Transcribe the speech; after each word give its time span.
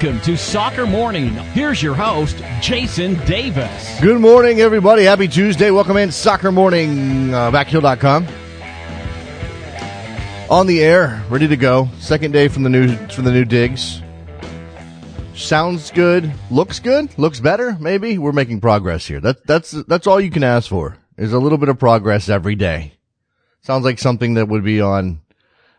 Welcome 0.00 0.20
to 0.20 0.36
Soccer 0.36 0.86
Morning. 0.86 1.30
Here's 1.30 1.82
your 1.82 1.94
host, 1.96 2.40
Jason 2.60 3.14
Davis. 3.24 4.00
Good 4.00 4.20
morning, 4.20 4.60
everybody. 4.60 5.02
Happy 5.02 5.26
Tuesday. 5.26 5.72
Welcome 5.72 5.96
in 5.96 6.12
Soccer 6.12 6.52
Morning, 6.52 7.34
uh, 7.34 7.50
backheel.com. 7.50 8.28
On 10.50 10.68
the 10.68 10.84
air, 10.84 11.20
ready 11.28 11.48
to 11.48 11.56
go. 11.56 11.88
Second 11.98 12.30
day 12.30 12.46
from 12.46 12.62
the 12.62 12.68
new 12.68 12.94
from 13.08 13.24
the 13.24 13.32
new 13.32 13.44
digs. 13.44 14.00
Sounds 15.34 15.90
good. 15.90 16.32
Looks 16.48 16.78
good. 16.78 17.18
Looks 17.18 17.40
better. 17.40 17.76
Maybe 17.80 18.18
we're 18.18 18.30
making 18.30 18.60
progress 18.60 19.04
here. 19.04 19.18
That 19.18 19.44
that's 19.48 19.72
that's 19.72 20.06
all 20.06 20.20
you 20.20 20.30
can 20.30 20.44
ask 20.44 20.68
for. 20.68 20.96
Is 21.16 21.32
a 21.32 21.40
little 21.40 21.58
bit 21.58 21.70
of 21.70 21.80
progress 21.80 22.28
every 22.28 22.54
day. 22.54 22.92
Sounds 23.62 23.84
like 23.84 23.98
something 23.98 24.34
that 24.34 24.46
would 24.46 24.62
be 24.62 24.80
on, 24.80 25.22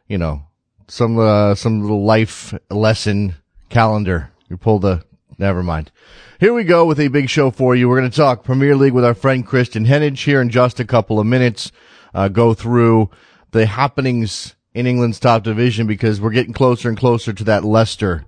you 0.09 0.17
know, 0.17 0.41
some 0.89 1.17
uh, 1.17 1.55
some 1.55 1.83
little 1.83 2.03
life 2.03 2.53
lesson 2.69 3.35
calendar. 3.69 4.31
You 4.49 4.57
pulled 4.57 4.81
the, 4.81 5.03
never 5.37 5.63
mind. 5.63 5.91
Here 6.39 6.53
we 6.53 6.63
go 6.63 6.85
with 6.85 6.99
a 6.99 7.07
big 7.07 7.29
show 7.29 7.51
for 7.51 7.75
you. 7.75 7.87
We're 7.87 7.99
going 7.99 8.09
to 8.09 8.15
talk 8.17 8.43
Premier 8.43 8.75
League 8.75 8.93
with 8.93 9.05
our 9.05 9.13
friend 9.13 9.45
Kristan 9.45 9.85
Heneage 9.85 10.23
here 10.23 10.41
in 10.41 10.49
just 10.49 10.79
a 10.79 10.85
couple 10.85 11.19
of 11.19 11.27
minutes. 11.27 11.71
Uh, 12.13 12.27
go 12.27 12.53
through 12.53 13.09
the 13.51 13.65
happenings 13.65 14.55
in 14.73 14.87
England's 14.87 15.19
top 15.19 15.43
division 15.43 15.87
because 15.87 16.19
we're 16.19 16.31
getting 16.31 16.53
closer 16.53 16.89
and 16.89 16.97
closer 16.97 17.33
to 17.33 17.43
that 17.43 17.63
Leicester 17.63 18.25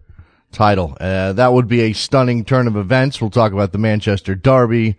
title. 0.52 0.98
Uh, 1.00 1.34
that 1.34 1.54
would 1.54 1.68
be 1.68 1.82
a 1.82 1.94
stunning 1.94 2.46
turn 2.46 2.68
of 2.68 2.76
events. 2.76 3.22
We'll 3.22 3.30
talk 3.30 3.54
about 3.54 3.72
the 3.72 3.78
Manchester 3.78 4.36
Derby. 4.36 4.98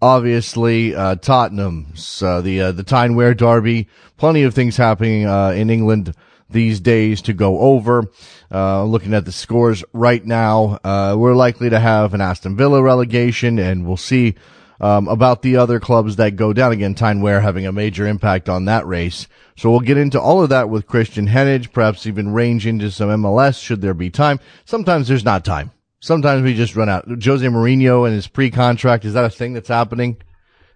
Obviously, 0.00 0.94
uh, 0.94 1.16
Tottenham's, 1.16 2.22
uh, 2.22 2.40
the, 2.40 2.60
uh, 2.60 2.72
the 2.72 2.84
Tyne 2.84 3.14
Wear 3.16 3.34
Derby. 3.34 3.88
Plenty 4.16 4.42
of 4.42 4.54
things 4.54 4.76
happening, 4.76 5.26
uh, 5.26 5.50
in 5.50 5.70
England 5.70 6.14
these 6.50 6.80
days 6.80 7.22
to 7.22 7.32
go 7.32 7.58
over. 7.60 8.04
Uh, 8.52 8.84
looking 8.84 9.14
at 9.14 9.24
the 9.24 9.32
scores 9.32 9.84
right 9.92 10.24
now, 10.24 10.78
uh, 10.84 11.14
we're 11.18 11.34
likely 11.34 11.70
to 11.70 11.78
have 11.78 12.14
an 12.14 12.20
Aston 12.20 12.56
Villa 12.56 12.82
relegation, 12.82 13.58
and 13.58 13.86
we'll 13.86 13.96
see 13.96 14.34
um, 14.80 15.08
about 15.08 15.42
the 15.42 15.56
other 15.56 15.80
clubs 15.80 16.16
that 16.16 16.36
go 16.36 16.52
down 16.52 16.72
again. 16.72 16.94
Tyne 16.94 17.20
Wear 17.20 17.40
having 17.40 17.66
a 17.66 17.72
major 17.72 18.06
impact 18.06 18.48
on 18.48 18.66
that 18.66 18.86
race. 18.86 19.26
So 19.56 19.70
we'll 19.70 19.80
get 19.80 19.98
into 19.98 20.20
all 20.20 20.42
of 20.42 20.50
that 20.50 20.70
with 20.70 20.86
Kristan 20.86 21.28
Heneage, 21.28 21.72
perhaps 21.72 22.06
even 22.06 22.32
range 22.32 22.66
into 22.66 22.90
some 22.90 23.08
MLS 23.08 23.60
should 23.60 23.80
there 23.80 23.94
be 23.94 24.10
time. 24.10 24.40
Sometimes 24.64 25.08
there's 25.08 25.24
not 25.24 25.44
time. 25.44 25.72
Sometimes 26.00 26.42
we 26.42 26.54
just 26.54 26.76
run 26.76 26.88
out. 26.88 27.06
Jose 27.08 27.44
Mourinho 27.44 28.06
and 28.06 28.14
his 28.14 28.28
pre-contract, 28.28 29.04
is 29.04 29.14
that 29.14 29.24
a 29.24 29.30
thing 29.30 29.52
that's 29.52 29.68
happening? 29.68 30.16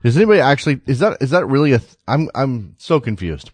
Does 0.03 0.17
anybody 0.17 0.41
actually, 0.41 0.81
is 0.87 0.99
that, 0.99 1.19
is 1.21 1.31
that 1.31 1.47
really 1.47 1.73
a, 1.73 1.79
th- 1.79 1.97
I'm, 2.09 2.29
I'm 2.35 2.75
so 2.79 2.99
confused. 2.99 3.51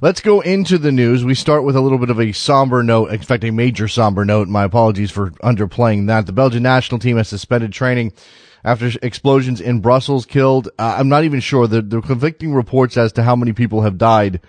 Let's 0.00 0.20
go 0.20 0.40
into 0.40 0.76
the 0.76 0.90
news. 0.90 1.24
We 1.24 1.34
start 1.34 1.64
with 1.64 1.76
a 1.76 1.80
little 1.80 1.98
bit 1.98 2.10
of 2.10 2.20
a 2.20 2.32
somber 2.32 2.82
note, 2.82 3.10
in 3.10 3.20
fact, 3.20 3.44
a 3.44 3.50
major 3.50 3.86
somber 3.86 4.24
note. 4.24 4.48
My 4.48 4.64
apologies 4.64 5.10
for 5.10 5.30
underplaying 5.42 6.08
that. 6.08 6.26
The 6.26 6.32
Belgian 6.32 6.64
national 6.64 6.98
team 6.98 7.16
has 7.16 7.28
suspended 7.28 7.72
training 7.72 8.12
after 8.64 8.90
explosions 9.02 9.60
in 9.60 9.80
Brussels 9.80 10.26
killed. 10.26 10.68
Uh, 10.78 10.96
I'm 10.98 11.08
not 11.08 11.24
even 11.24 11.40
sure. 11.40 11.68
The, 11.68 11.80
the 11.80 12.00
conflicting 12.00 12.54
reports 12.54 12.96
as 12.96 13.12
to 13.12 13.22
how 13.22 13.36
many 13.36 13.52
people 13.52 13.82
have 13.82 13.96
died 13.96 14.40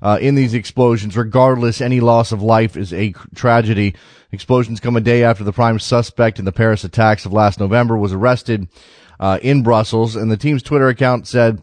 uh, 0.00 0.18
in 0.20 0.34
these 0.36 0.54
explosions. 0.54 1.16
Regardless, 1.16 1.80
any 1.80 2.00
loss 2.00 2.30
of 2.30 2.42
life 2.42 2.76
is 2.76 2.92
a 2.92 3.12
tragedy. 3.34 3.94
Explosions 4.30 4.80
come 4.80 4.96
a 4.96 5.00
day 5.00 5.24
after 5.24 5.42
the 5.44 5.52
prime 5.52 5.78
suspect 5.78 6.38
in 6.38 6.44
the 6.44 6.52
Paris 6.52 6.84
attacks 6.84 7.26
of 7.26 7.32
last 7.32 7.58
November 7.58 7.96
was 7.96 8.12
arrested 8.12 8.68
uh, 9.20 9.38
in 9.42 9.62
Brussels, 9.62 10.16
and 10.16 10.30
the 10.30 10.36
team's 10.36 10.62
Twitter 10.62 10.88
account 10.88 11.26
said, 11.26 11.62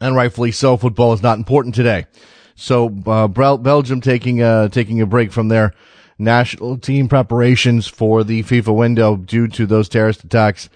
and 0.00 0.16
rightfully 0.16 0.52
so, 0.52 0.76
football 0.76 1.12
is 1.12 1.22
not 1.22 1.38
important 1.38 1.74
today. 1.74 2.06
So 2.54 2.94
uh, 3.06 3.28
Belgium 3.28 4.00
taking 4.00 4.42
a 4.42 4.68
taking 4.70 5.00
a 5.00 5.06
break 5.06 5.30
from 5.30 5.48
their 5.48 5.74
national 6.18 6.78
team 6.78 7.08
preparations 7.08 7.86
for 7.86 8.24
the 8.24 8.42
FIFA 8.42 8.74
window 8.74 9.16
due 9.16 9.48
to 9.48 9.66
those 9.66 9.88
terrorist 9.88 10.24
attacks 10.24 10.68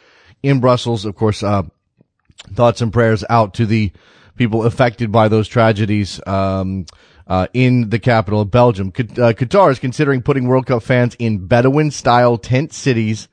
in 0.43 0.61
Brussels. 0.61 1.05
Of 1.05 1.17
course, 1.17 1.43
uh, 1.43 1.63
thoughts 2.55 2.83
and 2.83 2.93
prayers 2.93 3.25
out 3.31 3.55
to 3.55 3.67
the 3.67 3.93
people 4.37 4.65
affected 4.65 5.11
by 5.11 5.29
those 5.29 5.49
tragedies. 5.49 6.21
Um, 6.27 6.87
uh, 7.27 7.47
in 7.55 7.91
the 7.91 7.99
capital 8.01 8.41
of 8.41 8.51
Belgium. 8.51 8.89
Uh, 8.89 9.33
Qatar 9.33 9.71
is 9.71 9.79
considering 9.79 10.21
putting 10.21 10.49
World 10.49 10.67
Cup 10.67 10.83
fans 10.83 11.15
in 11.21 11.47
Bedouin 11.47 11.93
style 11.93 12.37
tent 12.37 12.73
cities 12.73 13.29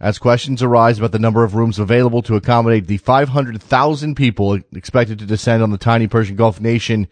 as 0.00 0.18
questions 0.18 0.62
arise 0.62 0.98
about 0.98 1.12
the 1.12 1.18
number 1.18 1.44
of 1.44 1.54
rooms 1.54 1.78
available 1.78 2.22
to 2.22 2.36
accommodate 2.36 2.86
the 2.86 2.98
500,000 2.98 4.14
people 4.14 4.58
expected 4.72 5.18
to 5.18 5.26
descend 5.26 5.62
on 5.62 5.70
the 5.70 5.78
tiny 5.78 6.06
Persian 6.06 6.36
Gulf 6.36 6.60
nation 6.60 7.08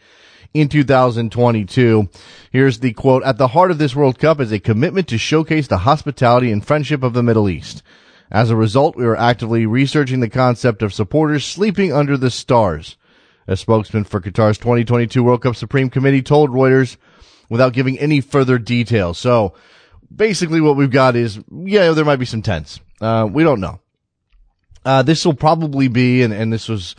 in 0.54 0.68
2022. 0.68 2.08
Here's 2.50 2.78
the 2.78 2.92
quote. 2.92 3.24
At 3.24 3.38
the 3.38 3.48
heart 3.48 3.70
of 3.70 3.78
this 3.78 3.96
World 3.96 4.18
Cup 4.18 4.40
is 4.40 4.52
a 4.52 4.60
commitment 4.60 5.08
to 5.08 5.18
showcase 5.18 5.66
the 5.66 5.78
hospitality 5.78 6.52
and 6.52 6.64
friendship 6.64 7.02
of 7.02 7.12
the 7.12 7.22
Middle 7.22 7.48
East. 7.48 7.82
As 8.30 8.50
a 8.50 8.56
result, 8.56 8.96
we 8.96 9.04
are 9.04 9.16
actively 9.16 9.66
researching 9.66 10.20
the 10.20 10.28
concept 10.28 10.82
of 10.82 10.94
supporters 10.94 11.44
sleeping 11.44 11.92
under 11.92 12.16
the 12.16 12.30
stars. 12.30 12.96
A 13.48 13.56
spokesman 13.56 14.04
for 14.04 14.20
Qatar's 14.20 14.58
2022 14.58 15.22
World 15.22 15.42
Cup 15.42 15.54
Supreme 15.54 15.90
Committee 15.90 16.22
told 16.22 16.50
Reuters 16.50 16.96
without 17.48 17.72
giving 17.72 17.98
any 17.98 18.20
further 18.20 18.58
details. 18.58 19.18
So, 19.18 19.54
basically 20.14 20.60
what 20.60 20.76
we've 20.76 20.90
got 20.90 21.16
is, 21.16 21.38
yeah, 21.50 21.90
there 21.92 22.04
might 22.04 22.16
be 22.16 22.26
some 22.26 22.42
tents. 22.42 22.80
Uh, 23.00 23.28
we 23.30 23.44
don't 23.44 23.60
know. 23.60 23.80
Uh, 24.84 25.02
this 25.02 25.24
will 25.24 25.34
probably 25.34 25.88
be, 25.88 26.22
and, 26.22 26.32
and 26.32 26.52
this 26.52 26.68
was, 26.68 26.94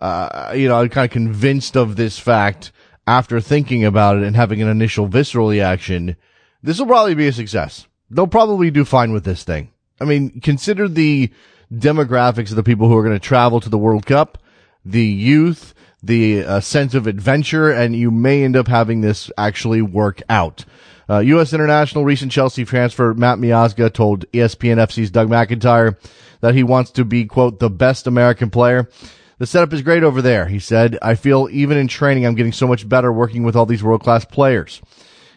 uh, 0.00 0.52
you 0.54 0.68
know, 0.68 0.80
I'm 0.80 0.88
kind 0.88 1.04
of 1.04 1.10
convinced 1.10 1.76
of 1.76 1.96
this 1.96 2.18
fact 2.18 2.72
after 3.06 3.40
thinking 3.40 3.84
about 3.84 4.16
it 4.16 4.24
and 4.24 4.36
having 4.36 4.60
an 4.60 4.68
initial 4.68 5.06
visceral 5.06 5.48
reaction. 5.48 6.16
This 6.62 6.78
will 6.78 6.86
probably 6.86 7.14
be 7.14 7.28
a 7.28 7.32
success. 7.32 7.86
They'll 8.10 8.26
probably 8.26 8.70
do 8.70 8.84
fine 8.84 9.12
with 9.12 9.24
this 9.24 9.44
thing. 9.44 9.70
I 10.00 10.04
mean, 10.04 10.40
consider 10.40 10.88
the 10.88 11.30
demographics 11.72 12.50
of 12.50 12.56
the 12.56 12.62
people 12.62 12.88
who 12.88 12.96
are 12.96 13.02
going 13.02 13.18
to 13.18 13.20
travel 13.20 13.60
to 13.60 13.68
the 13.68 13.78
World 13.78 14.06
Cup, 14.06 14.38
the 14.84 15.04
youth, 15.04 15.74
the 16.02 16.44
uh, 16.44 16.60
sense 16.60 16.94
of 16.94 17.06
adventure, 17.06 17.70
and 17.70 17.94
you 17.94 18.10
may 18.10 18.44
end 18.44 18.56
up 18.56 18.68
having 18.68 19.00
this 19.00 19.30
actually 19.36 19.82
work 19.82 20.22
out. 20.28 20.64
Uh, 21.10 21.20
U.S. 21.20 21.52
international 21.52 22.04
recent 22.04 22.30
Chelsea 22.30 22.64
transfer 22.64 23.14
Matt 23.14 23.38
Miazga 23.38 23.92
told 23.92 24.30
ESPN 24.32 24.76
FC's 24.76 25.10
Doug 25.10 25.28
McIntyre 25.28 25.96
that 26.40 26.54
he 26.54 26.62
wants 26.62 26.90
to 26.92 27.04
be, 27.04 27.24
quote, 27.24 27.58
the 27.58 27.70
best 27.70 28.06
American 28.06 28.50
player. 28.50 28.88
The 29.38 29.46
setup 29.46 29.72
is 29.72 29.82
great 29.82 30.02
over 30.02 30.20
there, 30.20 30.46
he 30.46 30.58
said. 30.58 30.98
I 31.00 31.14
feel 31.14 31.48
even 31.50 31.78
in 31.78 31.88
training, 31.88 32.26
I'm 32.26 32.34
getting 32.34 32.52
so 32.52 32.66
much 32.66 32.88
better 32.88 33.12
working 33.12 33.44
with 33.44 33.56
all 33.56 33.66
these 33.66 33.82
world 33.82 34.02
class 34.02 34.24
players. 34.24 34.82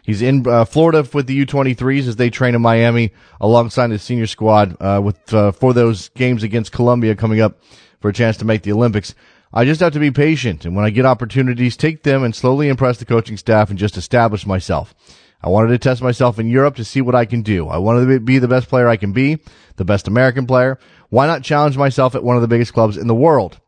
He's 0.02 0.20
in 0.20 0.46
uh, 0.48 0.64
Florida 0.64 1.06
with 1.14 1.28
the 1.28 1.46
U23s 1.46 2.08
as 2.08 2.16
they 2.16 2.28
train 2.28 2.56
in 2.56 2.60
Miami 2.60 3.12
alongside 3.40 3.90
his 3.90 4.02
senior 4.02 4.26
squad 4.26 4.76
uh, 4.80 5.00
with 5.02 5.32
uh, 5.32 5.52
for 5.52 5.72
those 5.72 6.08
games 6.10 6.42
against 6.42 6.72
Colombia 6.72 7.14
coming 7.14 7.40
up 7.40 7.62
for 8.00 8.08
a 8.08 8.12
chance 8.12 8.36
to 8.38 8.44
make 8.44 8.62
the 8.62 8.72
Olympics. 8.72 9.14
I 9.54 9.64
just 9.64 9.80
have 9.80 9.92
to 9.92 10.00
be 10.00 10.10
patient, 10.10 10.64
and 10.64 10.74
when 10.74 10.84
I 10.84 10.90
get 10.90 11.06
opportunities, 11.06 11.76
take 11.76 12.02
them 12.02 12.24
and 12.24 12.34
slowly 12.34 12.68
impress 12.68 12.98
the 12.98 13.04
coaching 13.04 13.36
staff 13.36 13.70
and 13.70 13.78
just 13.78 13.96
establish 13.96 14.44
myself. 14.44 14.94
I 15.42 15.48
wanted 15.48 15.68
to 15.68 15.78
test 15.78 16.02
myself 16.02 16.38
in 16.38 16.48
Europe 16.48 16.76
to 16.76 16.84
see 16.84 17.00
what 17.00 17.14
I 17.14 17.24
can 17.24 17.42
do. 17.42 17.68
I 17.68 17.78
wanted 17.78 18.06
to 18.06 18.20
be 18.20 18.38
the 18.38 18.48
best 18.48 18.68
player 18.68 18.88
I 18.88 18.96
can 18.96 19.12
be, 19.12 19.38
the 19.76 19.84
best 19.84 20.06
American 20.06 20.46
player. 20.46 20.78
Why 21.08 21.26
not 21.26 21.42
challenge 21.42 21.76
myself 21.76 22.14
at 22.14 22.22
one 22.22 22.36
of 22.36 22.42
the 22.42 22.48
biggest 22.48 22.72
clubs 22.72 22.96
in 22.96 23.08
the 23.08 23.14
world? 23.14 23.58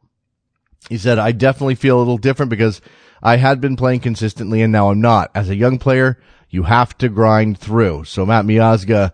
He 0.89 0.99
said, 0.99 1.19
I 1.19 1.33
definitely 1.33 1.75
feel 1.75 1.97
a 1.97 2.01
little 2.01 2.19
different 2.19 2.51
because 2.51 2.81
I 3.23 3.37
had 3.37 3.61
been 3.61 3.77
playing 3.77 4.01
consistently 4.01 4.63
and 4.63 4.73
now 4.73 4.91
I'm 4.91 5.01
not. 5.01 5.31
As 5.35 5.49
a 5.49 5.57
young 5.57 5.79
player, 5.79 6.19
you 6.49 6.65
have 6.65 6.97
to 6.99 7.09
grind 7.09 7.59
through. 7.59 8.05
So 8.05 8.25
Matt 8.25 8.45
Miazga 8.45 9.13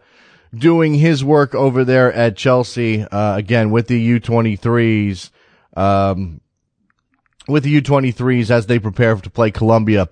doing 0.54 0.94
his 0.94 1.25
work 1.25 1.54
over 1.54 1.84
there 1.84 2.12
at 2.12 2.37
Chelsea, 2.37 3.03
uh, 3.03 3.37
again 3.37 3.71
with 3.71 3.87
the 3.87 4.21
U23s, 4.21 5.31
um, 5.77 6.41
with 7.48 7.65
the 7.65 7.80
U23s 7.80 8.51
as 8.51 8.66
they 8.66 8.78
prepare 8.78 9.15
to 9.15 9.30
play 9.30 9.51
Colombia, 9.51 10.09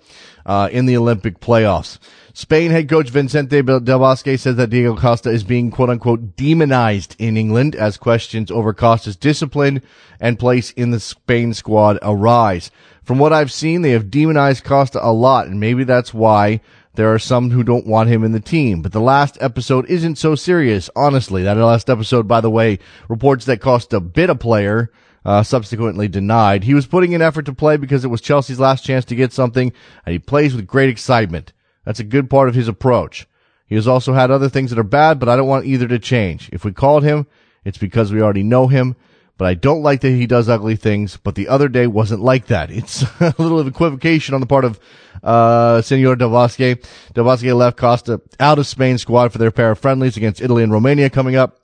uh, 0.46 0.68
in 0.72 0.86
the 0.86 0.96
Olympic 0.96 1.40
playoffs. 1.40 1.98
Spain 2.40 2.70
head 2.70 2.88
coach 2.88 3.11
Vicente 3.11 3.62
Del 3.62 3.99
Bosque 3.99 4.38
says 4.38 4.55
that 4.55 4.70
Diego 4.70 4.94
Costa 4.94 5.29
is 5.29 5.43
being 5.43 5.73
quote 5.73 5.90
unquote 5.90 6.37
demonized 6.37 7.17
in 7.19 7.37
England 7.37 7.75
as 7.75 7.96
questions 7.96 8.49
over 8.49 8.73
Costa's 8.73 9.17
discipline 9.17 9.82
and 10.20 10.38
place 10.38 10.70
in 10.70 10.93
the 10.93 11.00
Spain 11.00 11.52
squad 11.52 11.99
arise. 12.00 12.70
From 13.02 13.19
what 13.19 13.32
I've 13.32 13.50
seen, 13.50 13.82
they 13.82 13.90
have 13.90 14.08
demonized 14.08 14.62
Costa 14.62 15.05
a 15.05 15.11
lot, 15.11 15.49
and 15.49 15.58
maybe 15.58 15.82
that's 15.82 16.14
why 16.14 16.61
there 16.94 17.12
are 17.12 17.19
some 17.19 17.50
who 17.50 17.64
don't 17.64 17.88
want 17.88 18.08
him 18.08 18.23
in 18.23 18.31
the 18.31 18.38
team. 18.38 18.82
But 18.82 18.93
the 18.93 19.00
last 19.00 19.37
episode 19.40 19.90
isn't 19.90 20.14
so 20.14 20.37
serious, 20.37 20.88
honestly. 20.94 21.43
That 21.43 21.56
last 21.56 21.90
episode, 21.90 22.29
by 22.29 22.40
the 22.40 22.50
way, 22.50 22.79
reports 23.08 23.46
that 23.46 23.61
Costa 23.61 23.99
bit 23.99 24.31
a 24.31 24.37
player, 24.37 24.93
uh, 25.25 25.43
subsequently 25.43 26.06
denied. 26.06 26.62
He 26.62 26.75
was 26.75 26.87
putting 26.87 27.14
in 27.14 27.20
effort 27.20 27.46
to 27.46 27.52
play 27.52 27.76
because 27.76 28.05
it 28.05 28.12
was 28.12 28.20
Chelsea's 28.20 28.61
last 28.61 28.85
chance 28.85 29.05
to 29.06 29.17
get 29.17 29.32
something, 29.32 29.73
and 30.06 30.12
he 30.12 30.20
plays 30.20 30.55
with 30.55 30.69
great 30.69 30.88
excitement. 30.88 31.52
That's 31.88 32.00
a 32.00 32.05
good 32.05 32.29
part 32.29 32.50
of 32.50 32.55
his 32.55 32.69
approach. 32.69 33.26
He 33.64 33.75
has 33.75 33.88
also 33.88 34.12
had 34.12 34.31
other 34.31 34.50
things 34.50 34.69
that 34.69 34.79
are 34.79 34.82
bad, 34.82 35.19
but 35.19 35.31
I 35.31 35.37
don't 35.37 35.49
want 35.49 35.64
either 35.64 35.88
to 35.88 35.99
change. 35.99 36.50
If 36.52 36.62
we 36.62 36.70
called 36.70 37.02
him, 37.02 37.26
it's 37.64 37.79
because 37.79 38.12
we 38.12 38.20
already 38.20 38.43
know 38.43 38.67
him, 38.67 38.94
but 39.38 39.46
I 39.46 39.55
don't 39.55 39.82
like 39.82 40.02
that 40.02 40.11
he 40.11 40.26
does 40.26 40.50
ugly 40.50 40.76
things. 40.76 41.17
But 41.17 41.35
the 41.35 41.49
other 41.49 41.67
day 41.67 41.87
wasn't 41.87 42.20
like 42.20 42.49
that. 42.49 42.70
It's 42.70 43.05
a 43.20 43.35
little 43.38 43.58
of 43.58 43.67
equivocation 43.67 44.35
on 44.35 44.43
the 44.43 44.46
part 44.46 44.67
of 44.67 44.79
uh, 45.23 45.81
Senor. 45.81 46.17
Del 46.17 46.29
Bosque 46.29 46.76
left 47.17 47.79
Costa 47.79 48.20
out 48.38 48.58
of 48.58 48.67
Spain 48.67 48.99
squad 48.99 49.32
for 49.32 49.38
their 49.38 49.50
pair 49.50 49.70
of 49.70 49.79
friendlies 49.79 50.19
against 50.19 50.43
Italy 50.43 50.62
and 50.62 50.70
Romania 50.70 51.08
coming 51.08 51.37
up. 51.37 51.55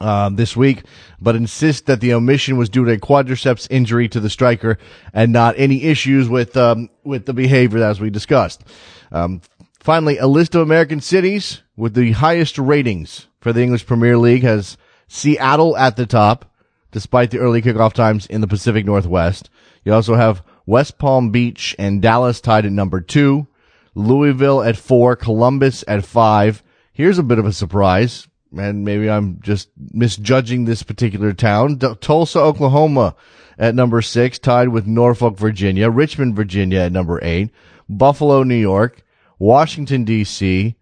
Um, 0.00 0.36
this 0.36 0.56
week, 0.56 0.84
but 1.20 1.34
insist 1.34 1.86
that 1.86 2.00
the 2.00 2.12
omission 2.12 2.56
was 2.56 2.68
due 2.68 2.84
to 2.84 2.92
a 2.92 2.98
quadriceps 2.98 3.66
injury 3.68 4.08
to 4.10 4.20
the 4.20 4.30
striker 4.30 4.78
and 5.12 5.32
not 5.32 5.56
any 5.58 5.82
issues 5.82 6.28
with 6.28 6.56
um, 6.56 6.88
with 7.02 7.26
the 7.26 7.32
behavior 7.32 7.82
as 7.82 7.98
we 7.98 8.08
discussed. 8.08 8.62
Um, 9.10 9.40
finally, 9.80 10.18
a 10.18 10.26
list 10.26 10.54
of 10.54 10.62
American 10.62 11.00
cities 11.00 11.62
with 11.76 11.94
the 11.94 12.12
highest 12.12 12.58
ratings 12.58 13.26
for 13.40 13.52
the 13.52 13.62
English 13.62 13.86
Premier 13.86 14.18
League 14.18 14.42
has 14.42 14.76
Seattle 15.06 15.76
at 15.76 15.96
the 15.96 16.06
top, 16.06 16.52
despite 16.90 17.30
the 17.30 17.38
early 17.38 17.62
kickoff 17.62 17.92
times 17.92 18.26
in 18.26 18.40
the 18.40 18.46
Pacific 18.46 18.84
Northwest. 18.84 19.50
You 19.84 19.94
also 19.94 20.14
have 20.14 20.42
West 20.66 20.98
Palm 20.98 21.30
Beach 21.30 21.74
and 21.78 22.02
Dallas 22.02 22.40
tied 22.40 22.66
at 22.66 22.72
number 22.72 23.00
two, 23.00 23.46
Louisville 23.94 24.62
at 24.62 24.76
four, 24.76 25.16
Columbus 25.16 25.84
at 25.88 26.04
five. 26.04 26.62
Here's 26.92 27.18
a 27.18 27.22
bit 27.22 27.38
of 27.38 27.46
a 27.46 27.52
surprise 27.52 28.28
and 28.56 28.84
maybe 28.84 29.10
I'm 29.10 29.40
just 29.42 29.68
misjudging 29.92 30.64
this 30.64 30.82
particular 30.82 31.32
town. 31.32 31.76
D- 31.76 31.94
Tulsa, 32.00 32.40
Oklahoma 32.40 33.14
at 33.58 33.74
number 33.74 34.00
six, 34.02 34.38
tied 34.38 34.68
with 34.68 34.86
Norfolk, 34.86 35.36
Virginia, 35.36 35.90
Richmond, 35.90 36.36
Virginia 36.36 36.80
at 36.80 36.92
number 36.92 37.18
eight, 37.22 37.50
Buffalo, 37.88 38.42
New 38.42 38.56
York, 38.56 39.02
Washington, 39.38 40.04
D.C., 40.04 40.74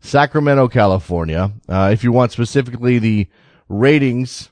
Sacramento, 0.00 0.68
California. 0.68 1.52
Uh, 1.68 1.90
if 1.92 2.04
you 2.04 2.12
want 2.12 2.32
specifically 2.32 2.98
the 2.98 3.28
ratings, 3.68 4.50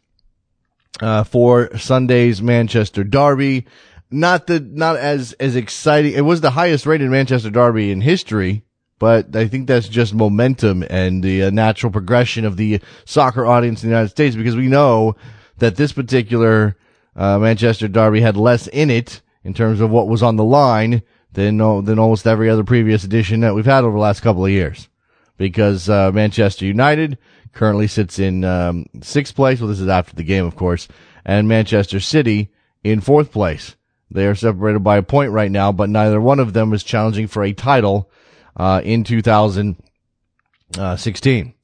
uh, 1.00 1.24
for 1.24 1.76
Sunday's 1.76 2.40
Manchester 2.40 3.02
Derby, 3.02 3.66
not 4.10 4.46
the, 4.46 4.60
not 4.60 4.96
as, 4.96 5.32
as 5.34 5.56
exciting. 5.56 6.12
It 6.12 6.20
was 6.20 6.40
the 6.40 6.50
highest 6.50 6.86
rated 6.86 7.10
Manchester 7.10 7.50
Derby 7.50 7.90
in 7.90 8.00
history 8.00 8.64
but 8.98 9.34
I 9.34 9.48
think 9.48 9.66
that's 9.66 9.88
just 9.88 10.14
momentum 10.14 10.84
and 10.88 11.22
the 11.22 11.44
uh, 11.44 11.50
natural 11.50 11.92
progression 11.92 12.44
of 12.44 12.56
the 12.56 12.80
soccer 13.04 13.44
audience 13.44 13.82
in 13.82 13.90
the 13.90 13.94
United 13.94 14.10
States 14.10 14.36
because 14.36 14.56
we 14.56 14.68
know 14.68 15.16
that 15.58 15.76
this 15.76 15.92
particular 15.92 16.76
uh, 17.16 17.38
Manchester 17.38 17.88
Derby 17.88 18.20
had 18.20 18.36
less 18.36 18.66
in 18.68 18.90
it 18.90 19.20
in 19.42 19.52
terms 19.52 19.80
of 19.80 19.90
what 19.90 20.08
was 20.08 20.22
on 20.22 20.36
the 20.36 20.44
line 20.44 21.02
than 21.34 21.60
uh, 21.60 21.80
than 21.80 21.98
almost 21.98 22.26
every 22.26 22.48
other 22.48 22.64
previous 22.64 23.04
edition 23.04 23.40
that 23.40 23.54
we've 23.54 23.66
had 23.66 23.84
over 23.84 23.96
the 23.96 24.02
last 24.02 24.20
couple 24.20 24.44
of 24.44 24.50
years. 24.50 24.88
Because 25.36 25.88
uh, 25.88 26.12
Manchester 26.12 26.64
United 26.64 27.18
currently 27.52 27.88
sits 27.88 28.18
in 28.18 28.44
um, 28.44 28.86
sixth 29.02 29.34
place. 29.34 29.60
Well, 29.60 29.68
this 29.68 29.80
is 29.80 29.88
after 29.88 30.16
the 30.16 30.24
game, 30.24 30.46
of 30.46 30.56
course, 30.56 30.88
and 31.24 31.48
Manchester 31.48 32.00
City 32.00 32.50
in 32.82 33.00
fourth 33.00 33.32
place. 33.32 33.76
They 34.10 34.26
are 34.26 34.34
separated 34.34 34.80
by 34.80 34.98
a 34.98 35.02
point 35.02 35.32
right 35.32 35.50
now, 35.50 35.72
but 35.72 35.90
neither 35.90 36.20
one 36.20 36.38
of 36.38 36.52
them 36.52 36.72
is 36.72 36.84
challenging 36.84 37.26
for 37.26 37.42
a 37.42 37.52
title 37.52 38.10
uh, 38.56 38.80
in 38.84 39.02
2016. 39.02 41.54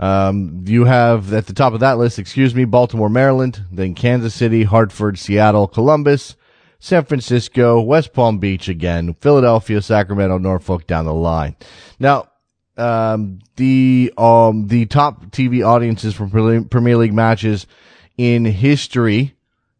Um, 0.00 0.62
you 0.64 0.84
have 0.84 1.32
at 1.32 1.46
the 1.46 1.54
top 1.54 1.72
of 1.72 1.80
that 1.80 1.98
list, 1.98 2.20
excuse 2.20 2.54
me, 2.54 2.64
Baltimore, 2.64 3.08
Maryland, 3.08 3.64
then 3.72 3.96
Kansas 3.96 4.32
City, 4.32 4.62
Hartford, 4.62 5.18
Seattle, 5.18 5.66
Columbus, 5.66 6.36
San 6.80 7.04
Francisco, 7.04 7.80
West 7.80 8.12
Palm 8.12 8.38
Beach 8.38 8.68
again, 8.68 9.14
Philadelphia, 9.14 9.82
Sacramento, 9.82 10.38
Norfolk 10.38 10.86
down 10.86 11.04
the 11.04 11.14
line. 11.14 11.56
Now, 11.98 12.28
um, 12.76 13.40
the, 13.56 14.12
um, 14.16 14.68
the 14.68 14.86
top 14.86 15.26
TV 15.26 15.66
audiences 15.66 16.14
for 16.14 16.28
Premier 16.28 16.96
League 16.96 17.12
matches 17.12 17.66
in 18.16 18.44
history 18.44 19.34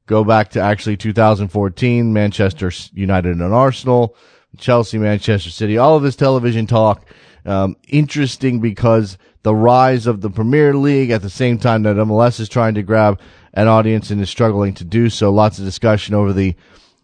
go 0.08 0.24
back 0.24 0.50
to 0.50 0.60
actually 0.60 0.96
2014, 0.96 2.12
Manchester 2.12 2.72
United 2.92 3.36
and 3.36 3.54
Arsenal, 3.54 4.16
Chelsea, 4.56 4.98
Manchester 4.98 5.50
City, 5.50 5.78
all 5.78 5.96
of 5.96 6.02
this 6.02 6.16
television 6.16 6.66
talk. 6.66 7.06
Um, 7.44 7.76
interesting 7.86 8.60
because 8.60 9.16
the 9.42 9.54
rise 9.54 10.06
of 10.06 10.20
the 10.20 10.30
Premier 10.30 10.74
League 10.74 11.10
at 11.10 11.22
the 11.22 11.30
same 11.30 11.58
time 11.58 11.84
that 11.84 11.96
MLS 11.96 12.40
is 12.40 12.48
trying 12.48 12.74
to 12.74 12.82
grab 12.82 13.20
an 13.54 13.68
audience 13.68 14.10
and 14.10 14.20
is 14.20 14.28
struggling 14.28 14.74
to 14.74 14.84
do 14.84 15.08
so. 15.08 15.30
Lots 15.30 15.58
of 15.58 15.64
discussion 15.64 16.14
over 16.14 16.32
the 16.32 16.56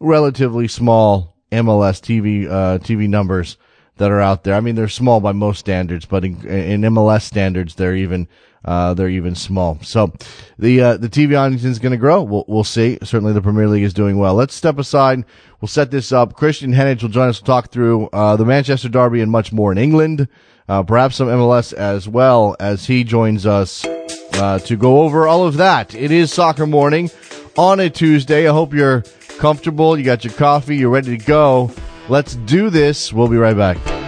relatively 0.04 0.68
small 0.68 1.36
MLS 1.50 2.00
TV 2.00 2.48
uh, 2.48 2.78
TV 2.78 3.08
numbers 3.08 3.56
that 3.96 4.10
are 4.10 4.20
out 4.20 4.44
there. 4.44 4.54
I 4.54 4.60
mean, 4.60 4.74
they're 4.74 4.88
small 4.88 5.20
by 5.20 5.32
most 5.32 5.58
standards, 5.58 6.04
but 6.04 6.24
in, 6.24 6.46
in 6.46 6.80
MLS 6.82 7.22
standards, 7.22 7.76
they're 7.76 7.96
even 7.96 8.28
uh, 8.64 8.94
they're 8.94 9.08
even 9.08 9.34
small. 9.34 9.78
So 9.82 10.12
the 10.58 10.80
uh, 10.80 10.96
the 10.96 11.08
TV 11.08 11.38
audience 11.38 11.64
is 11.64 11.78
going 11.78 11.92
to 11.92 11.98
grow. 11.98 12.22
We'll 12.22 12.44
we'll 12.48 12.64
see. 12.64 12.98
Certainly, 13.02 13.34
the 13.34 13.42
Premier 13.42 13.68
League 13.68 13.84
is 13.84 13.94
doing 13.94 14.18
well. 14.18 14.34
Let's 14.34 14.54
step 14.54 14.78
aside. 14.78 15.24
We'll 15.60 15.68
set 15.68 15.90
this 15.90 16.12
up. 16.12 16.34
Kristan 16.34 16.74
Heneage 16.74 17.02
will 17.02 17.10
join 17.10 17.28
us 17.28 17.38
to 17.38 17.44
talk 17.44 17.70
through 17.70 18.08
uh, 18.12 18.36
the 18.36 18.44
Manchester 18.44 18.88
Derby 18.88 19.20
and 19.20 19.30
much 19.30 19.52
more 19.52 19.72
in 19.72 19.78
England. 19.78 20.28
Uh, 20.66 20.82
perhaps 20.82 21.16
some 21.16 21.28
MLS 21.28 21.74
as 21.74 22.08
well 22.08 22.56
as 22.58 22.86
he 22.86 23.04
joins 23.04 23.44
us 23.44 23.84
uh, 23.84 24.58
to 24.60 24.76
go 24.76 25.02
over 25.02 25.28
all 25.28 25.46
of 25.46 25.58
that. 25.58 25.94
It 25.94 26.10
is 26.10 26.32
soccer 26.32 26.66
morning 26.66 27.10
on 27.56 27.80
a 27.80 27.90
Tuesday. 27.90 28.48
I 28.48 28.52
hope 28.52 28.72
you're 28.72 29.04
comfortable. 29.34 29.98
You 29.98 30.04
got 30.04 30.24
your 30.24 30.32
coffee. 30.34 30.76
You're 30.76 30.90
ready 30.90 31.16
to 31.16 31.24
go. 31.24 31.70
Let's 32.08 32.36
do 32.36 32.70
this. 32.70 33.12
We'll 33.12 33.28
be 33.28 33.36
right 33.36 33.56
back. 33.56 34.03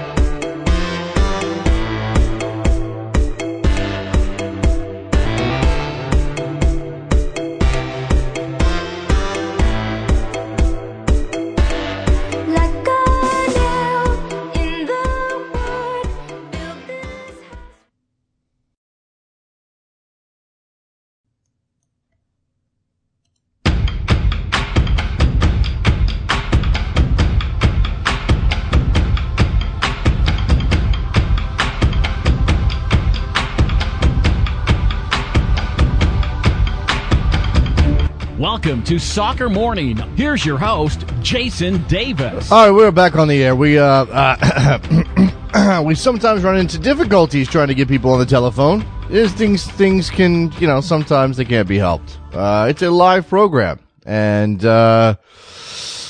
To 38.86 39.00
Soccer 39.00 39.48
Morning. 39.48 39.96
Here's 40.14 40.46
your 40.46 40.58
host, 40.58 41.04
Jason 41.20 41.82
Davis. 41.88 42.52
All 42.52 42.66
right, 42.66 42.70
we're 42.70 42.92
back 42.92 43.16
on 43.16 43.26
the 43.26 43.42
air. 43.42 43.56
We 43.56 43.80
uh, 43.80 44.06
uh 44.06 45.82
we 45.84 45.96
sometimes 45.96 46.44
run 46.44 46.56
into 46.56 46.78
difficulties 46.78 47.48
trying 47.48 47.66
to 47.66 47.74
get 47.74 47.88
people 47.88 48.12
on 48.12 48.20
the 48.20 48.26
telephone. 48.26 48.86
There's 49.10 49.32
things 49.32 49.64
things 49.72 50.08
can 50.08 50.52
you 50.60 50.68
know 50.68 50.80
sometimes 50.80 51.36
they 51.36 51.44
can't 51.44 51.66
be 51.66 51.78
helped. 51.78 52.20
Uh, 52.32 52.68
it's 52.70 52.80
a 52.80 52.90
live 52.90 53.28
program, 53.28 53.80
and 54.04 54.64
uh, 54.64 55.16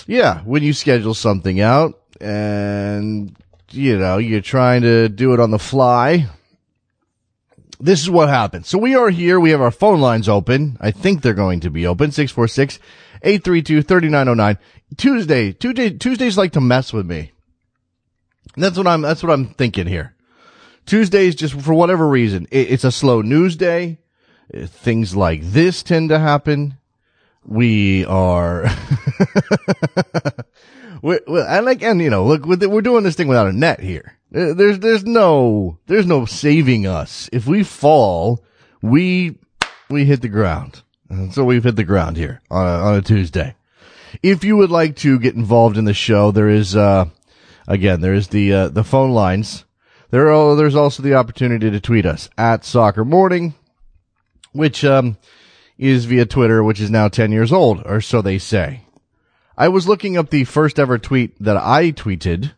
yeah, 0.06 0.42
when 0.42 0.62
you 0.62 0.74
schedule 0.74 1.14
something 1.14 1.60
out 1.60 1.98
and 2.20 3.34
you 3.70 3.98
know 3.98 4.18
you're 4.18 4.42
trying 4.42 4.82
to 4.82 5.08
do 5.08 5.32
it 5.32 5.40
on 5.40 5.50
the 5.50 5.58
fly, 5.58 6.28
this 7.78 8.00
is 8.00 8.10
what 8.10 8.28
happened. 8.28 8.66
So 8.66 8.78
we 8.78 8.94
are 8.94 9.10
here. 9.10 9.38
We 9.38 9.50
have 9.50 9.60
our 9.60 9.70
phone 9.70 10.00
lines 10.00 10.28
open. 10.28 10.76
I 10.80 10.90
think 10.90 11.22
they're 11.22 11.34
going 11.34 11.60
to 11.60 11.70
be 11.70 11.86
open. 11.86 12.10
646 12.10 12.78
832 13.22 13.82
3909. 13.82 14.58
Tuesday, 14.96 15.52
Tuesday, 15.52 15.90
Tuesdays 15.90 16.38
like 16.38 16.52
to 16.52 16.60
mess 16.60 16.92
with 16.92 17.06
me. 17.06 17.32
And 18.54 18.64
that's 18.64 18.78
what 18.78 18.86
I'm, 18.86 19.02
that's 19.02 19.22
what 19.22 19.32
I'm 19.32 19.48
thinking 19.48 19.86
here. 19.86 20.14
Tuesdays, 20.86 21.34
just 21.34 21.60
for 21.60 21.74
whatever 21.74 22.08
reason, 22.08 22.46
it, 22.50 22.70
it's 22.70 22.84
a 22.84 22.92
slow 22.92 23.20
news 23.20 23.56
day. 23.56 23.98
Things 24.54 25.16
like 25.16 25.42
this 25.42 25.82
tend 25.82 26.10
to 26.10 26.18
happen. 26.18 26.78
We 27.46 28.04
are, 28.06 28.66
we're, 31.02 31.20
and 31.28 31.64
like, 31.64 31.82
and 31.82 32.00
you 32.02 32.10
know, 32.10 32.24
look, 32.24 32.44
we're 32.44 32.80
doing 32.80 33.04
this 33.04 33.14
thing 33.14 33.28
without 33.28 33.46
a 33.46 33.52
net 33.52 33.78
here. 33.80 34.18
There's, 34.30 34.80
there's 34.80 35.04
no, 35.04 35.78
there's 35.86 36.06
no 36.06 36.24
saving 36.24 36.86
us. 36.86 37.30
If 37.32 37.46
we 37.46 37.62
fall, 37.62 38.44
we, 38.82 39.38
we 39.88 40.04
hit 40.04 40.22
the 40.22 40.28
ground. 40.28 40.82
And 41.08 41.32
so 41.32 41.44
we've 41.44 41.62
hit 41.62 41.76
the 41.76 41.84
ground 41.84 42.16
here 42.16 42.42
on 42.50 42.66
a, 42.66 42.70
on 42.70 42.94
a 42.96 43.02
Tuesday. 43.02 43.54
If 44.22 44.42
you 44.42 44.56
would 44.56 44.70
like 44.70 44.96
to 44.96 45.18
get 45.18 45.36
involved 45.36 45.78
in 45.78 45.84
the 45.84 45.94
show, 45.94 46.32
there 46.32 46.48
is, 46.48 46.74
uh, 46.74 47.06
again, 47.68 48.00
there 48.00 48.14
is 48.14 48.28
the, 48.28 48.52
uh, 48.52 48.68
the 48.68 48.84
phone 48.84 49.12
lines. 49.12 49.64
There 50.10 50.32
are, 50.32 50.56
there's 50.56 50.74
also 50.74 51.02
the 51.02 51.14
opportunity 51.14 51.70
to 51.70 51.80
tweet 51.80 52.06
us 52.06 52.28
at 52.36 52.64
soccer 52.64 53.04
morning, 53.04 53.54
which, 54.52 54.84
um, 54.84 55.16
is 55.78 56.04
via 56.06 56.26
Twitter, 56.26 56.62
which 56.62 56.80
is 56.80 56.90
now 56.90 57.08
10 57.08 57.32
years 57.32 57.52
old, 57.52 57.82
or 57.84 58.00
so 58.00 58.22
they 58.22 58.38
say. 58.38 58.82
I 59.56 59.68
was 59.68 59.88
looking 59.88 60.16
up 60.16 60.30
the 60.30 60.44
first 60.44 60.78
ever 60.78 60.98
tweet 60.98 61.36
that 61.42 61.56
I 61.56 61.92
tweeted 61.92 62.52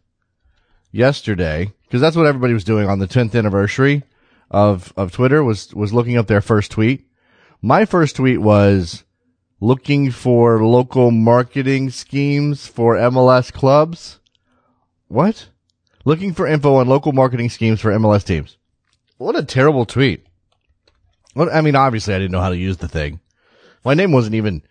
yesterday 0.90 1.72
because 1.82 2.00
that's 2.00 2.16
what 2.16 2.26
everybody 2.26 2.54
was 2.54 2.64
doing 2.64 2.88
on 2.88 2.98
the 2.98 3.06
10th 3.06 3.36
anniversary 3.36 4.02
of 4.50 4.92
of 4.96 5.12
Twitter 5.12 5.44
was 5.44 5.74
was 5.74 5.92
looking 5.92 6.16
up 6.16 6.26
their 6.26 6.40
first 6.40 6.70
tweet. 6.70 7.06
My 7.60 7.84
first 7.84 8.16
tweet 8.16 8.40
was 8.40 9.04
looking 9.60 10.10
for 10.10 10.64
local 10.64 11.10
marketing 11.10 11.90
schemes 11.90 12.66
for 12.66 12.96
MLS 12.96 13.52
clubs. 13.52 14.20
What? 15.08 15.48
Looking 16.04 16.32
for 16.32 16.46
info 16.46 16.76
on 16.76 16.88
local 16.88 17.12
marketing 17.12 17.50
schemes 17.50 17.80
for 17.80 17.90
MLS 17.92 18.24
teams. 18.24 18.56
What 19.18 19.36
a 19.36 19.42
terrible 19.42 19.84
tweet. 19.84 20.24
What, 21.38 21.54
I 21.54 21.60
mean, 21.60 21.76
obviously 21.76 22.14
I 22.14 22.18
didn't 22.18 22.32
know 22.32 22.40
how 22.40 22.48
to 22.48 22.56
use 22.56 22.78
the 22.78 22.88
thing. 22.88 23.20
My 23.84 23.94
name 23.94 24.10
wasn't 24.10 24.34
even 24.34 24.64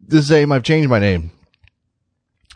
the 0.00 0.22
same. 0.22 0.52
I've 0.52 0.62
changed 0.62 0.88
my 0.88 0.98
name. 0.98 1.32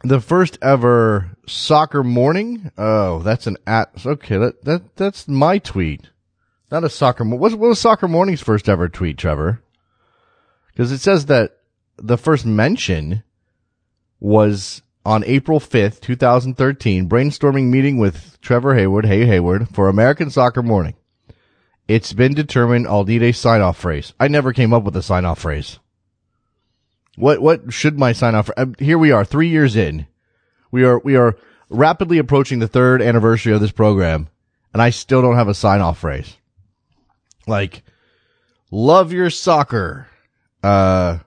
The 0.02 0.22
first 0.22 0.56
ever 0.62 1.36
soccer 1.46 2.02
morning. 2.02 2.70
Oh, 2.78 3.18
that's 3.18 3.46
an 3.46 3.58
at. 3.66 4.06
Okay. 4.06 4.38
That, 4.38 4.64
that, 4.64 4.96
that's 4.96 5.28
my 5.28 5.58
tweet. 5.58 6.08
Not 6.70 6.82
a 6.82 6.88
soccer. 6.88 7.24
What 7.24 7.40
was, 7.40 7.54
what 7.54 7.68
was 7.68 7.78
soccer 7.78 8.08
morning's 8.08 8.40
first 8.40 8.70
ever 8.70 8.88
tweet, 8.88 9.18
Trevor? 9.18 9.62
Because 10.68 10.90
it 10.90 11.00
says 11.00 11.26
that 11.26 11.58
the 11.98 12.16
first 12.16 12.46
mention 12.46 13.22
was 14.18 14.80
on 15.04 15.24
April 15.24 15.60
5th, 15.60 16.00
2013, 16.00 17.06
brainstorming 17.06 17.64
meeting 17.64 17.98
with 17.98 18.40
Trevor 18.40 18.76
Hayward, 18.76 19.04
Hey 19.04 19.26
Hayward, 19.26 19.68
for 19.74 19.90
American 19.90 20.30
Soccer 20.30 20.62
Morning. 20.62 20.94
It's 21.92 22.14
been 22.14 22.32
determined 22.32 22.86
I'll 22.86 23.04
need 23.04 23.22
a 23.22 23.32
sign 23.32 23.60
off 23.60 23.76
phrase. 23.76 24.14
I 24.18 24.26
never 24.26 24.54
came 24.54 24.72
up 24.72 24.82
with 24.82 24.96
a 24.96 25.02
sign 25.02 25.26
off 25.26 25.40
phrase. 25.40 25.78
What, 27.16 27.42
what 27.42 27.70
should 27.70 27.98
my 27.98 28.12
sign 28.12 28.34
off? 28.34 28.48
Uh, 28.56 28.66
here 28.78 28.96
we 28.96 29.12
are, 29.12 29.26
three 29.26 29.50
years 29.50 29.76
in. 29.76 30.06
We 30.70 30.84
are, 30.84 31.00
we 31.00 31.16
are 31.16 31.36
rapidly 31.68 32.16
approaching 32.16 32.60
the 32.60 32.66
third 32.66 33.02
anniversary 33.02 33.52
of 33.52 33.60
this 33.60 33.72
program, 33.72 34.30
and 34.72 34.80
I 34.80 34.88
still 34.88 35.20
don't 35.20 35.36
have 35.36 35.48
a 35.48 35.54
sign 35.54 35.82
off 35.82 35.98
phrase. 35.98 36.38
Like, 37.46 37.82
love 38.70 39.12
your 39.12 39.28
soccer. 39.28 40.06
Uh, 40.62 41.18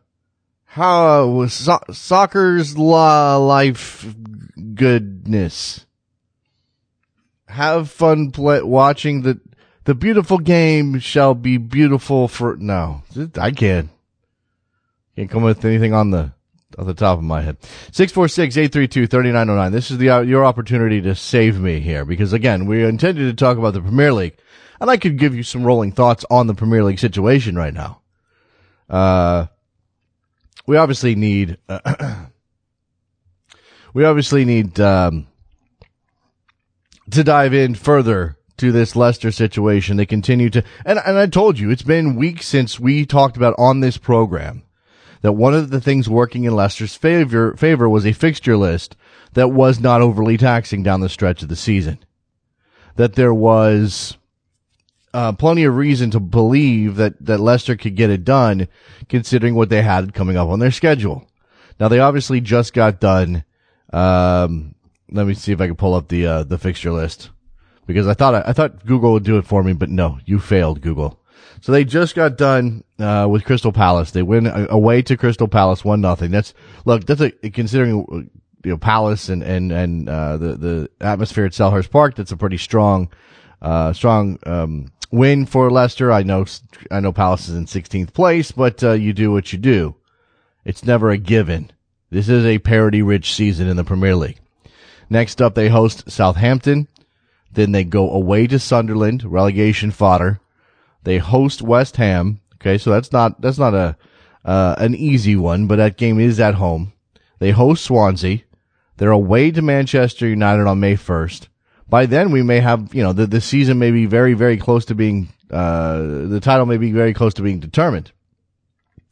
how 0.63 1.45
so- 1.45 1.83
soccer's 1.91 2.75
la 2.75 3.37
life 3.37 4.15
goodness. 4.73 5.85
Have 7.49 7.91
fun 7.91 8.31
play, 8.31 8.63
watching 8.63 9.21
the 9.21 9.39
the 9.85 9.95
beautiful 9.95 10.37
game 10.37 10.99
shall 10.99 11.33
be 11.33 11.57
beautiful 11.57 12.27
for 12.27 12.57
no. 12.57 13.03
I 13.39 13.51
can't 13.51 13.89
can't 15.15 15.29
come 15.29 15.43
with 15.43 15.63
anything 15.63 15.93
on 15.93 16.11
the 16.11 16.33
on 16.77 16.87
the 16.87 16.93
top 16.93 17.17
of 17.17 17.23
my 17.23 17.41
head. 17.41 17.57
646-832-3909. 17.91 19.71
This 19.71 19.89
is 19.89 19.97
the 19.97 20.23
your 20.27 20.43
opportunity 20.43 21.01
to 21.01 21.15
save 21.15 21.59
me 21.59 21.79
here 21.79 22.03
because 22.03 22.33
again, 22.33 22.65
we 22.65 22.83
intended 22.83 23.23
to 23.25 23.33
talk 23.33 23.57
about 23.57 23.73
the 23.73 23.81
Premier 23.81 24.11
League 24.11 24.37
and 24.81 24.89
I 24.89 24.97
could 24.97 25.17
give 25.17 25.33
you 25.33 25.43
some 25.43 25.63
rolling 25.63 25.93
thoughts 25.93 26.25
on 26.29 26.47
the 26.47 26.53
Premier 26.53 26.83
League 26.83 26.99
situation 26.99 27.55
right 27.55 27.73
now. 27.73 28.01
Uh 28.89 29.47
we 30.67 30.77
obviously 30.77 31.15
need 31.15 31.57
uh, 31.69 32.25
we 33.93 34.03
obviously 34.03 34.45
need 34.45 34.79
um, 34.79 35.27
to 37.11 37.23
dive 37.23 37.53
in 37.53 37.75
further 37.75 38.34
to 38.57 38.71
this 38.71 38.95
Leicester 38.95 39.31
situation. 39.31 39.97
They 39.97 40.05
continue 40.05 40.49
to, 40.51 40.63
and 40.85 40.99
and 41.05 41.17
I 41.17 41.27
told 41.27 41.59
you 41.59 41.69
it's 41.69 41.81
been 41.81 42.15
weeks 42.15 42.47
since 42.47 42.79
we 42.79 43.05
talked 43.05 43.37
about 43.37 43.55
on 43.57 43.79
this 43.79 43.97
program 43.97 44.63
that 45.21 45.33
one 45.33 45.53
of 45.53 45.69
the 45.71 45.81
things 45.81 46.09
working 46.09 46.43
in 46.43 46.55
Leicester's 46.55 46.95
favor 46.95 47.55
favor 47.55 47.89
was 47.89 48.05
a 48.05 48.13
fixture 48.13 48.57
list 48.57 48.95
that 49.33 49.49
was 49.49 49.79
not 49.79 50.01
overly 50.01 50.37
taxing 50.37 50.83
down 50.83 51.01
the 51.01 51.09
stretch 51.09 51.43
of 51.43 51.49
the 51.49 51.55
season. 51.55 51.99
That 52.95 53.15
there 53.15 53.33
was 53.33 54.17
uh, 55.13 55.33
plenty 55.33 55.63
of 55.63 55.75
reason 55.75 56.11
to 56.11 56.19
believe 56.19 56.95
that, 56.97 57.13
that 57.25 57.39
Leicester 57.39 57.75
could 57.75 57.95
get 57.95 58.09
it 58.09 58.23
done 58.23 58.67
considering 59.09 59.55
what 59.55 59.69
they 59.69 59.81
had 59.81 60.13
coming 60.13 60.37
up 60.37 60.49
on 60.49 60.59
their 60.59 60.71
schedule. 60.71 61.27
Now 61.79 61.87
they 61.87 61.99
obviously 61.99 62.39
just 62.39 62.73
got 62.73 62.99
done. 62.99 63.43
Um, 63.91 64.75
let 65.09 65.25
me 65.25 65.33
see 65.33 65.51
if 65.51 65.61
I 65.61 65.67
can 65.67 65.75
pull 65.75 65.93
up 65.93 66.07
the, 66.07 66.25
uh, 66.25 66.43
the 66.43 66.57
fixture 66.57 66.91
list 66.91 67.29
because 67.85 68.07
I 68.07 68.13
thought, 68.13 68.47
I, 68.47 68.53
thought 68.53 68.85
Google 68.85 69.13
would 69.13 69.23
do 69.23 69.37
it 69.37 69.45
for 69.45 69.63
me, 69.63 69.73
but 69.73 69.89
no, 69.89 70.19
you 70.25 70.39
failed 70.39 70.81
Google. 70.81 71.19
So 71.61 71.71
they 71.71 71.83
just 71.83 72.15
got 72.15 72.37
done, 72.37 72.83
uh, 72.99 73.27
with 73.29 73.45
Crystal 73.45 73.71
Palace. 73.71 74.11
They 74.11 74.23
win 74.23 74.47
away 74.47 75.01
to 75.03 75.17
Crystal 75.17 75.47
Palace 75.47 75.85
one 75.85 76.01
nothing. 76.01 76.31
That's, 76.31 76.53
look, 76.85 77.05
that's 77.05 77.21
a, 77.21 77.31
considering, 77.31 78.29
you 78.63 78.71
know, 78.71 78.77
Palace 78.77 79.29
and, 79.29 79.41
and, 79.43 79.71
and, 79.71 80.09
uh, 80.09 80.37
the, 80.37 80.55
the 80.55 80.89
atmosphere 81.01 81.45
at 81.45 81.53
Selhurst 81.53 81.91
Park, 81.91 82.15
that's 82.15 82.31
a 82.31 82.37
pretty 82.37 82.57
strong, 82.57 83.09
uh, 83.61 83.93
strong, 83.93 84.37
um, 84.45 84.91
win 85.11 85.45
for 85.45 85.71
Leicester. 85.71 86.11
I 86.11 86.23
know, 86.23 86.45
I 86.91 86.99
know 86.99 87.13
Palace 87.13 87.47
is 87.47 87.55
in 87.55 87.65
16th 87.65 88.13
place, 88.13 88.51
but 88.51 88.83
uh, 88.83 88.91
you 88.91 89.13
do 89.13 89.31
what 89.31 89.53
you 89.53 89.59
do. 89.59 89.95
It's 90.65 90.83
never 90.83 91.11
a 91.11 91.17
given. 91.17 91.71
This 92.09 92.27
is 92.27 92.45
a 92.45 92.59
parity 92.59 93.01
rich 93.01 93.33
season 93.33 93.67
in 93.67 93.77
the 93.77 93.83
Premier 93.83 94.15
League. 94.15 94.39
Next 95.09 95.41
up, 95.41 95.55
they 95.55 95.69
host 95.69 96.09
Southampton. 96.09 96.87
Then 97.55 97.71
they 97.71 97.83
go 97.83 98.09
away 98.09 98.47
to 98.47 98.59
Sunderland, 98.59 99.23
relegation 99.23 99.91
fodder. 99.91 100.39
They 101.03 101.17
host 101.17 101.61
West 101.61 101.97
Ham. 101.97 102.41
Okay, 102.55 102.77
so 102.77 102.91
that's 102.91 103.11
not 103.11 103.41
that's 103.41 103.57
not 103.57 103.73
a 103.73 103.97
uh, 104.43 104.75
an 104.77 104.93
easy 104.95 105.35
one, 105.35 105.67
but 105.67 105.77
that 105.77 105.97
game 105.97 106.19
is 106.19 106.39
at 106.39 106.55
home. 106.55 106.93
They 107.39 107.51
host 107.51 107.83
Swansea. 107.83 108.41
They're 108.97 109.11
away 109.11 109.51
to 109.51 109.61
Manchester 109.61 110.27
United 110.27 110.67
on 110.67 110.79
May 110.79 110.95
1st 110.95 111.47
by 111.87 112.05
then 112.05 112.31
we 112.31 112.41
may 112.41 112.59
have, 112.59 112.93
you 112.93 113.03
know, 113.03 113.13
the, 113.13 113.27
the 113.27 113.41
season 113.41 113.79
may 113.79 113.91
be 113.91 114.05
very, 114.05 114.33
very 114.33 114.57
close 114.57 114.85
to 114.85 114.95
being, 114.95 115.29
uh, 115.51 115.97
the 116.01 116.39
title 116.41 116.65
may 116.65 116.77
be 116.77 116.91
very 116.91 117.13
close 117.13 117.33
to 117.35 117.41
being 117.41 117.59
determined. 117.59 118.11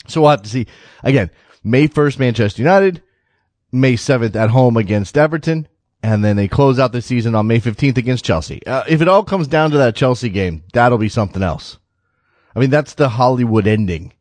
So 0.08 0.22
we'll 0.22 0.32
have 0.32 0.42
to 0.44 0.50
see. 0.50 0.68
Again, 1.04 1.30
May 1.64 1.88
1st, 1.88 2.20
Manchester 2.20 2.62
United, 2.62 3.02
May 3.72 3.94
7th 3.94 4.36
at 4.36 4.50
home 4.50 4.76
against 4.76 5.18
Everton, 5.18 5.68
and 6.04 6.24
then 6.24 6.36
they 6.36 6.48
close 6.48 6.78
out 6.78 6.92
the 6.92 7.02
season 7.02 7.34
on 7.34 7.48
May 7.48 7.60
15th 7.60 7.98
against 7.98 8.26
Chelsea. 8.26 8.66
Uh, 8.68 8.84
if 8.88 9.02
it 9.02 9.08
all 9.08 9.24
comes 9.24 9.48
down 9.48 9.72
to 9.72 9.78
that 9.78 9.96
Chelsea 9.96 10.30
game, 10.30 10.64
that'll 10.74 10.98
be 10.98 11.10
something 11.10 11.42
else. 11.42 11.80
I 12.56 12.60
mean, 12.60 12.70
that's 12.70 12.94
the 12.94 13.10
Hollywood 13.10 13.66
ending. 13.66 14.14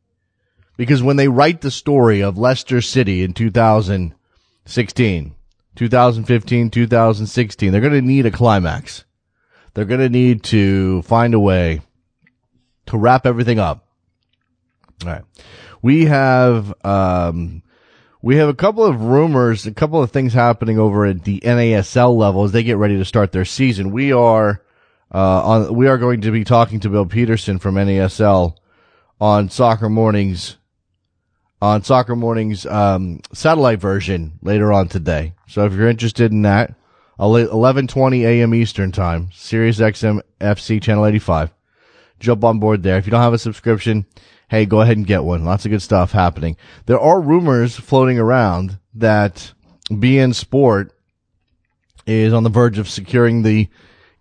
Because 0.76 1.02
when 1.02 1.16
they 1.16 1.28
write 1.28 1.60
the 1.60 1.70
story 1.70 2.22
of 2.22 2.38
Leicester 2.38 2.80
City 2.80 3.22
in 3.22 3.34
2016, 3.34 5.34
2015, 5.74 6.70
2016. 6.70 7.72
They're 7.72 7.80
going 7.80 7.92
to 7.92 8.02
need 8.02 8.26
a 8.26 8.30
climax. 8.30 9.04
They're 9.74 9.84
going 9.84 10.00
to 10.00 10.08
need 10.08 10.42
to 10.44 11.02
find 11.02 11.34
a 11.34 11.40
way 11.40 11.80
to 12.86 12.98
wrap 12.98 13.26
everything 13.26 13.58
up. 13.58 13.86
All 15.04 15.10
right. 15.10 15.24
We 15.80 16.06
have, 16.06 16.74
um, 16.84 17.62
we 18.22 18.36
have 18.36 18.48
a 18.48 18.54
couple 18.54 18.84
of 18.84 19.02
rumors, 19.02 19.66
a 19.66 19.72
couple 19.72 20.00
of 20.00 20.12
things 20.12 20.32
happening 20.32 20.78
over 20.78 21.04
at 21.04 21.24
the 21.24 21.40
NASL 21.40 22.16
level 22.16 22.44
as 22.44 22.52
they 22.52 22.62
get 22.62 22.76
ready 22.76 22.96
to 22.96 23.04
start 23.04 23.32
their 23.32 23.44
season. 23.44 23.90
We 23.90 24.12
are, 24.12 24.62
uh, 25.12 25.42
on, 25.44 25.74
we 25.74 25.88
are 25.88 25.98
going 25.98 26.20
to 26.20 26.30
be 26.30 26.44
talking 26.44 26.78
to 26.80 26.88
Bill 26.88 27.04
Peterson 27.04 27.58
from 27.58 27.74
NASL 27.74 28.56
on 29.20 29.50
Soccer 29.50 29.88
Mornings 29.88 30.56
on 31.60 31.84
Soccer 31.84 32.16
Morning's 32.16 32.66
um, 32.66 33.20
satellite 33.32 33.78
version 33.78 34.32
later 34.42 34.72
on 34.72 34.88
today. 34.88 35.32
So 35.46 35.64
if 35.64 35.72
you're 35.72 35.88
interested 35.88 36.32
in 36.32 36.42
that, 36.42 36.74
11:20 37.20 38.22
a.m. 38.22 38.52
Eastern 38.52 38.90
Time, 38.90 39.28
Sirius 39.32 39.78
XM 39.78 40.20
FC 40.40 40.82
channel 40.82 41.06
85. 41.06 41.52
Jump 42.18 42.42
on 42.42 42.58
board 42.58 42.82
there. 42.82 42.98
If 42.98 43.06
you 43.06 43.12
don't 43.12 43.20
have 43.20 43.32
a 43.32 43.38
subscription, 43.38 44.06
hey, 44.52 44.66
go 44.66 44.82
ahead 44.82 44.98
and 44.98 45.06
get 45.06 45.24
one. 45.24 45.46
Lots 45.46 45.64
of 45.64 45.70
good 45.70 45.80
stuff 45.80 46.12
happening. 46.12 46.58
There 46.84 47.00
are 47.00 47.22
rumors 47.22 47.74
floating 47.74 48.18
around 48.18 48.78
that 48.92 49.54
beIN 49.88 50.34
Sport 50.34 50.92
is 52.06 52.34
on 52.34 52.42
the 52.42 52.50
verge 52.50 52.78
of 52.78 52.86
securing 52.86 53.42
the 53.42 53.70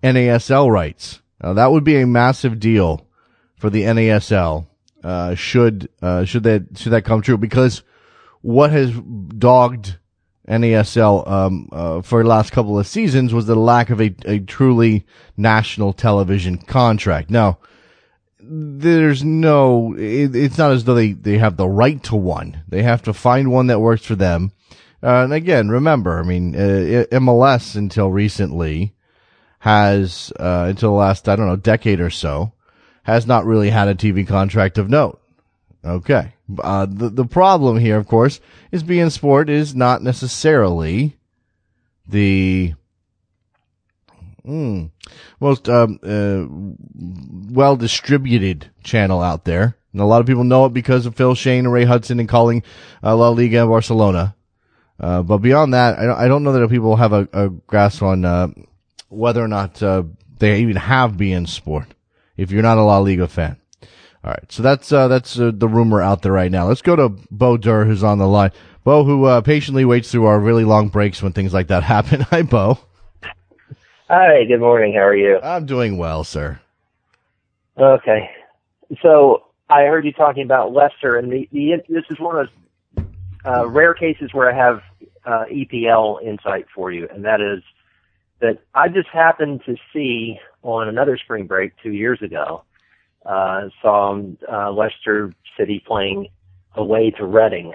NASL 0.02 0.72
rights. 0.72 1.20
Now, 1.44 1.52
that 1.52 1.74
would 1.74 1.84
be 1.84 1.98
a 1.98 2.08
massive 2.08 2.62
deal 2.62 3.06
for 3.58 3.70
the 3.70 3.84
NASL 3.84 4.68
uh, 5.04 5.36
should 5.36 5.90
uh, 6.02 6.24
should 6.24 6.44
that 6.44 6.78
should 6.78 6.94
that 6.94 7.04
come 7.04 7.22
true 7.22 7.38
because 7.38 7.84
what 8.40 8.72
has 8.72 8.92
dogged 8.92 9.98
NASL 10.48 11.30
um, 11.30 11.68
uh, 11.74 12.02
for 12.02 12.24
the 12.24 12.30
last 12.30 12.54
couple 12.54 12.80
of 12.80 12.88
seasons 12.88 13.34
was 13.34 13.48
the 13.48 13.56
lack 13.56 13.90
of 13.90 14.00
a, 14.00 14.16
a 14.24 14.40
truly 14.40 15.06
national 15.36 15.92
television 15.92 16.58
contract. 16.58 17.30
Now, 17.30 17.58
there's 18.54 19.24
no, 19.24 19.96
it, 19.98 20.36
it's 20.36 20.58
not 20.58 20.72
as 20.72 20.84
though 20.84 20.94
they, 20.94 21.14
they 21.14 21.38
have 21.38 21.56
the 21.56 21.70
right 21.70 22.04
to 22.04 22.18
one. 22.18 22.62
They 22.68 22.84
have 22.84 23.02
to 23.04 23.14
find 23.14 23.50
one 23.50 23.68
that 23.68 23.80
works 23.80 24.04
for 24.04 24.16
them. 24.16 24.52
Uh, 25.02 25.24
and 25.24 25.34
again, 25.34 25.70
remember, 25.70 26.20
I 26.20 26.24
mean, 26.24 26.56
uh, 26.56 27.06
MLS 27.12 27.76
until 27.76 28.12
recently 28.12 28.94
has, 29.60 30.34
uh, 30.38 30.66
until 30.68 30.90
the 30.92 30.98
last, 30.98 31.30
I 31.30 31.38
don't 31.38 31.48
know, 31.48 31.56
decade 31.56 32.02
or 32.02 32.10
so, 32.10 32.52
has 33.04 33.26
not 33.26 33.46
really 33.46 33.70
had 33.70 33.88
a 33.88 33.96
TV 33.96 34.28
contract 34.28 34.78
of 34.78 34.90
note. 34.90 35.22
Okay. 35.86 36.34
Uh, 36.62 36.86
the, 36.86 37.10
the 37.10 37.26
problem 37.26 37.80
here, 37.80 37.98
of 37.98 38.06
course, 38.06 38.42
is 38.72 38.84
beIN 38.84 39.12
Sport 39.12 39.50
is 39.50 39.74
not 39.74 40.04
necessarily 40.04 41.18
the 42.06 42.74
mm, 44.46 44.92
most 45.40 45.70
um, 45.70 46.00
uh, 46.04 46.46
well 47.54 47.76
distributed 47.76 48.70
channel 48.84 49.22
out 49.22 49.46
there. 49.46 49.78
And 49.94 50.02
a 50.02 50.06
lot 50.06 50.22
of 50.22 50.28
people 50.28 50.44
know 50.44 50.66
it 50.66 50.74
because 50.74 51.06
of 51.06 51.16
Phil 51.16 51.36
Schoen 51.36 51.60
and 51.60 51.74
Ray 51.74 51.86
Hudson 51.86 52.20
and 52.20 52.30
calling 52.30 52.64
uh, 53.04 53.16
La 53.16 53.30
Liga 53.30 53.66
Barcelona. 53.66 54.36
Uh, 55.00 55.22
but 55.24 55.40
beyond 55.40 55.74
that, 55.74 55.98
I 55.98 56.06
don't, 56.06 56.18
I 56.18 56.28
don't 56.28 56.44
know 56.44 56.54
that 56.54 56.70
people 56.70 56.96
have 56.96 57.12
a, 57.12 57.28
a 57.34 57.50
grasp 57.50 58.04
on 58.04 58.24
uh, 58.24 58.50
whether 59.10 59.44
or 59.44 59.48
not 59.48 59.82
uh, 59.82 60.04
they 60.38 60.62
even 60.62 60.76
have 60.76 61.14
beIN 61.14 61.48
Sport. 61.48 61.88
If 62.38 62.52
you're 62.52 62.64
not 62.64 62.78
a 62.78 62.84
La 62.84 63.00
Liga 63.00 63.28
fan, 63.28 63.58
all 64.24 64.32
right. 64.32 64.52
So 64.52 64.64
that's 64.64 64.92
uh, 64.92 65.08
that's 65.08 65.40
uh, 65.40 65.52
the 65.54 65.68
rumor 65.68 66.02
out 66.02 66.22
there 66.22 66.32
right 66.32 66.52
now. 66.52 66.68
Let's 66.68 66.82
go 66.82 66.96
to 66.96 67.10
Beau 67.30 67.58
Dure, 67.58 67.86
who's 67.86 68.04
on 68.04 68.20
the 68.20 68.28
line. 68.28 68.52
Beau, 68.84 69.04
who 69.04 69.26
uh, 69.26 69.42
patiently 69.42 69.86
waits 69.86 70.12
through 70.12 70.26
our 70.26 70.40
really 70.40 70.64
long 70.64 70.90
breaks 70.90 71.22
when 71.22 71.34
things 71.34 71.54
like 71.54 71.68
that 71.68 71.84
happen. 71.96 72.22
Hi, 72.22 72.44
Beau. 72.44 72.80
Hi. 74.14 74.44
Good 74.44 74.60
morning. 74.60 74.94
How 74.94 75.06
are 75.06 75.16
you? 75.16 75.40
I'm 75.42 75.66
doing 75.66 75.98
well, 75.98 76.26
sir. 76.26 76.60
Okay. 77.78 78.30
So 79.02 79.46
I 79.70 79.84
heard 79.84 80.04
you 80.04 80.12
talking 80.12 80.44
about 80.44 80.74
Leicester, 80.74 81.16
and 81.16 81.32
the, 81.32 81.48
the 81.54 81.82
this 81.88 82.04
is 82.10 82.20
one 82.20 82.38
of 82.38 82.50
those 82.98 83.06
uh, 83.46 83.70
rare 83.70 83.94
cases 83.94 84.34
where 84.34 84.52
I 84.52 84.58
have 84.58 84.82
uh, 85.26 85.46
EPL 85.50 86.22
insight 86.24 86.66
for 86.76 86.92
you, 86.92 87.08
and 87.10 87.24
that 87.24 87.40
is 87.40 87.64
that 88.42 88.60
I 88.76 88.90
just 88.90 89.08
happened 89.08 89.62
to 89.66 89.78
see 89.94 90.38
on 90.62 90.90
another 90.90 91.18
spring 91.18 91.48
break 91.48 91.72
two 91.82 91.94
years 91.94 92.22
ago 92.22 92.66
uh, 93.26 93.70
saw 93.82 94.22
uh, 94.52 94.72
Leicester 94.74 95.34
City 95.58 95.82
playing 95.88 96.28
away 96.76 97.12
to 97.12 97.26
Reading. 97.26 97.72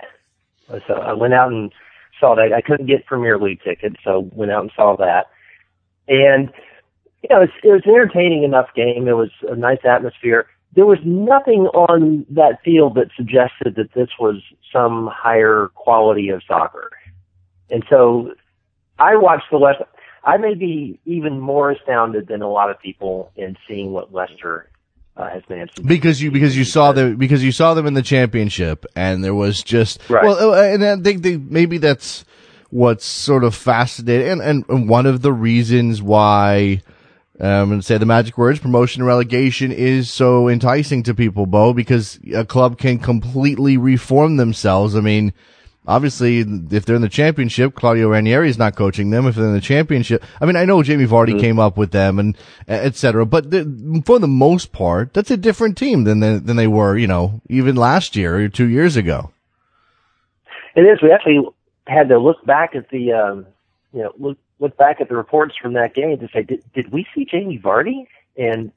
So 0.86 0.96
I 0.96 1.14
went 1.14 1.32
out 1.32 1.50
and 1.50 1.72
saw 2.20 2.34
that. 2.34 2.52
I 2.52 2.60
couldn't 2.60 2.88
get 2.88 3.06
Premier 3.06 3.38
League 3.38 3.62
tickets, 3.64 3.96
so 4.04 4.28
went 4.34 4.52
out 4.52 4.60
and 4.64 4.72
saw 4.76 4.96
that. 4.98 5.30
And 6.08 6.50
you 7.22 7.28
know, 7.30 7.42
it 7.42 7.48
was, 7.48 7.50
it 7.64 7.68
was 7.68 7.82
an 7.84 7.90
entertaining 7.92 8.44
enough 8.44 8.68
game. 8.74 9.08
It 9.08 9.16
was 9.16 9.30
a 9.48 9.56
nice 9.56 9.80
atmosphere. 9.84 10.46
There 10.74 10.86
was 10.86 10.98
nothing 11.04 11.66
on 11.72 12.26
that 12.30 12.58
field 12.64 12.96
that 12.96 13.08
suggested 13.16 13.76
that 13.76 13.94
this 13.94 14.10
was 14.20 14.42
some 14.72 15.08
higher 15.12 15.70
quality 15.74 16.28
of 16.28 16.42
soccer. 16.46 16.90
And 17.70 17.82
so 17.88 18.34
I 18.98 19.16
watched 19.16 19.46
the 19.50 19.56
Leicester. 19.56 19.86
I 20.22 20.36
may 20.36 20.54
be 20.54 21.00
even 21.04 21.40
more 21.40 21.70
astounded 21.70 22.26
than 22.28 22.42
a 22.42 22.50
lot 22.50 22.70
of 22.70 22.78
people 22.80 23.30
in 23.36 23.56
seeing 23.66 23.92
what 23.92 24.12
Leicester 24.12 24.68
uh, 25.16 25.30
has 25.30 25.42
managed. 25.48 25.86
Because 25.86 26.20
you 26.20 26.30
because 26.30 26.56
you 26.56 26.64
saw 26.64 26.92
them 26.92 27.16
because 27.16 27.42
you 27.42 27.52
saw 27.52 27.74
them 27.74 27.86
in 27.86 27.94
the 27.94 28.02
championship, 28.02 28.84
and 28.94 29.24
there 29.24 29.34
was 29.34 29.62
just 29.62 30.00
Right. 30.10 30.24
well, 30.24 30.52
uh, 30.52 30.62
and 30.62 30.84
I 30.84 30.96
think 30.96 31.22
they, 31.22 31.36
maybe 31.36 31.78
that's 31.78 32.24
what's 32.70 33.04
sort 33.04 33.44
of 33.44 33.54
fascinating, 33.54 34.40
and, 34.40 34.64
and 34.68 34.88
one 34.88 35.06
of 35.06 35.22
the 35.22 35.32
reasons 35.32 36.02
why. 36.02 36.82
Um, 37.38 37.70
and 37.70 37.84
say 37.84 37.98
the 37.98 38.06
magic 38.06 38.38
words, 38.38 38.60
promotion 38.60 39.02
and 39.02 39.06
relegation 39.06 39.70
is 39.70 40.10
so 40.10 40.48
enticing 40.48 41.02
to 41.02 41.14
people, 41.14 41.44
Beau, 41.44 41.74
because 41.74 42.18
a 42.34 42.46
club 42.46 42.78
can 42.78 42.98
completely 42.98 43.76
reform 43.76 44.38
themselves. 44.38 44.96
I 44.96 45.00
mean, 45.00 45.34
obviously, 45.86 46.38
if 46.38 46.86
they're 46.86 46.96
in 46.96 47.02
the 47.02 47.10
championship, 47.10 47.74
Claudio 47.74 48.08
Ranieri 48.08 48.48
is 48.48 48.56
not 48.56 48.74
coaching 48.74 49.10
them. 49.10 49.26
If 49.26 49.34
they're 49.34 49.44
in 49.44 49.52
the 49.52 49.60
championship, 49.60 50.24
I 50.40 50.46
mean, 50.46 50.56
I 50.56 50.64
know 50.64 50.82
Jamie 50.82 51.06
Vardy 51.06 51.38
came 51.38 51.58
up 51.58 51.76
with 51.76 51.90
them 51.90 52.18
and 52.18 52.38
etc. 52.68 53.26
but 53.26 53.50
the, 53.50 54.02
for 54.06 54.18
the 54.18 54.28
most 54.28 54.72
part, 54.72 55.12
that's 55.12 55.30
a 55.30 55.36
different 55.36 55.76
team 55.76 56.04
than 56.04 56.20
they, 56.20 56.38
than 56.38 56.56
they 56.56 56.66
were, 56.66 56.96
you 56.96 57.06
know, 57.06 57.42
even 57.50 57.76
last 57.76 58.16
year 58.16 58.36
or 58.36 58.48
two 58.48 58.68
years 58.68 58.96
ago. 58.96 59.30
It 60.74 60.82
is. 60.82 61.00
We 61.02 61.10
actually 61.12 61.46
had 61.86 62.08
to 62.08 62.18
look 62.18 62.44
back 62.44 62.74
at 62.74 62.90
the, 62.90 63.12
um, 63.12 63.46
you 63.92 64.02
know, 64.02 64.12
look 64.18 64.38
look 64.58 64.76
back 64.76 65.00
at 65.00 65.08
the 65.08 65.16
reports 65.16 65.54
from 65.60 65.74
that 65.74 65.94
game 65.94 66.18
to 66.18 66.28
say, 66.32 66.42
did 66.42 66.62
did 66.74 66.92
we 66.92 67.06
see 67.14 67.24
Jamie 67.24 67.58
Vardy? 67.58 68.06
And 68.36 68.72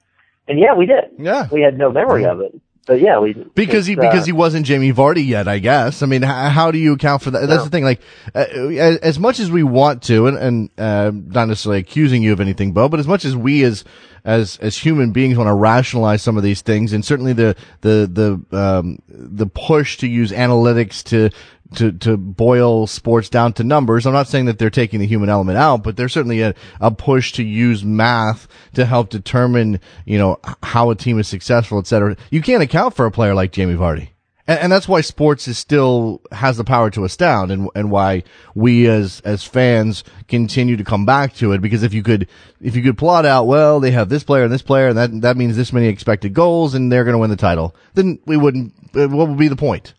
and 0.48 0.60
yeah, 0.60 0.74
we 0.74 0.86
did. 0.86 1.12
Yeah. 1.18 1.48
we 1.52 1.62
had 1.62 1.78
no 1.78 1.92
memory 1.92 2.26
of 2.26 2.42
it, 2.42 2.60
but 2.86 3.00
yeah, 3.02 3.20
we 3.20 3.34
Because 3.34 3.86
he 3.86 3.96
because 3.96 4.24
uh, 4.24 4.26
he 4.26 4.32
wasn't 4.32 4.66
Jamie 4.66 4.92
Vardy 4.92 5.26
yet, 5.26 5.48
I 5.48 5.60
guess. 5.60 6.02
I 6.02 6.06
mean, 6.08 6.22
how, 6.24 6.50
how 6.50 6.72
do 6.72 6.78
you 6.78 6.94
account 6.94 7.22
for 7.22 7.32
that? 7.32 7.42
That's 7.42 7.60
No. 7.60 7.64
the 7.66 7.70
thing. 7.70 7.84
Like, 7.84 8.02
uh, 8.34 8.40
as, 8.40 8.98
as 8.98 9.20
much 9.20 9.40
as 9.40 9.52
we 9.52 9.64
want 9.64 10.04
to, 10.04 10.28
and, 10.28 10.38
and 10.38 10.70
uh, 10.78 11.12
not 11.14 11.48
necessarily 11.50 11.80
accusing 11.82 12.24
you 12.24 12.34
of 12.34 12.40
anything, 12.42 12.72
Beau, 12.72 12.90
but 12.90 13.00
as 13.00 13.08
much 13.08 13.26
as 13.26 13.36
we 13.36 13.64
as 13.64 13.84
as 14.26 14.58
as 14.58 14.76
human 14.78 15.12
beings 15.12 15.38
want 15.38 15.48
to 15.48 15.54
rationalize 15.54 16.22
some 16.22 16.36
of 16.36 16.44
these 16.44 16.62
things, 16.62 16.92
and 16.94 17.06
certainly 17.06 17.34
the 17.34 17.56
the 17.82 18.42
the 18.52 18.58
um, 18.58 19.00
the 19.08 19.46
push 19.46 19.98
to 19.98 20.08
use 20.08 20.32
analytics 20.32 21.04
to 21.04 21.30
to 21.76 21.92
to 21.92 22.18
boil 22.18 22.88
sports 22.88 23.30
down 23.30 23.54
to 23.54 23.64
numbers. 23.64 24.06
I'm 24.06 24.14
not 24.14 24.28
saying 24.28 24.46
that 24.46 24.58
they're 24.58 24.70
taking 24.70 25.00
the 25.00 25.08
human 25.08 25.30
element 25.30 25.58
out, 25.58 25.84
but 25.84 25.98
there's 25.98 26.14
certainly 26.14 26.42
a, 26.42 26.56
a 26.82 26.92
push 26.92 27.34
to 27.34 27.44
use 27.44 27.84
math 27.84 28.48
to 28.74 28.86
help 28.86 29.10
determine, 29.10 29.80
you 30.06 30.18
know, 30.18 30.40
how 30.64 30.90
a 30.90 30.96
team 30.96 31.20
is 31.20 31.28
successful, 31.28 31.78
et 31.78 31.88
cetera. 31.88 32.18
You 32.32 32.42
can't 32.42 32.64
account 32.64 32.96
for 32.96 33.06
a 33.06 33.12
player 33.12 33.36
like 33.36 33.52
Jamie 33.52 33.76
Vardy. 33.76 34.10
And, 34.48 34.60
and 34.62 34.72
that's 34.72 34.88
why 34.88 35.02
sports 35.02 35.48
is 35.48 35.60
still 35.60 36.22
has 36.32 36.58
the 36.58 36.64
power 36.64 36.90
to 36.90 37.06
astound 37.06 37.52
and, 37.52 37.70
and 37.76 37.92
why 37.92 38.24
we 38.56 38.88
as, 38.88 39.22
as 39.22 39.44
fans 39.44 40.04
continue 40.28 40.76
to 40.76 40.84
come 40.84 41.06
back 41.06 41.36
to 41.36 41.52
it. 41.52 41.62
Because 41.62 41.84
if 41.84 41.94
you 41.94 42.02
could, 42.02 42.28
if 42.60 42.76
you 42.76 42.82
could 42.82 42.98
plot 42.98 43.28
out, 43.28 43.46
well, 43.46 43.80
they 43.80 43.92
have 43.92 44.10
this 44.10 44.24
player 44.24 44.44
and 44.44 44.52
this 44.52 44.64
player 44.64 44.88
and 44.88 44.98
that, 44.98 45.22
that 45.22 45.38
means 45.38 45.56
this 45.56 45.72
many 45.72 45.88
expected 45.88 46.34
goals 46.34 46.74
and 46.74 46.92
they're 46.92 47.04
going 47.04 47.14
to 47.14 47.20
win 47.20 47.30
the 47.30 47.36
title, 47.36 47.76
then 47.94 48.18
we 48.26 48.38
wouldn't, 48.38 48.74
uh, 48.96 49.08
what 49.08 49.30
would 49.30 49.38
be 49.38 49.50
the 49.50 49.56
point? 49.56 49.94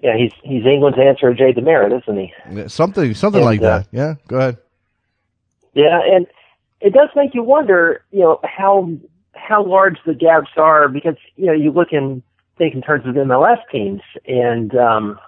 Yeah, 0.00 0.16
he's 0.16 0.32
he's 0.42 0.64
England's 0.64 0.98
answer 0.98 1.34
to 1.34 1.34
Jay 1.34 1.52
Demerit, 1.52 1.92
isn't 2.02 2.18
he? 2.18 2.68
Something, 2.68 3.14
something 3.14 3.40
And, 3.40 3.46
like 3.46 3.60
uh, 3.60 3.78
that. 3.78 3.88
Yeah, 3.90 4.14
go 4.28 4.36
ahead. 4.38 4.58
Yeah, 5.74 6.00
and 6.04 6.26
it 6.80 6.92
does 6.92 7.08
make 7.16 7.34
you 7.34 7.42
wonder, 7.42 8.04
you 8.10 8.20
know, 8.20 8.40
how 8.44 8.90
how 9.34 9.64
large 9.64 9.98
the 10.06 10.14
gaps 10.14 10.50
are 10.56 10.88
because 10.88 11.16
you 11.36 11.46
know 11.46 11.52
you 11.52 11.70
look 11.72 11.92
and 11.92 12.22
think 12.58 12.74
in 12.74 12.82
terms 12.82 13.06
of 13.06 13.14
MLS 13.14 13.58
teams 13.70 14.02
and 14.26 14.74
um, 14.76 15.18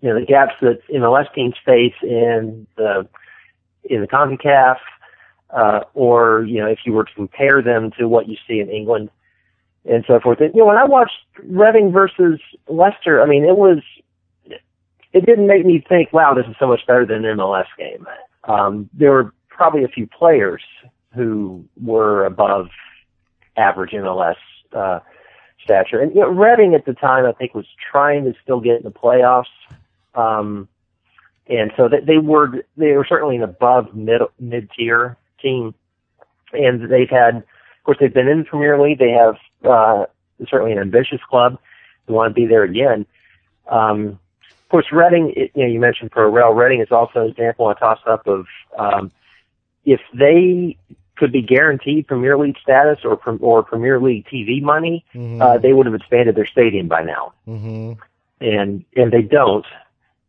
you 0.00 0.08
know 0.08 0.18
the 0.18 0.26
gaps 0.26 0.54
that 0.60 0.80
MLS 0.88 1.32
teams 1.34 1.54
face 1.64 1.94
in 2.02 2.66
the 2.76 3.08
in 3.84 4.00
the 4.00 4.06
Concacaf, 4.06 4.76
uh, 5.50 5.80
or 5.94 6.44
you 6.44 6.60
know 6.60 6.66
if 6.66 6.80
you 6.84 6.92
were 6.92 7.04
to 7.04 7.14
compare 7.14 7.60
them 7.60 7.90
to 7.98 8.06
what 8.06 8.28
you 8.28 8.36
see 8.46 8.60
in 8.60 8.70
England 8.70 9.10
and 9.84 10.04
so 10.06 10.20
forth. 10.20 10.40
And, 10.40 10.54
you 10.54 10.60
know, 10.60 10.66
when 10.66 10.76
I 10.76 10.84
watched 10.84 11.18
Reading 11.42 11.90
versus 11.90 12.38
Leicester, 12.68 13.20
I 13.20 13.26
mean, 13.26 13.44
it 13.44 13.56
was 13.56 13.78
it 15.12 15.26
didn't 15.26 15.46
make 15.46 15.64
me 15.64 15.84
think, 15.86 16.12
wow, 16.12 16.34
this 16.34 16.46
is 16.46 16.56
so 16.58 16.66
much 16.66 16.86
better 16.86 17.04
than 17.04 17.24
an 17.24 17.38
MLS 17.38 17.66
game. 17.78 18.06
Um, 18.44 18.88
there 18.94 19.10
were 19.10 19.32
probably 19.48 19.84
a 19.84 19.88
few 19.88 20.06
players 20.06 20.62
who 21.14 21.64
were 21.80 22.24
above 22.24 22.68
average 23.56 23.90
MLS 23.90 24.36
uh, 24.72 25.00
stature. 25.62 26.00
And 26.00 26.14
you 26.14 26.20
know, 26.20 26.28
Reading 26.28 26.74
at 26.74 26.86
the 26.86 26.94
time, 26.94 27.26
I 27.26 27.32
think, 27.32 27.54
was 27.54 27.66
trying 27.90 28.24
to 28.24 28.34
still 28.42 28.60
get 28.60 28.76
in 28.76 28.82
the 28.84 28.90
playoffs. 28.90 29.44
Um, 30.14 30.68
and 31.46 31.72
so 31.76 31.88
they, 31.88 32.00
they 32.00 32.18
were 32.18 32.64
they 32.76 32.92
were 32.92 33.06
certainly 33.08 33.36
an 33.36 33.42
above 33.42 33.94
mid 33.94 34.22
mid 34.38 34.70
tier 34.76 35.16
team, 35.40 35.74
and 36.52 36.90
they've 36.90 37.10
had, 37.10 37.36
of 37.36 37.84
course, 37.84 37.98
they've 38.00 38.12
been 38.12 38.28
in 38.28 38.40
the 38.40 38.44
Premier 38.44 38.80
League. 38.80 38.98
They 38.98 39.10
have 39.10 39.36
uh, 39.68 40.06
certainly 40.48 40.72
an 40.72 40.78
ambitious 40.78 41.20
club. 41.28 41.58
They 42.06 42.14
want 42.14 42.30
to 42.30 42.40
be 42.40 42.46
there 42.46 42.62
again. 42.62 43.06
Um, 43.68 44.18
course, 44.72 44.86
Reading, 44.90 45.32
you 45.36 45.62
know, 45.62 45.66
you 45.68 45.78
mentioned 45.78 46.10
Pro 46.10 46.28
Rel. 46.30 46.52
Reading 46.52 46.80
is 46.80 46.90
also 46.90 47.20
an 47.20 47.30
example, 47.30 47.70
a 47.70 47.74
toss 47.76 48.00
up 48.06 48.26
of 48.26 48.46
um, 48.76 49.12
if 49.84 50.00
they 50.18 50.76
could 51.16 51.30
be 51.30 51.42
guaranteed 51.42 52.06
Premier 52.08 52.36
League 52.38 52.56
status 52.60 53.04
or 53.04 53.20
or 53.40 53.62
Premier 53.62 54.00
League 54.00 54.26
TV 54.26 54.60
money, 54.62 55.04
uh, 55.40 55.58
they 55.58 55.72
would 55.72 55.86
have 55.86 55.94
expanded 55.94 56.34
their 56.34 56.46
stadium 56.46 56.88
by 56.88 57.02
now, 57.02 57.32
Mm-hmm. 57.46 57.92
and 58.40 58.84
and 58.96 59.12
they 59.12 59.22
don't, 59.22 59.66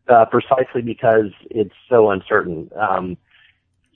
uh, 0.09 0.25
precisely 0.25 0.81
because 0.81 1.31
it's 1.49 1.73
so 1.89 2.11
uncertain. 2.11 2.69
Um, 2.75 3.17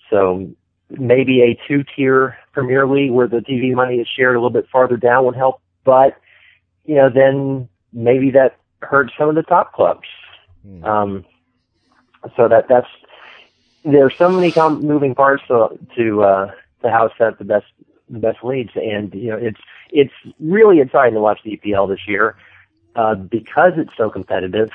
so 0.09 0.49
maybe 0.89 1.41
a 1.41 1.59
two 1.67 1.83
tier 1.95 2.37
Premier 2.53 2.87
League 2.87 3.11
where 3.11 3.27
the 3.27 3.39
TV 3.39 3.73
money 3.75 3.97
is 3.97 4.07
shared 4.07 4.35
a 4.35 4.39
little 4.39 4.49
bit 4.49 4.67
farther 4.71 4.97
down 4.97 5.25
would 5.25 5.35
help, 5.35 5.61
but 5.83 6.17
you 6.85 6.95
know 6.95 7.09
then 7.09 7.67
maybe 7.91 8.31
that 8.31 8.57
hurts 8.81 9.11
some 9.17 9.27
of 9.29 9.35
the 9.35 9.43
top 9.43 9.73
clubs. 9.73 10.07
Um, 10.83 11.25
so 12.35 12.47
that 12.47 12.67
that's 12.67 12.87
there 13.83 14.05
are 14.05 14.11
so 14.11 14.29
many 14.29 14.51
com- 14.51 14.85
moving 14.85 15.15
parts 15.15 15.43
to 15.47 15.77
to, 15.95 16.23
uh, 16.23 16.51
to 16.81 16.91
how 16.91 17.09
set 17.17 17.37
the 17.37 17.45
best 17.45 17.65
the 18.09 18.19
best 18.19 18.43
leads, 18.43 18.71
and 18.75 19.13
you 19.13 19.29
know 19.29 19.37
it's 19.37 19.59
it's 19.91 20.13
really 20.39 20.79
exciting 20.79 21.13
to 21.13 21.21
watch 21.21 21.39
the 21.43 21.57
EPL 21.57 21.87
this 21.87 22.07
year 22.07 22.35
uh, 22.95 23.15
because 23.15 23.73
it's 23.77 23.95
so 23.97 24.09
competitive. 24.09 24.69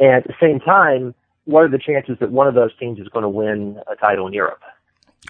And 0.00 0.12
at 0.12 0.24
the 0.24 0.34
same 0.40 0.60
time, 0.60 1.14
what 1.44 1.64
are 1.64 1.68
the 1.68 1.78
chances 1.78 2.16
that 2.20 2.30
one 2.30 2.46
of 2.46 2.54
those 2.54 2.76
teams 2.78 2.98
is 2.98 3.08
going 3.08 3.24
to 3.24 3.28
win 3.28 3.80
a 3.90 3.96
title 3.96 4.26
in 4.26 4.32
Europe? 4.32 4.62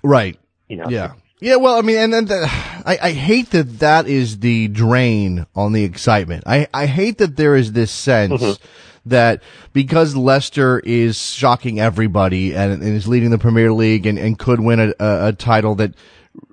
Right. 0.03 0.39
You 0.69 0.77
know, 0.77 0.89
Yeah. 0.89 1.15
Yeah, 1.41 1.57
well, 1.57 1.79
I 1.79 1.83
mean, 1.83 1.99
and 1.99 2.13
then 2.13 2.25
the, 2.25 2.45
I, 2.45 2.99
I 3.01 3.13
hate 3.13 3.51
that 3.51 3.79
that 3.79 4.09
is 4.09 4.41
the 4.41 4.69
drain 4.69 5.47
on 5.55 5.73
the 5.73 5.85
excitement. 5.85 6.45
I, 6.47 6.67
I 6.75 6.87
hate 6.87 7.19
that 7.19 7.37
there 7.37 7.55
is 7.55 7.73
this 7.73 7.93
sense 7.93 8.59
that 9.07 9.43
because 9.73 10.17
Leicester 10.17 10.81
is 10.81 11.17
shocking 11.19 11.79
everybody 11.81 12.55
and, 12.55 12.73
and 12.73 12.83
is 12.83 13.07
leading 13.07 13.31
the 13.31 13.39
Premier 13.39 13.73
League 13.73 14.07
and, 14.07 14.19
and 14.19 14.39
could 14.39 14.61
win 14.61 14.81
a, 14.81 14.95
a, 14.99 15.29
a 15.29 15.33
title 15.33 15.77
that 15.77 15.95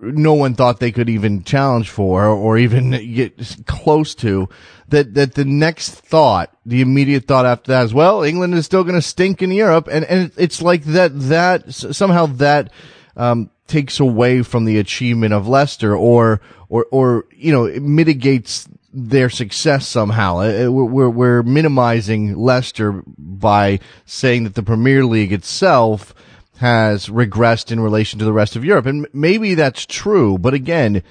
no 0.02 0.34
one 0.34 0.56
thought 0.56 0.80
they 0.80 0.91
could 0.91 1.10
even 1.10 1.43
challenge 1.43 1.89
for 1.89 2.26
or 2.26 2.58
even 2.58 2.91
get 3.13 3.65
close 3.65 4.15
to 4.15 4.50
that 4.88 5.13
that 5.13 5.36
the 5.36 5.45
next 5.45 5.89
thought 5.91 6.56
the 6.65 6.82
immediate 6.82 7.26
thought 7.28 7.45
after 7.45 7.71
that 7.71 7.86
is 7.86 7.93
well 7.93 8.24
England 8.24 8.56
is 8.56 8.65
still 8.65 8.84
going 8.84 8.95
to 8.95 9.02
stink 9.02 9.43
in 9.43 9.52
Europe 9.52 9.88
and 9.91 10.04
and 10.06 10.32
it's 10.38 10.60
like 10.60 10.84
that 10.86 11.12
that 11.13 11.71
somehow 11.71 12.26
that 12.26 12.71
um, 13.15 13.50
takes 13.67 13.99
away 13.99 14.43
from 14.43 14.65
the 14.65 14.78
achievement 14.78 15.34
of 15.34 15.47
Leicester 15.47 15.95
or 15.95 16.41
or 16.69 16.86
or 16.91 17.25
you 17.36 17.51
know 17.51 17.65
it 17.65 17.82
mitigates 17.82 18.67
their 18.95 19.30
success 19.30 19.88
somehow. 19.88 20.39
Uh, 20.39 20.65
uh, 20.65 20.71
we're, 20.71 21.10
we're 21.10 21.43
minimizing 21.43 22.38
Leicester 22.38 23.04
by 23.17 23.80
saying 24.06 24.45
that 24.45 24.56
the 24.56 24.63
Premier 24.63 25.06
League 25.06 25.34
itself 25.34 26.15
has 26.58 27.08
regressed 27.08 27.71
in 27.71 27.82
relation 27.82 28.19
to 28.19 28.25
the 28.25 28.32
rest 28.32 28.56
of 28.56 28.63
Europe. 28.63 28.86
And 28.86 29.06
maybe 29.12 29.54
that's 29.54 29.86
true, 29.86 30.38
but 30.38 30.54
again, 30.54 31.04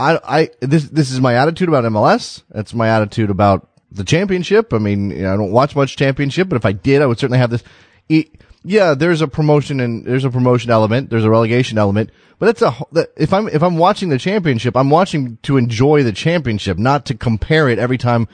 I, 0.00 0.18
I, 0.24 0.50
this, 0.60 0.88
this 0.88 1.12
is 1.12 1.20
my 1.20 1.34
attitude 1.34 1.68
about 1.68 1.84
MLS. 1.84 2.42
That's 2.50 2.74
my 2.74 2.88
attitude 2.88 3.30
about 3.30 3.68
the 3.92 4.04
championship. 4.04 4.72
I 4.72 4.78
mean, 4.78 5.12
I 5.12 5.36
don't 5.36 5.52
watch 5.52 5.76
much 5.76 5.96
championship, 5.96 6.48
but 6.48 6.56
if 6.56 6.66
I 6.66 6.72
did, 6.72 7.02
I 7.02 7.06
would 7.06 7.18
certainly 7.20 7.38
have 7.38 7.50
this. 7.50 7.62
It, 8.08 8.42
yeah, 8.64 8.94
there's 8.94 9.20
a 9.20 9.28
promotion 9.28 9.80
and 9.80 10.04
there's 10.04 10.24
a 10.24 10.30
promotion 10.30 10.70
element, 10.70 11.10
there's 11.10 11.24
a 11.24 11.30
relegation 11.30 11.78
element, 11.78 12.10
but 12.38 12.46
that's 12.46 12.62
a 12.62 13.06
if 13.16 13.32
I'm 13.32 13.48
if 13.48 13.62
I'm 13.62 13.76
watching 13.76 14.08
the 14.08 14.18
championship, 14.18 14.76
I'm 14.76 14.90
watching 14.90 15.38
to 15.42 15.56
enjoy 15.56 16.02
the 16.02 16.12
championship, 16.12 16.78
not 16.78 17.06
to 17.06 17.14
compare 17.14 17.68
it 17.68 17.78
every 17.78 17.98
time 17.98 18.28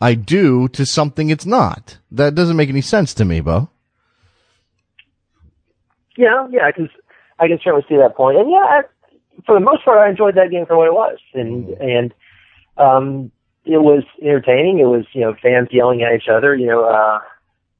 I 0.00 0.14
do 0.14 0.68
to 0.68 0.84
something 0.84 1.30
it's 1.30 1.46
not. 1.46 1.98
That 2.10 2.34
doesn't 2.34 2.56
make 2.56 2.68
any 2.68 2.80
sense 2.80 3.14
to 3.14 3.24
me, 3.24 3.40
Beau. 3.40 3.70
Yeah, 6.16 6.48
yeah, 6.50 6.70
because 6.70 6.90
I 7.38 7.46
can 7.46 7.58
certainly 7.62 7.86
see 7.88 7.96
that 7.96 8.16
point. 8.16 8.38
and 8.38 8.50
yeah, 8.50 8.56
I, 8.56 8.80
for 9.46 9.54
the 9.54 9.64
most 9.64 9.84
part, 9.84 9.98
I 9.98 10.10
enjoyed 10.10 10.34
that 10.34 10.50
game 10.50 10.66
for 10.66 10.76
what 10.76 10.88
it 10.88 10.94
was, 10.94 11.18
and 11.34 11.68
and 11.80 12.14
um, 12.76 13.30
it 13.64 13.78
was 13.78 14.02
entertaining. 14.20 14.80
It 14.80 14.86
was 14.86 15.04
you 15.12 15.20
know 15.20 15.34
fans 15.40 15.68
yelling 15.70 16.02
at 16.02 16.14
each 16.14 16.28
other, 16.28 16.56
you 16.56 16.66
know. 16.66 16.84
uh 16.84 17.20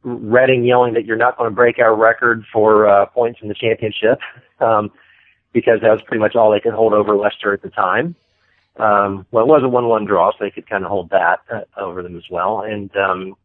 Reading 0.04 0.64
yelling 0.64 0.94
that 0.94 1.04
you're 1.04 1.16
not 1.16 1.36
going 1.36 1.50
to 1.50 1.54
break 1.54 1.78
our 1.78 1.94
record 1.94 2.44
for 2.52 2.88
uh, 2.88 3.06
points 3.06 3.40
in 3.42 3.48
the 3.48 3.54
championship, 3.54 4.20
um, 4.60 4.90
because 5.52 5.80
that 5.82 5.90
was 5.90 6.02
pretty 6.02 6.20
much 6.20 6.36
all 6.36 6.52
they 6.52 6.60
could 6.60 6.72
hold 6.72 6.92
over 6.92 7.16
Leicester 7.16 7.52
at 7.52 7.62
the 7.62 7.70
time. 7.70 8.14
Um, 8.76 9.26
well, 9.32 9.44
it 9.44 9.48
was 9.48 9.62
a 9.64 9.68
one-one 9.68 10.04
draw, 10.04 10.30
so 10.30 10.36
they 10.40 10.50
could 10.50 10.68
kind 10.68 10.84
of 10.84 10.90
hold 10.90 11.10
that 11.10 11.40
uh, 11.52 11.62
over 11.76 12.02
them 12.02 12.16
as 12.16 12.24
well. 12.30 12.62
And 12.62 12.94
um, 12.96 13.36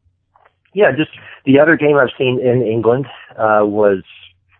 yeah, 0.73 0.91
just 0.95 1.11
the 1.45 1.59
other 1.59 1.75
game 1.75 1.97
I've 1.97 2.09
seen 2.17 2.39
in 2.39 2.61
England 2.61 3.07
uh, 3.31 3.61
was 3.63 4.03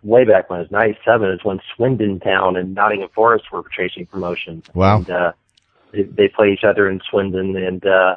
way 0.02 0.24
back 0.24 0.50
when 0.50 0.60
it 0.60 0.62
was 0.64 0.72
'97. 0.72 1.30
Is 1.30 1.44
when 1.44 1.60
Swindon 1.74 2.20
Town 2.20 2.56
and 2.56 2.74
Nottingham 2.74 3.08
Forest 3.14 3.52
were 3.52 3.64
chasing 3.76 4.06
promotion. 4.06 4.62
Wow. 4.74 4.98
And, 4.98 5.10
uh, 5.10 5.32
they, 5.92 6.02
they 6.02 6.28
play 6.28 6.52
each 6.52 6.64
other 6.64 6.88
in 6.88 7.00
Swindon, 7.08 7.56
and 7.56 7.84
uh, 7.86 8.16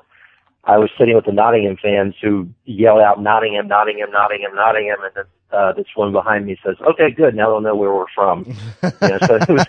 I 0.68 0.78
was 0.78 0.90
sitting 1.00 1.16
with 1.16 1.26
the 1.26 1.32
Nottingham 1.32 1.78
fans 1.82 2.14
who 2.22 2.50
yelled 2.66 3.00
out 3.00 3.22
Nottingham, 3.22 3.70
Nottingham, 3.70 4.12
Nottingham, 4.12 4.54
Nottingham, 4.54 4.98
and 5.02 5.12
then 5.16 5.24
uh, 5.58 5.72
this 5.72 5.86
one 5.96 6.12
behind 6.12 6.46
me 6.46 6.58
says, 6.64 6.76
"Okay, 6.82 7.10
good. 7.10 7.34
Now 7.34 7.50
they'll 7.50 7.62
know 7.62 7.76
where 7.76 7.94
we're 7.94 8.06
from." 8.14 8.44
you 8.84 9.08
know, 9.08 9.18
so 9.26 9.36
it 9.36 9.48
was, 9.48 9.66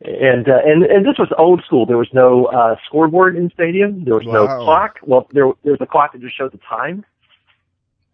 and 0.00 0.48
uh, 0.48 0.60
and 0.64 0.84
and 0.84 1.04
this 1.04 1.18
was 1.18 1.28
old 1.36 1.64
school. 1.66 1.84
There 1.84 1.98
was 1.98 2.10
no 2.12 2.44
uh, 2.44 2.76
scoreboard 2.86 3.36
in 3.36 3.50
stadium. 3.50 4.04
There 4.04 4.14
was 4.14 4.24
wow. 4.24 4.32
no 4.32 4.46
clock. 4.64 4.98
Well, 5.02 5.26
there 5.32 5.50
there 5.64 5.72
was 5.72 5.80
a 5.80 5.86
clock 5.86 6.12
that 6.12 6.20
just 6.20 6.38
showed 6.38 6.52
the 6.52 6.58
time. 6.58 7.04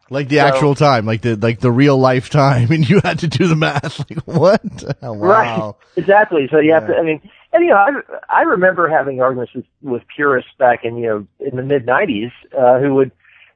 Like 0.09 0.29
the 0.29 0.37
so, 0.37 0.47
actual 0.47 0.75
time, 0.75 1.05
like 1.05 1.21
the 1.21 1.37
like 1.37 1.61
the 1.61 1.71
real 1.71 1.99
life 1.99 2.31
time, 2.31 2.71
and 2.73 2.89
you 2.89 3.01
had 3.05 3.19
to 3.19 3.29
do 3.29 3.47
the 3.47 3.57
math. 3.57 3.99
Like 3.99 4.23
what? 4.25 4.63
Oh, 5.03 5.13
wow. 5.13 5.17
Right. 5.17 5.75
Exactly. 5.97 6.49
So 6.51 6.61
you 6.61 6.71
yeah. 6.71 6.81
have 6.81 6.89
to. 6.89 6.97
I 6.97 7.03
mean, 7.03 7.21
and 7.53 7.65
you 7.65 7.71
know, 7.71 7.77
I 7.77 7.91
I 8.29 8.43
remember 8.43 8.88
having 8.88 9.21
arguments 9.21 9.53
with, 9.55 9.65
with 9.83 10.03
purists 10.15 10.51
back 10.59 10.85
in 10.85 10.97
you 10.97 11.07
know 11.07 11.27
in 11.41 11.57
the 11.57 11.62
mid 11.62 11.87
'90s 11.87 12.31
uh, 12.57 12.79
who 12.81 12.95
would 12.95 13.12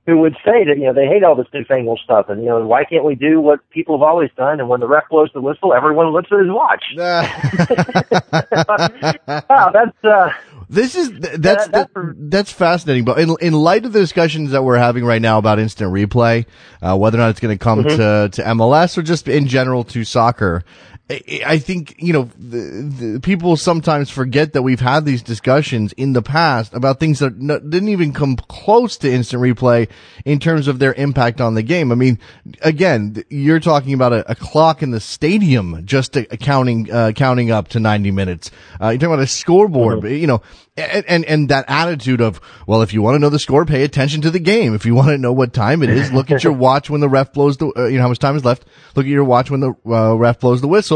who 0.06 0.18
would 0.18 0.34
say 0.44 0.64
that 0.64 0.76
you 0.76 0.84
know 0.84 0.92
they 0.92 1.06
hate 1.06 1.24
all 1.24 1.34
this 1.34 1.46
newfangled 1.52 2.00
stuff, 2.04 2.28
and 2.28 2.42
you 2.42 2.48
know 2.48 2.64
why 2.66 2.84
can't 2.84 3.04
we 3.04 3.14
do 3.14 3.40
what 3.40 3.60
people 3.70 3.98
have 3.98 4.02
always 4.02 4.30
done? 4.36 4.60
And 4.60 4.68
when 4.68 4.80
the 4.80 4.86
ref 4.86 5.08
blows 5.10 5.30
the 5.34 5.40
whistle, 5.40 5.74
everyone 5.74 6.08
looks 6.08 6.28
at 6.30 6.38
his 6.38 6.48
watch. 6.48 6.84
wow, 9.50 9.70
that's 9.72 9.96
uh, 10.04 10.30
this 10.68 10.94
is 10.94 11.10
that's 11.10 11.66
that, 11.68 11.90
that's, 11.94 12.14
that's, 12.16 12.52
fascinating. 12.52 13.04
But 13.04 13.18
in 13.18 13.34
in 13.40 13.52
light 13.52 13.84
of 13.84 13.92
the 13.92 14.00
discussions 14.00 14.52
that 14.52 14.62
we're 14.62 14.78
having 14.78 15.04
right 15.04 15.22
now 15.22 15.38
about 15.38 15.58
instant 15.58 15.92
replay, 15.92 16.46
uh, 16.82 16.96
whether 16.96 17.18
or 17.18 17.22
not 17.22 17.30
it's 17.30 17.40
going 17.40 17.56
to 17.56 17.62
come 17.62 17.82
mm-hmm. 17.82 17.96
to 17.96 18.28
to 18.32 18.42
MLS 18.50 18.96
or 18.96 19.02
just 19.02 19.26
in 19.26 19.48
general 19.48 19.82
to 19.84 20.04
soccer, 20.04 20.62
I 21.08 21.58
think, 21.58 21.94
you 22.02 22.12
know, 22.12 22.28
the, 22.36 23.12
the 23.12 23.20
people 23.20 23.56
sometimes 23.56 24.10
forget 24.10 24.54
that 24.54 24.62
we've 24.62 24.80
had 24.80 25.04
these 25.04 25.22
discussions 25.22 25.92
in 25.92 26.14
the 26.14 26.22
past 26.22 26.74
about 26.74 26.98
things 26.98 27.20
that 27.20 27.38
didn't 27.38 27.90
even 27.90 28.12
come 28.12 28.34
close 28.34 28.96
to 28.98 29.12
instant 29.12 29.40
replay 29.40 29.88
in 30.24 30.40
terms 30.40 30.66
of 30.66 30.80
their 30.80 30.94
impact 30.94 31.40
on 31.40 31.54
the 31.54 31.62
game. 31.62 31.92
I 31.92 31.94
mean, 31.94 32.18
again, 32.60 33.22
you're 33.30 33.60
talking 33.60 33.94
about 33.94 34.14
a, 34.14 34.32
a 34.32 34.34
clock 34.34 34.82
in 34.82 34.90
the 34.90 34.98
stadium 34.98 35.86
just 35.86 36.14
to, 36.14 36.24
counting, 36.38 36.90
uh, 36.90 37.12
counting 37.14 37.52
up 37.52 37.68
to 37.68 37.78
90 37.78 38.10
minutes. 38.10 38.50
Uh, 38.80 38.88
you're 38.88 38.98
talking 38.98 39.14
about 39.14 39.22
a 39.22 39.28
scoreboard, 39.28 39.98
mm-hmm. 39.98 40.14
you 40.16 40.26
know, 40.26 40.42
and, 40.76 41.06
and, 41.06 41.24
and 41.24 41.48
that 41.50 41.66
attitude 41.68 42.20
of, 42.20 42.40
well, 42.66 42.82
if 42.82 42.92
you 42.92 43.00
want 43.00 43.14
to 43.14 43.18
know 43.20 43.30
the 43.30 43.38
score, 43.38 43.64
pay 43.64 43.84
attention 43.84 44.22
to 44.22 44.30
the 44.30 44.40
game. 44.40 44.74
If 44.74 44.84
you 44.84 44.96
want 44.96 45.08
to 45.08 45.18
know 45.18 45.32
what 45.32 45.52
time 45.52 45.84
it 45.84 45.88
is, 45.88 46.12
look 46.12 46.32
at 46.32 46.42
your 46.42 46.52
watch 46.66 46.90
when 46.90 47.00
the 47.00 47.08
ref 47.08 47.32
blows 47.32 47.56
the, 47.58 47.72
uh, 47.76 47.86
you 47.86 47.96
know, 47.96 48.02
how 48.02 48.08
much 48.08 48.18
time 48.18 48.36
is 48.36 48.44
left. 48.44 48.64
Look 48.96 49.06
at 49.06 49.10
your 49.10 49.24
watch 49.24 49.50
when 49.50 49.60
the 49.60 49.72
uh, 49.86 50.14
ref 50.16 50.40
blows 50.40 50.60
the 50.60 50.68
whistle. 50.68 50.95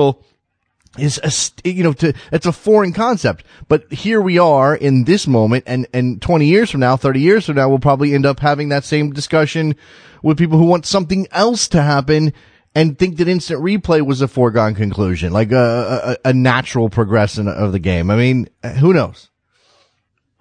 Is 0.98 1.20
a, 1.22 1.68
you 1.68 1.84
know, 1.84 1.92
to, 1.92 2.12
it's 2.32 2.46
a 2.46 2.52
foreign 2.52 2.92
concept, 2.92 3.44
but 3.68 3.92
here 3.92 4.20
we 4.20 4.40
are 4.40 4.74
in 4.74 5.04
this 5.04 5.28
moment 5.28 5.62
and, 5.68 5.86
and 5.94 6.20
20 6.20 6.46
years 6.46 6.68
from 6.68 6.80
now, 6.80 6.96
30 6.96 7.20
years 7.20 7.46
from 7.46 7.54
now, 7.54 7.68
we'll 7.68 7.78
probably 7.78 8.12
end 8.12 8.26
up 8.26 8.40
having 8.40 8.70
that 8.70 8.82
same 8.82 9.12
discussion 9.12 9.76
with 10.24 10.36
people 10.36 10.58
who 10.58 10.64
want 10.64 10.86
something 10.86 11.28
else 11.30 11.68
to 11.68 11.80
happen 11.80 12.32
and 12.74 12.98
think 12.98 13.18
that 13.18 13.28
instant 13.28 13.62
replay 13.62 14.04
was 14.04 14.20
a 14.20 14.28
foregone 14.28 14.74
conclusion, 14.74 15.32
like 15.32 15.52
a, 15.52 16.16
a, 16.24 16.30
a 16.30 16.32
natural 16.32 16.88
progression 16.88 17.48
of 17.48 17.70
the 17.70 17.78
game. 17.78 18.10
I 18.10 18.16
mean, 18.16 18.48
who 18.80 18.92
knows? 18.92 19.30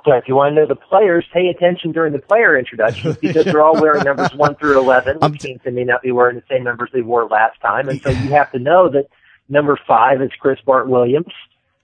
So 0.05 0.13
if 0.13 0.27
you 0.27 0.35
want 0.35 0.55
to 0.55 0.61
know 0.61 0.67
the 0.67 0.75
players, 0.75 1.25
pay 1.33 1.47
attention 1.47 1.91
during 1.91 2.13
the 2.13 2.19
player 2.19 2.57
introductions 2.57 3.17
because 3.21 3.45
they're 3.45 3.61
all 3.61 3.79
wearing 3.79 4.03
numbers 4.03 4.33
one 4.33 4.55
through 4.55 4.79
eleven, 4.79 5.17
which 5.19 5.43
means 5.43 5.61
they 5.63 5.71
may 5.71 5.83
not 5.83 6.01
be 6.01 6.11
wearing 6.11 6.35
the 6.37 6.43
same 6.49 6.63
numbers 6.63 6.89
they 6.93 7.01
wore 7.01 7.27
last 7.27 7.59
time. 7.61 7.89
And 7.89 8.01
so 8.01 8.09
you 8.09 8.29
have 8.29 8.51
to 8.51 8.59
know 8.59 8.89
that 8.89 9.07
number 9.49 9.77
five 9.87 10.21
is 10.21 10.31
Chris 10.39 10.59
Bart 10.65 10.87
Williams. 10.87 11.33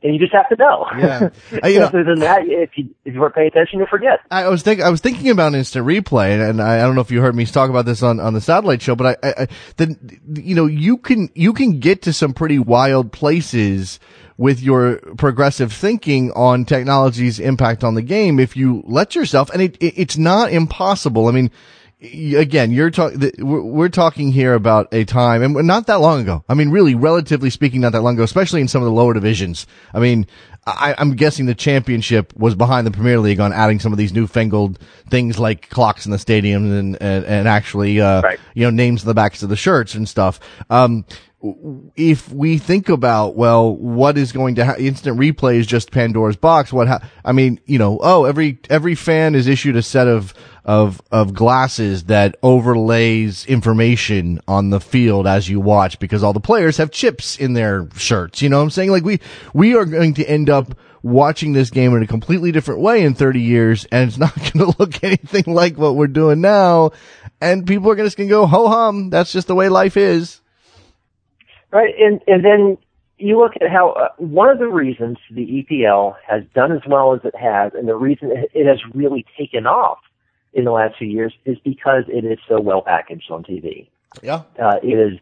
And 0.03 0.13
you 0.13 0.19
just 0.19 0.33
have 0.33 0.47
to 0.49 0.55
know. 0.55 0.85
Yeah. 0.97 1.29
Uh, 1.63 1.67
you 1.67 1.79
know, 1.79 1.85
Other 1.85 2.03
than 2.03 2.19
that, 2.19 2.41
if 2.45 2.71
you 2.75 2.93
if 3.05 3.13
you 3.13 3.19
weren't 3.19 3.33
paying 3.33 3.47
attention, 3.47 3.79
you 3.79 3.87
forget. 3.89 4.19
I 4.29 4.47
was 4.49 4.61
thinking 4.61 4.85
I 4.85 4.89
was 4.89 5.01
thinking 5.01 5.29
about 5.29 5.55
instant 5.55 5.87
replay, 5.87 6.33
and, 6.33 6.41
and 6.41 6.61
I, 6.61 6.77
I, 6.77 6.81
don't 6.81 6.95
know 6.95 7.01
if 7.01 7.09
you 7.09 7.21
heard 7.21 7.35
me 7.35 7.45
talk 7.45 7.69
about 7.69 7.85
this 7.85 8.03
on, 8.03 8.19
on 8.19 8.33
the 8.33 8.41
satellite 8.41 8.81
show, 8.81 8.95
but 8.95 9.17
I, 9.23 9.33
I, 9.37 9.47
then 9.77 10.19
you 10.33 10.53
know 10.53 10.65
you 10.67 10.97
can 10.97 11.29
you 11.33 11.53
can 11.53 11.79
get 11.79 12.03
to 12.03 12.13
some 12.13 12.33
pretty 12.33 12.59
wild 12.59 13.11
places 13.11 13.99
with 14.37 14.61
your 14.61 14.97
progressive 15.17 15.71
thinking 15.71 16.31
on 16.33 16.65
technology's 16.65 17.39
impact 17.39 17.83
on 17.83 17.95
the 17.95 18.01
game 18.01 18.39
if 18.39 18.57
you 18.57 18.83
let 18.85 19.15
yourself. 19.15 19.49
And 19.51 19.61
it, 19.61 19.77
it 19.77 19.93
it's 19.97 20.17
not 20.17 20.51
impossible. 20.51 21.27
I 21.27 21.31
mean, 21.31 21.51
again, 22.35 22.71
you're 22.71 22.91
talking, 22.91 23.31
we're 23.39 23.89
talking 23.89 24.31
here 24.31 24.53
about 24.53 24.93
a 24.93 25.05
time 25.05 25.43
and 25.43 25.67
not 25.67 25.87
that 25.87 26.01
long 26.01 26.21
ago. 26.21 26.43
I 26.47 26.53
mean, 26.53 26.69
really, 26.69 26.95
relatively 26.95 27.49
speaking, 27.49 27.81
not 27.81 27.91
that 27.93 28.01
long 28.01 28.15
ago, 28.15 28.23
especially 28.23 28.61
in 28.61 28.67
some 28.67 28.81
of 28.81 28.85
the 28.85 28.93
lower 28.93 29.13
divisions. 29.13 29.67
I 29.93 29.99
mean, 29.99 30.27
I, 30.67 30.95
am 30.97 31.15
guessing 31.15 31.45
the 31.45 31.55
championship 31.55 32.35
was 32.35 32.55
behind 32.55 32.87
the 32.87 32.91
Premier 32.91 33.19
League 33.19 33.39
on 33.39 33.53
adding 33.53 33.79
some 33.79 33.91
of 33.91 33.97
these 33.97 34.13
newfangled 34.13 34.79
things 35.09 35.37
like 35.37 35.69
clocks 35.69 36.05
in 36.05 36.11
the 36.11 36.17
stadiums 36.17 36.77
and, 36.77 36.97
and, 36.99 37.25
and 37.25 37.47
actually, 37.47 38.01
uh, 38.01 38.21
right. 38.21 38.39
you 38.55 38.63
know, 38.63 38.71
names 38.71 39.03
on 39.03 39.07
the 39.07 39.13
backs 39.13 39.43
of 39.43 39.49
the 39.49 39.55
shirts 39.55 39.93
and 39.93 40.09
stuff. 40.09 40.39
Um, 40.69 41.05
if 41.95 42.31
we 42.31 42.57
think 42.57 42.89
about 42.89 43.35
well 43.35 43.75
what 43.75 44.17
is 44.17 44.31
going 44.31 44.55
to 44.55 44.65
ha- 44.65 44.75
instant 44.77 45.19
replay 45.19 45.55
is 45.55 45.67
just 45.67 45.91
pandora's 45.91 46.35
box 46.35 46.71
what 46.73 46.87
ha- 46.87 47.07
i 47.23 47.31
mean 47.31 47.59
you 47.65 47.77
know 47.77 47.99
oh 48.01 48.25
every 48.25 48.57
every 48.69 48.95
fan 48.95 49.35
is 49.35 49.47
issued 49.47 49.75
a 49.75 49.81
set 49.81 50.07
of 50.07 50.33
of 50.63 51.01
of 51.11 51.33
glasses 51.33 52.05
that 52.05 52.35
overlays 52.41 53.45
information 53.45 54.39
on 54.47 54.69
the 54.69 54.79
field 54.79 55.27
as 55.27 55.47
you 55.47 55.59
watch 55.59 55.99
because 55.99 56.23
all 56.23 56.33
the 56.33 56.39
players 56.39 56.77
have 56.77 56.91
chips 56.91 57.37
in 57.37 57.53
their 57.53 57.87
shirts 57.95 58.41
you 58.41 58.49
know 58.49 58.57
what 58.57 58.63
i'm 58.63 58.69
saying? 58.69 58.91
Like 58.91 59.03
we 59.03 59.19
we 59.53 59.75
are 59.75 59.85
going 59.85 60.15
to 60.15 60.25
end 60.25 60.49
up 60.49 60.75
watching 61.03 61.53
this 61.53 61.69
game 61.69 61.95
in 61.95 62.01
a 62.01 62.07
completely 62.07 62.51
different 62.51 62.81
way 62.81 63.03
in 63.03 63.13
30 63.13 63.39
years 63.39 63.85
and 63.91 64.07
it's 64.07 64.17
not 64.17 64.35
going 64.53 64.71
to 64.71 64.75
look 64.79 65.03
anything 65.03 65.43
like 65.45 65.77
what 65.77 65.95
we're 65.95 66.07
doing 66.07 66.41
now 66.41 66.91
and 67.39 67.67
people 67.67 67.91
are 67.91 67.95
just 67.95 68.17
going 68.17 68.27
to 68.27 68.33
go 68.33 68.47
ho 68.47 68.67
hum 68.67 69.11
that's 69.11 69.31
just 69.31 69.45
the 69.45 69.53
way 69.53 69.69
life 69.69 69.97
is 69.97 70.41
Right, 71.75 71.93
and 71.99 72.21
and 72.25 72.45
then 72.45 72.77
you 73.17 73.37
look 73.37 73.53
at 73.59 73.69
how 73.69 73.89
uh, 73.91 74.09
one 74.17 74.49
of 74.49 74.59
the 74.59 74.67
reasons 74.67 75.17
the 75.29 75.65
EPL 75.69 76.15
has 76.25 76.43
done 76.53 76.71
as 76.71 76.81
well 76.87 77.13
as 77.13 77.19
it 77.25 77.35
has, 77.35 77.73
and 77.73 77.85
the 77.85 77.95
reason 77.95 78.31
it 78.31 78.65
has 78.65 78.79
really 78.93 79.25
taken 79.37 79.67
off 79.67 79.97
in 80.53 80.63
the 80.63 80.71
last 80.71 80.97
few 80.97 81.07
years 81.07 81.33
is 81.43 81.57
because 81.65 82.05
it 82.07 82.23
is 82.23 82.39
so 82.47 82.61
well 82.61 82.81
packaged 82.81 83.29
on 83.29 83.43
TV. 83.43 83.89
Yeah, 84.23 84.43
uh, 84.57 84.79
it 84.81 84.97
is 84.97 85.19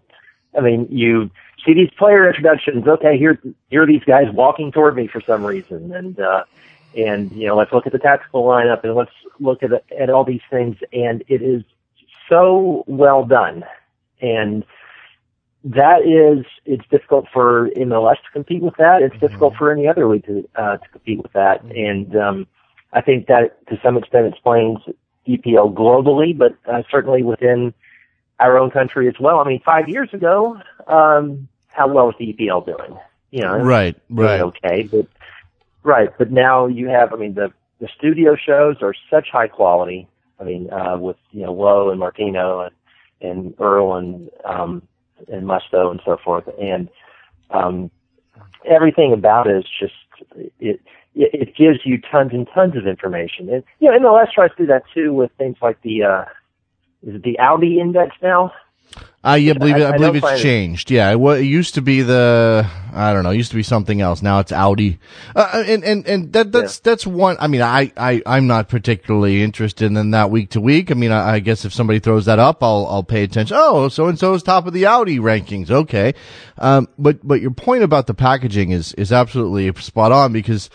I 0.56 0.62
mean, 0.62 0.88
you 0.92 1.32
see 1.66 1.74
these 1.74 1.90
player 1.98 2.28
introductions. 2.28 2.88
Okay, 2.88 3.18
here 3.18 3.40
here 3.70 3.82
are 3.84 3.88
these 3.88 4.04
guys 4.04 4.26
walking 4.32 4.72
toward 4.72 4.96
me 4.96 5.08
for 5.08 5.22
some 5.22 5.44
reason, 5.44 5.92
and 5.92 6.20
uh, 6.20 6.44
and 6.96 7.32
you 7.32 7.48
know, 7.48 7.56
let's 7.56 7.72
look 7.72 7.88
at 7.88 7.94
the 7.94 8.00
tactical 8.00 8.44
lineup 8.44 8.84
and 8.84 8.94
let's 8.94 9.12
look 9.40 9.64
at 9.64 9.72
at 10.00 10.12
all 10.12 10.24
these 10.24 10.42
things. 10.52 10.78
And 10.94 11.24
it 11.28 11.42
is 11.42 11.64
so 12.30 12.84
well 12.86 13.26
done, 13.26 13.64
and 14.22 14.64
that 15.64 16.02
is 16.02 16.46
it's 16.66 16.86
difficult 16.90 17.26
for 17.32 17.70
MLS 17.78 18.16
to 18.16 18.32
compete 18.34 18.62
with 18.62 18.76
that. 18.78 19.02
It's 19.02 19.16
mm-hmm. 19.16 19.26
difficult 19.26 19.56
for 19.56 19.72
any 19.72 19.88
other 19.88 20.08
league 20.08 20.26
to 20.26 20.48
uh, 20.56 20.78
to 20.78 20.90
compete 20.90 21.22
with 21.22 21.34
that, 21.34 21.64
mm-hmm. 21.64 21.72
and 21.78 22.16
um, 22.16 22.48
I 22.92 23.02
think 23.02 23.28
that 23.28 23.66
to 23.68 23.80
some 23.82 23.98
extent 23.98 24.28
explains 24.28 24.80
EPL 25.28 25.74
globally, 25.74 26.38
but 26.38 26.56
uh, 26.66 26.84
certainly 26.92 27.24
within 27.24 27.74
our 28.40 28.58
own 28.58 28.72
country 28.72 29.08
as 29.08 29.16
well. 29.20 29.40
I 29.40 29.48
mean, 29.48 29.62
five 29.64 29.88
years 29.88 30.10
ago, 30.14 30.60
um, 30.88 31.48
how 31.68 31.88
well 31.88 32.08
was 32.08 32.16
the 32.20 32.34
EPL 32.34 32.66
doing? 32.66 33.00
You 33.32 33.42
know, 33.42 33.58
right, 33.60 33.96
right, 34.10 34.42
okay, 34.42 34.84
but 34.84 35.08
right, 35.82 36.10
but 36.18 36.30
now 36.30 36.68
you 36.68 36.90
have. 36.90 37.14
I 37.14 37.16
mean, 37.16 37.34
the 37.34 37.52
the 37.80 37.88
studio 37.98 38.36
shows 38.36 38.78
are 38.82 38.94
such 39.10 39.30
high 39.30 39.48
quality. 39.48 40.08
I 40.40 40.44
mean, 40.44 40.72
uh, 40.72 40.98
with 40.98 41.18
you 41.32 41.44
know 41.46 41.54
Lowe 41.54 41.90
and 41.90 42.00
Martino 42.00 42.62
and 42.62 42.76
and 43.22 43.56
Earle 43.60 43.96
and 43.96 44.30
um, 44.46 44.84
and 45.32 45.48
Mustoe 45.48 45.92
and 45.92 46.02
so 46.06 46.18
forth, 46.24 46.46
and 46.60 46.90
um, 47.52 47.92
everything 48.66 49.14
about 49.14 49.48
it 49.48 49.58
is 49.58 49.66
just 49.80 49.94
it 50.60 50.82
it 51.16 51.56
gives 51.56 51.80
you 51.86 52.00
tons 52.12 52.32
and 52.34 52.48
tons 52.54 52.76
of 52.76 52.88
information. 52.88 53.50
And 53.50 53.64
you 53.80 53.92
know, 53.92 54.00
MLS 54.00 54.32
tries 54.34 54.52
to 54.52 54.64
do 54.64 54.66
that 54.68 54.84
too 54.94 55.14
with 55.14 55.32
things 55.38 55.58
like 55.62 55.82
the 55.82 56.04
uh, 56.04 56.26
is 57.06 57.16
it 57.16 57.24
the 57.24 57.38
Audi 57.40 57.80
index 57.80 58.16
now? 58.22 58.52
Uh, 59.26 59.36
yeah, 59.36 59.52
I 59.52 59.58
believe 59.58 59.76
I, 59.78 59.86
I 59.88 59.98
believe 59.98 60.22
it's 60.22 60.42
changed. 60.42 60.92
It. 60.92 60.96
Yeah, 60.96 61.12
it, 61.12 61.18
it, 61.18 61.46
used 61.46 61.76
to 61.76 61.82
be 61.82 62.02
the 62.02 62.70
I 62.92 63.14
don't 63.14 63.24
know, 63.24 63.30
it 63.30 63.38
used 63.38 63.52
to 63.52 63.56
be 63.56 63.64
something 63.64 64.02
else. 64.02 64.22
Now 64.22 64.40
it's 64.40 64.52
Audi, 64.52 65.00
uh, 65.34 65.50
uh, 65.54 65.64
and 65.66 65.84
and 65.86 66.06
and 66.06 66.34
that 66.34 66.52
that's 66.52 66.78
yeah. 66.78 66.82
that's 66.84 67.08
one. 67.08 67.38
I 67.40 67.48
mean, 67.48 67.62
I 67.62 67.94
I 67.96 68.22
I'm 68.26 68.48
not 68.48 68.68
particularly 68.68 69.42
interested 69.42 69.90
in 69.90 70.12
that 70.12 70.30
week 70.30 70.50
to 70.52 70.62
week. 70.62 70.92
I 70.92 70.96
mean, 70.96 71.14
I, 71.14 71.36
I 71.36 71.40
guess 71.40 71.64
if 71.64 71.74
somebody 71.74 72.00
throws 72.00 72.26
that 72.26 72.38
up, 72.38 72.62
I'll 72.62 72.86
I'll 72.90 73.04
pay 73.04 73.24
attention. 73.24 73.56
Oh, 73.58 73.88
so 73.88 74.08
and 74.08 74.20
so 74.20 74.34
is 74.34 74.44
top 74.44 74.68
of 74.68 74.74
the 74.74 74.88
Audi 74.88 75.20
rankings. 75.20 75.72
Okay, 75.72 76.16
um, 76.58 76.90
but 77.00 77.26
but 77.26 77.40
your 77.40 77.52
point 77.52 77.84
about 77.84 78.08
the 78.08 78.14
packaging 78.14 78.72
is 78.72 78.92
is 78.96 79.14
absolutely 79.14 79.74
spot 79.82 80.12
on 80.12 80.34
because 80.34 80.70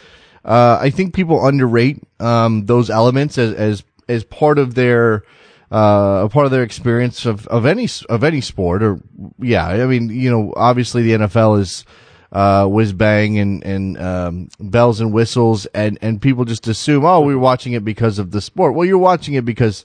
uh, 0.46 0.78
I 0.80 0.88
think 0.88 1.12
people 1.12 1.44
underrate 1.44 2.02
um, 2.18 2.64
those 2.64 2.88
elements 2.88 3.36
as 3.36 3.52
as 3.52 3.84
as 4.08 4.24
part 4.24 4.58
of 4.58 4.74
their 4.74 5.22
uh, 5.70 6.22
a 6.24 6.28
part 6.28 6.46
of 6.46 6.52
their 6.52 6.62
experience 6.62 7.26
of, 7.26 7.46
of 7.48 7.66
any 7.66 7.88
of 8.08 8.24
any 8.24 8.40
sport 8.40 8.82
or 8.82 9.00
yeah 9.38 9.66
I 9.66 9.86
mean 9.86 10.08
you 10.08 10.30
know 10.30 10.52
obviously 10.56 11.02
the 11.02 11.12
NFL 11.12 11.60
is 11.60 11.84
uh, 12.32 12.66
whiz 12.66 12.92
bang 12.92 13.38
and 13.38 13.64
and 13.64 14.00
um, 14.00 14.48
bells 14.60 15.00
and 15.00 15.12
whistles 15.12 15.66
and 15.66 15.98
and 16.00 16.20
people 16.20 16.44
just 16.44 16.66
assume 16.68 17.04
oh 17.04 17.20
we 17.20 17.34
are 17.34 17.38
watching 17.38 17.72
it 17.72 17.84
because 17.84 18.18
of 18.18 18.30
the 18.30 18.40
sport 18.40 18.74
well 18.74 18.86
you're 18.86 18.98
watching 18.98 19.34
it 19.34 19.44
because 19.44 19.84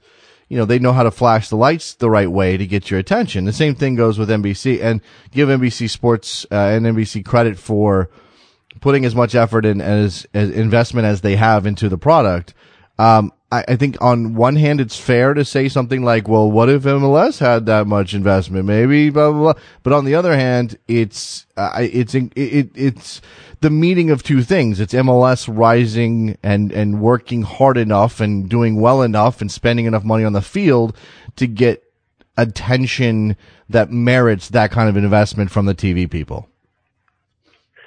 you 0.50 0.58
know 0.58 0.66
they 0.66 0.80
know 0.80 0.94
how 0.94 1.04
to 1.04 1.12
flash 1.12 1.50
the 1.50 1.58
lights 1.58 1.96
the 1.96 2.10
right 2.10 2.30
way 2.30 2.58
to 2.58 2.68
get 2.68 2.90
your 2.90 3.00
attention 3.00 3.46
the 3.46 3.54
same 3.54 3.76
thing 3.76 3.96
goes 3.96 4.18
with 4.18 4.30
NBC 4.30 4.82
and 4.82 5.02
give 5.32 5.50
NBC 5.50 5.90
Sports 5.90 6.46
uh, 6.52 6.56
and 6.56 6.86
NBC 6.86 7.26
credit 7.26 7.58
for 7.58 8.10
putting 8.84 9.06
as 9.06 9.16
much 9.16 9.34
effort 9.34 9.66
and 9.66 9.82
as, 9.82 10.28
as 10.34 10.50
investment 10.50 11.06
as 11.06 11.22
they 11.22 11.38
have 11.38 11.66
into 11.66 11.88
the 11.88 11.98
product. 11.98 12.54
Um, 13.00 13.32
I, 13.54 13.64
I, 13.68 13.76
think 13.76 13.98
on 14.02 14.34
one 14.34 14.56
hand, 14.56 14.82
it's 14.82 14.98
fair 14.98 15.36
to 15.36 15.46
say 15.46 15.70
something 15.70 16.02
like, 16.02 16.28
well, 16.28 16.50
what 16.50 16.70
if 16.70 16.84
MLS 16.84 17.38
had 17.38 17.68
that 17.68 17.86
much 17.86 18.16
investment? 18.16 18.66
Maybe, 18.66 19.12
blah, 19.12 19.32
blah, 19.32 19.54
blah. 19.54 19.62
But 19.84 19.94
on 19.94 20.06
the 20.06 20.16
other 20.16 20.36
hand, 20.36 20.80
it's, 20.88 21.46
uh, 21.56 21.70
it's, 21.80 22.16
it, 22.16 22.34
it, 22.36 22.72
it's 22.74 23.22
the 23.62 23.70
meeting 23.70 24.10
of 24.10 24.24
two 24.24 24.42
things. 24.42 24.80
It's 24.80 24.96
MLS 24.96 25.48
rising 25.48 26.36
and, 26.42 26.72
and 26.72 27.00
working 27.00 27.44
hard 27.44 27.78
enough 27.78 28.20
and 28.20 28.50
doing 28.50 28.82
well 28.82 29.04
enough 29.04 29.40
and 29.40 29.52
spending 29.52 29.86
enough 29.86 30.04
money 30.04 30.24
on 30.24 30.34
the 30.34 30.42
field 30.42 30.98
to 31.36 31.46
get 31.46 31.84
attention 32.36 33.38
that 33.70 33.92
merits 33.92 34.50
that 34.50 34.72
kind 34.72 34.90
of 34.90 34.98
investment 34.98 35.52
from 35.52 35.68
the 35.68 35.76
TV 35.76 36.10
people. 36.10 36.50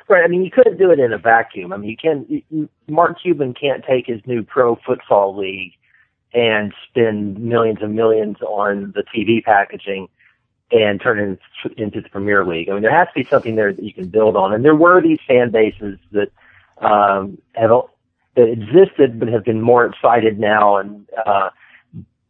Right. 0.09 0.23
I 0.23 0.29
mean, 0.29 0.45
you 0.45 0.51
couldn't 0.51 0.79
do 0.79 0.91
it 0.91 1.01
in 1.01 1.13
a 1.13 1.19
vacuum. 1.19 1.73
I 1.73 1.77
mean, 1.79 1.91
you 1.91 1.97
can. 1.97 2.27
You, 2.29 2.69
Mark 2.89 3.21
Cuban 3.21 3.55
can't 3.55 3.85
take 3.85 4.07
his 4.07 4.21
new 4.25 4.43
pro 4.43 4.77
football 4.77 5.37
league 5.37 5.73
and 6.33 6.73
spend 6.89 7.39
millions 7.41 7.79
and 7.81 7.95
millions 7.95 8.37
on 8.43 8.93
the 8.95 9.03
TV 9.03 9.43
packaging 9.43 10.09
and 10.71 11.01
turn 11.01 11.19
it 11.65 11.79
into 11.79 12.01
the 12.01 12.09
Premier 12.09 12.45
League. 12.45 12.69
I 12.69 12.75
mean, 12.75 12.83
there 12.83 12.97
has 12.97 13.09
to 13.09 13.15
be 13.15 13.25
something 13.25 13.57
there 13.57 13.73
that 13.73 13.83
you 13.83 13.93
can 13.93 14.09
build 14.09 14.37
on. 14.37 14.53
And 14.53 14.65
there 14.65 14.75
were 14.75 15.01
these 15.01 15.19
fan 15.27 15.51
bases 15.51 15.99
that 16.13 16.31
um, 16.79 17.39
have 17.55 17.71
that 18.37 18.49
existed, 18.49 19.19
but 19.19 19.29
have 19.29 19.45
been 19.45 19.63
more 19.63 19.87
excited 19.87 20.39
now 20.39 20.77
and 20.77 21.07
uh, 21.25 21.51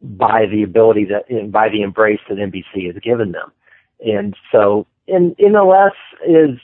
by 0.01 0.45
the 0.45 0.63
ability 0.63 1.05
that 1.05 1.51
by 1.51 1.69
the 1.69 1.81
embrace 1.81 2.21
that 2.29 2.37
NBC 2.37 2.91
has 2.91 3.01
given 3.01 3.31
them. 3.31 3.51
And 4.05 4.35
so, 4.51 4.87
in 5.07 5.35
MLS 5.35 5.91
is 6.25 6.59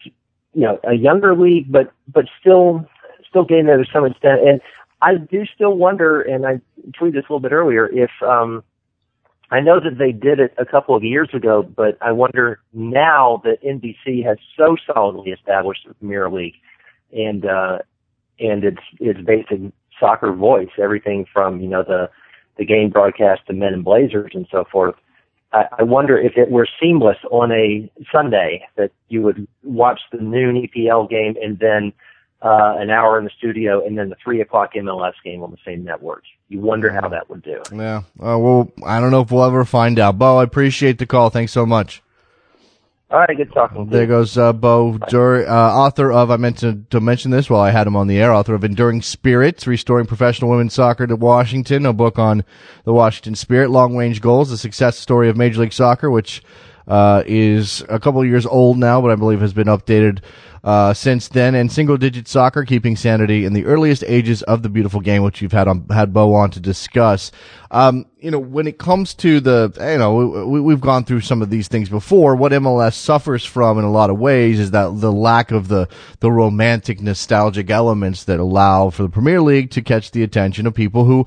you 0.53 0.61
know 0.61 0.79
a 0.83 0.93
younger 0.93 1.35
league, 1.35 1.71
but 1.71 1.91
but 2.07 2.25
still 2.39 2.85
still 3.29 3.45
getting 3.45 3.65
there 3.65 3.77
to 3.77 3.85
some 3.91 4.05
extent. 4.05 4.41
And 4.47 4.61
I 5.01 5.15
do 5.15 5.45
still 5.53 5.75
wonder, 5.75 6.21
and 6.21 6.45
I 6.45 6.61
tweeted 6.91 7.13
this 7.13 7.25
a 7.29 7.33
little 7.33 7.39
bit 7.39 7.51
earlier, 7.51 7.89
if 7.91 8.11
um, 8.21 8.63
I 9.51 9.59
know 9.59 9.79
that 9.79 9.97
they 9.97 10.11
did 10.11 10.39
it 10.39 10.53
a 10.57 10.65
couple 10.65 10.95
of 10.95 11.03
years 11.03 11.29
ago, 11.33 11.61
but 11.61 11.97
I 12.01 12.11
wonder 12.11 12.59
now 12.73 13.41
that 13.43 13.61
NBC 13.63 14.25
has 14.25 14.37
so 14.57 14.75
solidly 14.91 15.31
established 15.31 15.85
the 15.87 15.93
Premier 15.95 16.29
League 16.29 16.55
and 17.11 17.45
uh, 17.45 17.79
and 18.39 18.63
its 18.63 18.81
its 18.99 19.19
basic 19.21 19.59
soccer 19.99 20.31
voice, 20.33 20.69
everything 20.81 21.25
from 21.31 21.59
you 21.59 21.67
know 21.67 21.83
the 21.83 22.09
the 22.57 22.65
game 22.65 22.89
broadcast 22.89 23.41
to 23.47 23.53
Men 23.53 23.73
in 23.73 23.83
Blazers 23.83 24.31
and 24.33 24.47
so 24.51 24.63
forth. 24.71 24.95
I, 25.53 25.65
I 25.79 25.83
wonder 25.83 26.17
if 26.17 26.33
it 26.35 26.49
were 26.49 26.67
seamless 26.81 27.17
on 27.31 27.51
a 27.51 27.89
Sunday 28.11 28.65
that 28.75 28.91
you 29.09 29.21
would 29.21 29.47
watch 29.63 30.01
the 30.11 30.17
noon 30.17 30.67
EPL 30.67 31.09
game 31.09 31.35
and 31.41 31.59
then 31.59 31.93
uh, 32.41 32.75
an 32.77 32.89
hour 32.89 33.17
in 33.17 33.23
the 33.23 33.31
studio 33.37 33.85
and 33.85 33.97
then 33.97 34.09
the 34.09 34.17
three 34.21 34.41
o'clock 34.41 34.73
MLS 34.75 35.13
game 35.23 35.43
on 35.43 35.51
the 35.51 35.57
same 35.65 35.83
network. 35.83 36.23
You 36.49 36.59
wonder 36.59 36.91
how 36.91 37.07
that 37.09 37.29
would 37.29 37.41
do. 37.41 37.61
Yeah. 37.73 38.03
Uh, 38.19 38.37
well, 38.37 38.71
I 38.85 38.99
don't 38.99 39.11
know 39.11 39.21
if 39.21 39.31
we'll 39.31 39.45
ever 39.45 39.63
find 39.63 39.97
out. 39.97 40.17
Beau, 40.17 40.37
I 40.37 40.43
appreciate 40.43 40.97
the 40.97 41.05
call. 41.05 41.29
Thanks 41.29 41.51
so 41.51 41.65
much. 41.65 42.03
All 43.13 43.19
right, 43.19 43.37
good 43.37 43.53
talking. 43.53 43.89
There 43.89 44.07
goes 44.07 44.39
uh, 44.39 44.53
Beau, 44.53 44.97
Dur- 45.07 45.47
uh, 45.47 45.53
author 45.53 46.11
of. 46.11 46.31
I 46.31 46.37
meant 46.37 46.57
to, 46.57 46.83
to 46.89 46.99
mention 46.99 47.29
this 47.29 47.47
while 47.47 47.61
I 47.61 47.69
had 47.69 47.85
him 47.85 47.95
on 47.95 48.07
the 48.07 48.19
air. 48.19 48.33
Author 48.33 48.55
of 48.55 48.63
"Enduring 48.63 49.03
Spirits: 49.03 49.67
Restoring 49.67 50.07
Professional 50.07 50.49
Women's 50.49 50.73
Soccer 50.73 51.05
to 51.05 51.15
Washington," 51.15 51.85
a 51.85 51.93
book 51.93 52.17
on 52.17 52.43
the 52.85 52.93
Washington 52.93 53.35
Spirit, 53.35 53.69
long 53.69 53.95
range 53.95 54.19
goals, 54.19 54.49
the 54.49 54.57
success 54.57 54.97
story 54.97 55.29
of 55.29 55.37
Major 55.37 55.61
League 55.61 55.73
Soccer, 55.73 56.09
which 56.09 56.41
uh, 56.87 57.21
is 57.27 57.83
a 57.87 57.99
couple 57.99 58.19
of 58.19 58.27
years 58.27 58.47
old 58.47 58.79
now, 58.79 58.99
but 58.99 59.11
I 59.11 59.15
believe 59.15 59.41
has 59.41 59.53
been 59.53 59.67
updated 59.67 60.23
uh, 60.63 60.93
since 60.93 61.27
then, 61.27 61.55
and 61.55 61.71
single 61.71 61.97
digit 61.97 62.27
soccer, 62.27 62.63
keeping 62.63 62.95
sanity 62.95 63.45
in 63.45 63.53
the 63.53 63.65
earliest 63.65 64.03
ages 64.07 64.41
of 64.43 64.63
the 64.63 64.69
beautiful 64.69 65.01
game, 65.01 65.21
which 65.21 65.41
you've 65.41 65.51
had 65.51 65.67
on, 65.67 65.85
had 65.89 66.13
Beau 66.13 66.33
on 66.33 66.51
to 66.51 66.59
discuss. 66.59 67.31
Um, 67.69 68.05
you 68.23 68.31
know, 68.31 68.39
when 68.39 68.67
it 68.67 68.77
comes 68.77 69.13
to 69.15 69.41
the, 69.41 69.73
you 69.77 69.97
know, 69.97 70.45
we, 70.45 70.61
we've 70.61 70.79
gone 70.79 71.03
through 71.03 71.19
some 71.19 71.41
of 71.41 71.49
these 71.49 71.67
things 71.67 71.89
before. 71.89 72.37
What 72.37 72.53
MLS 72.53 72.93
suffers 72.93 73.43
from 73.43 73.77
in 73.77 73.83
a 73.83 73.91
lot 73.91 74.09
of 74.09 74.17
ways 74.17 74.61
is 74.61 74.71
that 74.71 75.01
the 75.01 75.11
lack 75.11 75.51
of 75.51 75.67
the, 75.67 75.89
the 76.21 76.31
romantic, 76.31 77.01
nostalgic 77.01 77.69
elements 77.69 78.23
that 78.23 78.39
allow 78.39 78.89
for 78.91 79.03
the 79.03 79.09
Premier 79.09 79.41
League 79.41 79.71
to 79.71 79.81
catch 79.81 80.11
the 80.11 80.23
attention 80.23 80.65
of 80.65 80.73
people 80.73 81.03
who 81.03 81.25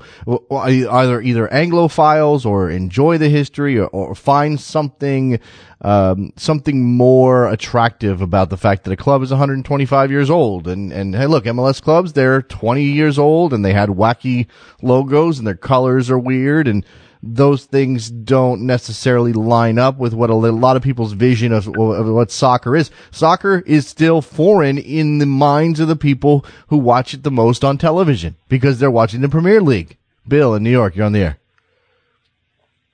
either, 0.51 1.21
either 1.21 1.47
Anglophiles 1.49 2.47
or 2.47 2.71
enjoy 2.71 3.19
the 3.19 3.29
history 3.29 3.77
or, 3.77 3.87
or 3.89 4.15
find 4.15 4.59
something, 4.59 5.39
um, 5.81 6.33
something 6.35 6.83
more 6.83 7.47
attractive 7.47 8.21
about 8.21 8.49
the 8.49 8.57
fact 8.57 8.85
that 8.85 8.91
a 8.91 8.97
club 8.97 9.21
is 9.21 9.29
125 9.29 10.09
years 10.09 10.31
old. 10.31 10.67
And, 10.67 10.91
and 10.91 11.15
hey, 11.15 11.27
look, 11.27 11.45
MLS 11.45 11.79
clubs, 11.79 12.13
they're 12.13 12.41
20 12.41 12.81
years 12.81 13.19
old 13.19 13.53
and 13.53 13.63
they 13.63 13.73
had 13.73 13.89
wacky 13.89 14.47
logos 14.81 15.37
and 15.37 15.45
their 15.45 15.53
colors 15.53 16.09
are 16.09 16.17
weird 16.17 16.67
and 16.67 16.83
those 17.21 17.65
things 17.65 18.09
don't 18.09 18.61
necessarily 18.61 19.33
line 19.33 19.79
up 19.79 19.97
with 19.97 20.13
what 20.13 20.29
a 20.29 20.35
lot 20.35 20.75
of 20.75 20.83
people's 20.83 21.13
vision 21.13 21.51
of, 21.51 21.67
of, 21.67 22.07
what 22.07 22.31
soccer 22.31 22.75
is. 22.75 22.91
Soccer 23.11 23.59
is 23.65 23.87
still 23.87 24.21
foreign 24.21 24.77
in 24.77 25.17
the 25.17 25.25
minds 25.25 25.79
of 25.79 25.87
the 25.87 25.95
people 25.95 26.45
who 26.67 26.77
watch 26.77 27.13
it 27.13 27.23
the 27.23 27.31
most 27.31 27.63
on 27.63 27.77
television 27.77 28.35
because 28.49 28.79
they're 28.79 28.91
watching 28.91 29.21
the 29.21 29.29
Premier 29.29 29.61
League. 29.61 29.97
Bill 30.27 30.53
in 30.53 30.63
New 30.63 30.71
York, 30.71 30.95
you're 30.95 31.05
on 31.05 31.13
the 31.13 31.21
air. 31.21 31.39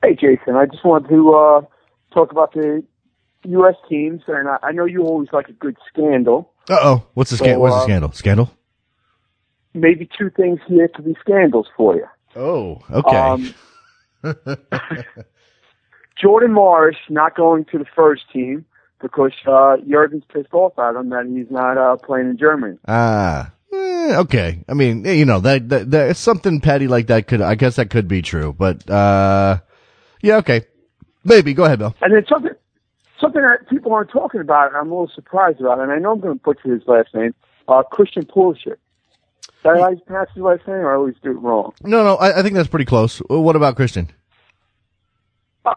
Hey, 0.03 0.15
Jason. 0.15 0.55
I 0.55 0.65
just 0.65 0.85
wanted 0.85 1.09
to 1.09 1.33
uh, 1.33 1.61
talk 2.13 2.31
about 2.31 2.53
the 2.53 2.83
U.S. 3.45 3.75
teams, 3.89 4.21
and 4.27 4.47
I, 4.47 4.57
I 4.61 4.71
know 4.71 4.85
you 4.85 5.03
always 5.03 5.29
like 5.31 5.49
a 5.49 5.53
good 5.53 5.77
scandal. 5.91 6.51
Uh 6.69 6.79
oh, 6.81 7.03
what's 7.13 7.31
the 7.31 7.37
scandal? 7.37 7.57
So, 7.57 7.59
what's 7.61 7.75
the 7.75 7.81
uh, 7.81 7.85
scandal? 7.85 8.11
Scandal? 8.11 8.57
Maybe 9.73 10.07
two 10.17 10.29
things 10.29 10.59
here 10.67 10.87
to 10.87 11.01
be 11.01 11.15
scandals 11.19 11.67
for 11.75 11.95
you. 11.95 12.05
Oh, 12.35 12.81
okay. 12.91 13.17
Um, 13.17 13.53
Jordan 16.21 16.53
Morris 16.53 16.97
not 17.09 17.35
going 17.35 17.65
to 17.65 17.77
the 17.77 17.85
first 17.95 18.23
team. 18.31 18.65
because 19.03 19.33
uh, 19.45 19.77
Jurgen's 19.87 20.23
pissed 20.33 20.53
off 20.53 20.79
at 20.79 20.95
him 20.95 21.09
that 21.09 21.25
he's 21.27 21.51
not 21.51 21.77
uh, 21.77 21.97
playing 21.97 22.29
in 22.29 22.37
Germany. 22.37 22.77
Ah, 22.87 23.51
eh, 23.73 24.15
okay. 24.19 24.63
I 24.67 24.73
mean, 24.73 25.05
eh, 25.05 25.11
you 25.11 25.25
know, 25.25 25.41
that, 25.41 25.67
that, 25.69 25.91
that 25.91 26.17
something 26.17 26.61
petty 26.61 26.87
like 26.87 27.07
that 27.07 27.27
could, 27.27 27.41
I 27.41 27.55
guess 27.55 27.75
that 27.75 27.89
could 27.89 28.07
be 28.07 28.21
true, 28.21 28.53
but, 28.57 28.89
uh, 28.89 29.59
yeah, 30.21 30.37
okay. 30.37 30.65
Maybe. 31.25 31.53
Go 31.53 31.65
ahead, 31.65 31.79
Bill. 31.79 31.93
And 32.01 32.13
then 32.13 32.25
something, 32.27 32.51
something 33.19 33.41
that 33.41 33.69
people 33.69 33.93
aren't 33.93 34.09
talking 34.09 34.41
about, 34.41 34.69
and 34.69 34.77
I'm 34.77 34.87
a 34.87 34.93
little 34.93 35.11
surprised 35.13 35.59
about, 35.59 35.79
and 35.79 35.91
I 35.91 35.97
know 35.99 36.13
I'm 36.13 36.19
going 36.21 36.37
to 36.37 36.43
butcher 36.43 36.73
his 36.73 36.83
last 36.87 37.13
name, 37.13 37.33
uh, 37.67 37.83
Christian 37.83 38.25
Pulisic. 38.25 38.77
Did 39.63 39.81
I 39.81 39.95
pronounce 40.05 40.29
his 40.33 40.43
last 40.43 40.67
name, 40.67 40.75
or 40.75 40.91
I 40.91 40.95
always 40.95 41.15
do 41.23 41.31
it 41.31 41.39
wrong? 41.39 41.73
No, 41.83 42.03
no, 42.03 42.15
I, 42.17 42.39
I 42.39 42.43
think 42.43 42.55
that's 42.55 42.67
pretty 42.67 42.85
close. 42.85 43.19
What 43.29 43.55
about 43.55 43.75
Christian? 43.75 44.11
Uh, 45.65 45.73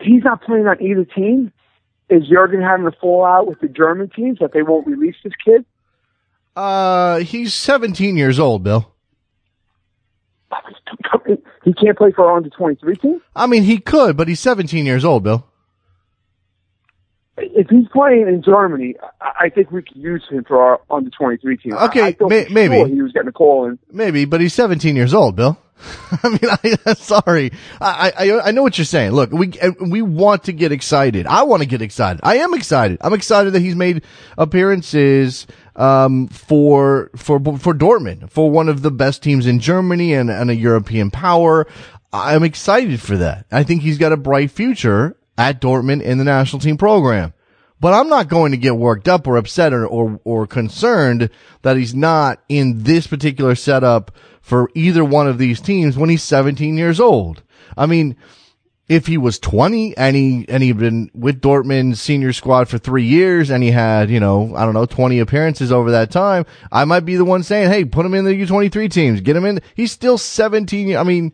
he's 0.00 0.22
not 0.22 0.42
playing 0.42 0.66
on 0.66 0.80
either 0.82 1.04
team. 1.04 1.52
Is 2.10 2.28
Jurgen 2.28 2.60
having 2.60 2.86
a 2.86 2.92
fallout 2.92 3.46
with 3.46 3.60
the 3.60 3.68
German 3.68 4.10
teams 4.10 4.38
that 4.40 4.52
they 4.52 4.62
won't 4.62 4.86
release 4.86 5.16
this 5.24 5.32
kid? 5.42 5.64
Uh, 6.54 7.20
he's 7.20 7.54
17 7.54 8.18
years 8.18 8.38
old, 8.38 8.62
Bill. 8.62 8.92
He 11.64 11.72
can't 11.72 11.96
play 11.96 12.10
for 12.12 12.26
our 12.26 12.36
under 12.36 12.50
23 12.50 12.96
team? 12.96 13.22
I 13.34 13.46
mean, 13.46 13.62
he 13.62 13.78
could, 13.78 14.16
but 14.16 14.28
he's 14.28 14.40
17 14.40 14.84
years 14.84 15.04
old, 15.04 15.22
Bill. 15.22 15.46
If 17.38 17.68
he's 17.70 17.88
playing 17.88 18.28
in 18.28 18.42
Germany, 18.42 18.96
I 19.20 19.48
think 19.48 19.70
we 19.70 19.82
could 19.82 19.96
use 19.96 20.22
him 20.30 20.44
for 20.44 20.60
our 20.60 20.80
under 20.90 21.10
23 21.10 21.56
team. 21.56 21.74
Okay, 21.74 22.02
may- 22.02 22.12
for 22.12 22.28
maybe. 22.28 22.92
he 22.92 23.00
was 23.00 23.12
getting 23.12 23.28
a 23.28 23.32
call 23.32 23.66
in. 23.66 23.78
Maybe, 23.90 24.26
but 24.26 24.40
he's 24.40 24.52
17 24.54 24.94
years 24.96 25.14
old, 25.14 25.36
Bill. 25.36 25.58
I 26.22 26.28
mean, 26.28 26.76
I, 26.84 26.94
sorry. 26.94 27.52
I, 27.80 28.12
I, 28.16 28.40
I 28.48 28.50
know 28.50 28.62
what 28.62 28.76
you're 28.76 28.84
saying. 28.84 29.12
Look, 29.12 29.32
we, 29.32 29.52
we 29.80 30.02
want 30.02 30.44
to 30.44 30.52
get 30.52 30.72
excited. 30.72 31.26
I 31.26 31.44
want 31.44 31.62
to 31.62 31.68
get 31.68 31.80
excited. 31.80 32.20
I 32.22 32.36
am 32.36 32.52
excited. 32.54 32.98
I'm 33.00 33.14
excited 33.14 33.54
that 33.54 33.60
he's 33.60 33.76
made 33.76 34.02
appearances, 34.36 35.46
um, 35.74 36.28
for, 36.28 37.10
for, 37.16 37.40
for 37.58 37.74
Dortmund, 37.74 38.30
for 38.30 38.50
one 38.50 38.68
of 38.68 38.82
the 38.82 38.90
best 38.90 39.22
teams 39.22 39.46
in 39.46 39.58
Germany 39.58 40.12
and, 40.12 40.30
and 40.30 40.50
a 40.50 40.54
European 40.54 41.10
power. 41.10 41.66
I'm 42.12 42.44
excited 42.44 43.00
for 43.00 43.16
that. 43.16 43.46
I 43.50 43.62
think 43.64 43.82
he's 43.82 43.96
got 43.96 44.12
a 44.12 44.18
bright 44.18 44.50
future 44.50 45.16
at 45.36 45.60
Dortmund 45.60 46.02
in 46.02 46.18
the 46.18 46.24
national 46.24 46.60
team 46.60 46.76
program. 46.76 47.32
But 47.80 47.94
I'm 47.94 48.08
not 48.08 48.28
going 48.28 48.52
to 48.52 48.58
get 48.58 48.76
worked 48.76 49.08
up 49.08 49.26
or 49.26 49.36
upset 49.36 49.72
or, 49.72 49.84
or, 49.84 50.20
or 50.22 50.46
concerned 50.46 51.30
that 51.62 51.76
he's 51.76 51.94
not 51.94 52.40
in 52.48 52.84
this 52.84 53.08
particular 53.08 53.56
setup 53.56 54.12
for 54.40 54.70
either 54.74 55.04
one 55.04 55.26
of 55.26 55.38
these 55.38 55.60
teams 55.60 55.96
when 55.96 56.08
he's 56.08 56.22
17 56.22 56.76
years 56.76 57.00
old. 57.00 57.42
I 57.76 57.86
mean, 57.86 58.16
if 58.88 59.06
he 59.06 59.16
was 59.16 59.38
20 59.38 59.96
and 59.96 60.14
he, 60.14 60.44
and 60.48 60.62
he'd 60.62 60.78
been 60.78 61.10
with 61.14 61.40
Dortmund's 61.40 62.00
senior 62.00 62.32
squad 62.32 62.68
for 62.68 62.78
three 62.78 63.04
years 63.04 63.50
and 63.50 63.64
he 63.64 63.70
had, 63.70 64.10
you 64.10 64.20
know, 64.20 64.54
I 64.54 64.64
don't 64.64 64.74
know, 64.74 64.86
20 64.86 65.18
appearances 65.18 65.72
over 65.72 65.92
that 65.92 66.10
time, 66.10 66.44
I 66.70 66.84
might 66.84 67.04
be 67.04 67.16
the 67.16 67.24
one 67.24 67.42
saying, 67.42 67.70
Hey, 67.70 67.84
put 67.84 68.06
him 68.06 68.14
in 68.14 68.24
the 68.24 68.30
U23 68.30 68.90
teams, 68.90 69.20
get 69.20 69.34
him 69.34 69.44
in. 69.44 69.60
He's 69.74 69.92
still 69.92 70.18
17. 70.18 70.96
I 70.96 71.02
mean, 71.02 71.32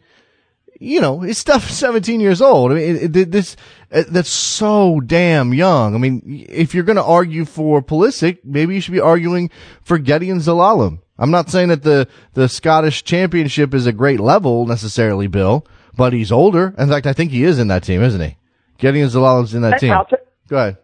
you 0.79 1.01
know, 1.01 1.21
his 1.21 1.39
stuff 1.39 1.71
17 1.71 2.21
years 2.21 2.41
old. 2.41 2.73
I 2.73 2.75
mean, 2.75 2.97
it, 2.97 3.17
it, 3.17 3.31
this, 3.31 3.57
uh, 3.93 4.05
that's 4.09 4.31
so 4.31 5.01
damn 5.01 5.53
young. 5.55 5.95
I 5.95 5.99
mean, 5.99 6.47
if 6.49 6.75
you're 6.75 6.85
going 6.85 6.97
to 6.97 7.05
argue 7.05 7.45
for 7.45 7.83
Pulisic, 7.83 8.39
maybe 8.45 8.75
you 8.75 8.81
should 8.81 8.93
be 8.93 9.01
arguing 9.01 9.51
for 9.83 9.99
Gedion 9.99 10.41
Zelalem. 10.41 11.01
I'm 11.19 11.31
not 11.31 11.51
saying 11.51 11.69
that 11.69 11.83
the, 11.83 12.09
the 12.35 12.49
Scottish 12.49 13.03
championship 13.03 13.75
is 13.75 13.87
a 13.87 13.93
great 13.93 14.21
level 14.21 14.67
necessarily, 14.67 15.27
Bill, 15.27 15.67
but 15.97 16.13
he's 16.13 16.31
older. 16.31 16.75
In 16.79 16.89
fact, 16.89 17.07
I 17.07 17.13
think 17.13 17.33
he 17.33 17.43
is 17.43 17.59
in 17.59 17.69
that 17.69 17.83
team, 17.83 18.03
isn't 18.03 18.21
he? 18.21 18.37
Gedion 18.79 19.11
Zelalem's 19.11 19.55
in 19.55 19.63
that 19.63 19.81
team. 19.81 19.93
I'll 19.93 20.07
Go 20.49 20.57
ahead. 20.57 20.79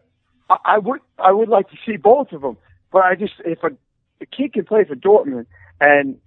I, 0.51 0.57
I 0.65 0.79
would 0.79 1.01
I 1.19 1.33
would 1.33 1.49
like 1.49 1.71
to 1.71 1.77
see 1.87 1.97
both 1.97 2.33
of 2.33 2.43
them, 2.43 2.59
but 2.93 3.05
I 3.05 3.15
just 3.15 3.35
if 3.45 3.63
a, 3.63 3.71
a 4.21 4.27
kid 4.27 4.53
can 4.53 4.65
play 4.65 4.85
for 4.85 4.95
Dortmund, 4.95 5.47
and 5.81 6.19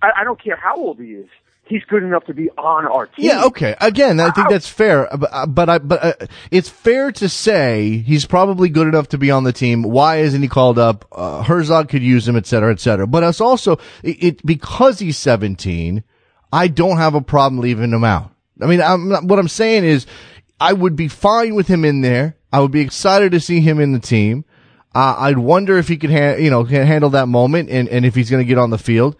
I, 0.00 0.10
I 0.18 0.24
don't 0.24 0.42
care 0.42 0.56
how 0.56 0.76
old 0.76 0.98
he 0.98 1.08
is, 1.12 1.28
he's 1.64 1.82
good 1.84 2.02
enough 2.02 2.24
to 2.24 2.34
be 2.34 2.50
on 2.50 2.86
our 2.86 3.06
team. 3.06 3.26
Yeah, 3.26 3.44
okay. 3.44 3.76
Again, 3.80 4.20
I 4.20 4.30
think 4.30 4.48
that's 4.48 4.68
fair, 4.68 5.08
but, 5.16 5.46
but 5.46 5.68
I, 5.68 5.78
but 5.78 6.04
uh, 6.04 6.26
it's 6.50 6.68
fair 6.68 7.12
to 7.12 7.28
say 7.28 7.98
he's 7.98 8.26
probably 8.26 8.68
good 8.68 8.88
enough 8.88 9.08
to 9.08 9.18
be 9.18 9.30
on 9.30 9.44
the 9.44 9.52
team. 9.52 9.82
Why 9.82 10.18
isn't 10.18 10.42
he 10.42 10.48
called 10.48 10.78
up? 10.78 11.06
Uh, 11.12 11.42
Herzog 11.42 11.88
could 11.88 12.02
use 12.02 12.26
him, 12.26 12.36
et 12.36 12.46
cetera, 12.46 12.72
et 12.72 12.80
cetera. 12.80 13.06
But 13.06 13.22
it's 13.22 13.40
also, 13.40 13.78
it, 14.02 14.22
it, 14.22 14.46
because 14.46 14.98
he's 14.98 15.16
17, 15.18 16.04
I 16.52 16.68
don't 16.68 16.98
have 16.98 17.14
a 17.14 17.22
problem 17.22 17.60
leaving 17.60 17.92
him 17.92 18.04
out. 18.04 18.30
I 18.60 18.66
mean, 18.66 18.82
I'm 18.82 19.08
not, 19.08 19.24
what 19.24 19.38
I'm 19.38 19.48
saying 19.48 19.84
is 19.84 20.06
I 20.60 20.72
would 20.72 20.94
be 20.96 21.08
fine 21.08 21.54
with 21.54 21.68
him 21.68 21.84
in 21.84 22.02
there. 22.02 22.36
I 22.52 22.60
would 22.60 22.70
be 22.70 22.82
excited 22.82 23.32
to 23.32 23.40
see 23.40 23.60
him 23.60 23.80
in 23.80 23.92
the 23.92 23.98
team. 23.98 24.44
Uh, 24.94 25.16
I'd 25.18 25.38
wonder 25.38 25.78
if 25.78 25.88
he 25.88 25.96
could, 25.96 26.10
ha- 26.10 26.36
you 26.36 26.50
know, 26.50 26.64
can 26.64 26.86
handle 26.86 27.10
that 27.10 27.26
moment 27.26 27.70
and, 27.70 27.88
and 27.88 28.04
if 28.04 28.14
he's 28.14 28.30
going 28.30 28.44
to 28.44 28.48
get 28.48 28.58
on 28.58 28.68
the 28.68 28.76
field. 28.78 29.16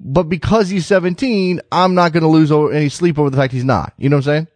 But 0.00 0.24
because 0.24 0.68
he's 0.68 0.86
17, 0.86 1.60
I'm 1.72 1.94
not 1.94 2.12
going 2.12 2.22
to 2.22 2.28
lose 2.28 2.52
any 2.52 2.88
sleep 2.88 3.18
over 3.18 3.30
the 3.30 3.36
fact 3.36 3.52
he's 3.52 3.64
not. 3.64 3.92
You 3.96 4.08
know 4.08 4.16
what 4.16 4.28
I'm 4.28 4.46
saying? 4.46 4.48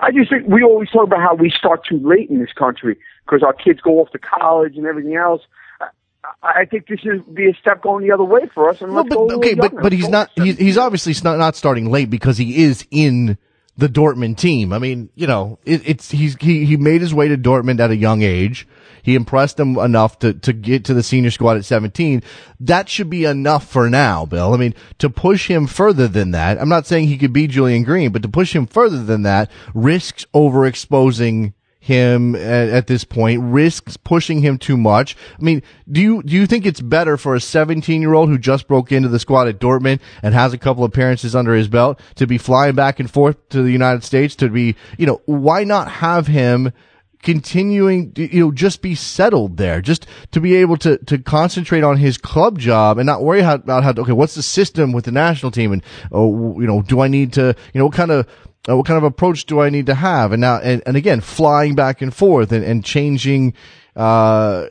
I 0.00 0.10
just 0.10 0.30
think 0.30 0.46
we 0.46 0.62
always 0.62 0.90
talk 0.90 1.04
about 1.04 1.20
how 1.20 1.34
we 1.34 1.50
start 1.50 1.84
too 1.88 1.98
late 1.98 2.30
in 2.30 2.38
this 2.38 2.52
country 2.52 2.98
because 3.24 3.42
our 3.42 3.52
kids 3.52 3.80
go 3.80 4.00
off 4.00 4.10
to 4.10 4.18
college 4.18 4.76
and 4.76 4.86
everything 4.86 5.16
else. 5.16 5.42
I, 5.80 6.60
I 6.60 6.64
think 6.64 6.86
this 6.86 7.00
should 7.00 7.34
be 7.34 7.48
a 7.48 7.54
step 7.54 7.82
going 7.82 8.06
the 8.06 8.12
other 8.12 8.24
way 8.24 8.42
for 8.54 8.68
us. 8.68 8.80
And 8.80 8.92
No, 8.92 9.02
let's 9.02 9.08
but 9.08 9.18
okay, 9.36 9.54
but 9.54 9.74
but 9.74 9.92
he's 9.92 10.08
not. 10.08 10.30
He's, 10.34 10.58
he's 10.58 10.78
obviously 10.78 11.14
not, 11.24 11.38
not 11.38 11.56
starting 11.56 11.90
late 11.90 12.10
because 12.10 12.36
he 12.36 12.62
is 12.62 12.86
in 12.90 13.38
the 13.76 13.88
Dortmund 13.88 14.36
team. 14.36 14.72
I 14.72 14.78
mean, 14.78 15.10
you 15.14 15.26
know, 15.26 15.58
it, 15.64 15.82
it's 15.86 16.10
he's 16.10 16.36
he 16.40 16.64
he 16.64 16.76
made 16.76 17.00
his 17.00 17.14
way 17.14 17.28
to 17.28 17.38
Dortmund 17.38 17.80
at 17.80 17.90
a 17.90 17.96
young 17.96 18.22
age. 18.22 18.66
He 19.06 19.14
impressed 19.14 19.56
them 19.56 19.78
enough 19.78 20.18
to 20.18 20.34
to 20.34 20.52
get 20.52 20.84
to 20.86 20.94
the 20.94 21.04
senior 21.04 21.30
squad 21.30 21.56
at 21.56 21.64
17. 21.64 22.24
That 22.58 22.88
should 22.88 23.08
be 23.08 23.24
enough 23.24 23.64
for 23.64 23.88
now, 23.88 24.26
Bill. 24.26 24.52
I 24.52 24.56
mean, 24.56 24.74
to 24.98 25.08
push 25.08 25.46
him 25.46 25.68
further 25.68 26.08
than 26.08 26.32
that, 26.32 26.60
I'm 26.60 26.68
not 26.68 26.88
saying 26.88 27.06
he 27.06 27.16
could 27.16 27.32
be 27.32 27.46
Julian 27.46 27.84
Green, 27.84 28.10
but 28.10 28.22
to 28.22 28.28
push 28.28 28.52
him 28.52 28.66
further 28.66 29.04
than 29.04 29.22
that 29.22 29.48
risks 29.74 30.26
overexposing 30.34 31.52
him 31.78 32.34
at, 32.34 32.68
at 32.68 32.88
this 32.88 33.04
point 33.04 33.40
risks 33.44 33.96
pushing 33.96 34.40
him 34.40 34.58
too 34.58 34.76
much. 34.76 35.16
I 35.38 35.42
mean, 35.42 35.62
do 35.88 36.00
you 36.00 36.22
do 36.24 36.34
you 36.34 36.44
think 36.48 36.66
it's 36.66 36.80
better 36.80 37.16
for 37.16 37.36
a 37.36 37.40
17 37.40 38.00
year 38.00 38.12
old 38.12 38.28
who 38.28 38.38
just 38.38 38.66
broke 38.66 38.90
into 38.90 39.08
the 39.08 39.20
squad 39.20 39.46
at 39.46 39.60
Dortmund 39.60 40.00
and 40.20 40.34
has 40.34 40.52
a 40.52 40.58
couple 40.58 40.82
of 40.82 40.90
appearances 40.90 41.36
under 41.36 41.54
his 41.54 41.68
belt 41.68 42.00
to 42.16 42.26
be 42.26 42.38
flying 42.38 42.74
back 42.74 42.98
and 42.98 43.08
forth 43.08 43.36
to 43.50 43.62
the 43.62 43.70
United 43.70 44.02
States 44.02 44.34
to 44.34 44.48
be, 44.48 44.74
you 44.98 45.06
know, 45.06 45.22
why 45.26 45.62
not 45.62 45.88
have 45.88 46.26
him 46.26 46.72
continuing, 47.22 48.12
you 48.16 48.40
know, 48.40 48.52
just 48.52 48.82
be 48.82 48.94
settled 48.94 49.56
there, 49.56 49.80
just 49.80 50.06
to 50.32 50.40
be 50.40 50.54
able 50.56 50.76
to, 50.78 50.98
to 50.98 51.18
concentrate 51.18 51.82
on 51.82 51.96
his 51.96 52.18
club 52.18 52.58
job 52.58 52.98
and 52.98 53.06
not 53.06 53.22
worry 53.22 53.42
how, 53.42 53.54
about 53.54 53.84
how, 53.84 53.90
okay, 53.90 54.12
what's 54.12 54.34
the 54.34 54.42
system 54.42 54.92
with 54.92 55.04
the 55.04 55.12
national 55.12 55.50
team? 55.50 55.72
And, 55.72 55.82
oh, 56.12 56.60
you 56.60 56.66
know, 56.66 56.82
do 56.82 57.00
I 57.00 57.08
need 57.08 57.32
to, 57.34 57.54
you 57.72 57.78
know, 57.78 57.86
what 57.86 57.94
kind 57.94 58.10
of, 58.10 58.26
uh, 58.68 58.76
what 58.76 58.86
kind 58.86 58.98
of 58.98 59.04
approach 59.04 59.46
do 59.46 59.60
I 59.60 59.70
need 59.70 59.86
to 59.86 59.94
have? 59.94 60.32
And 60.32 60.40
now, 60.40 60.58
and, 60.58 60.82
and 60.86 60.96
again, 60.96 61.20
flying 61.20 61.74
back 61.74 62.02
and 62.02 62.14
forth 62.14 62.52
and, 62.52 62.64
and 62.64 62.84
changing, 62.84 63.54
uh, 63.94 64.66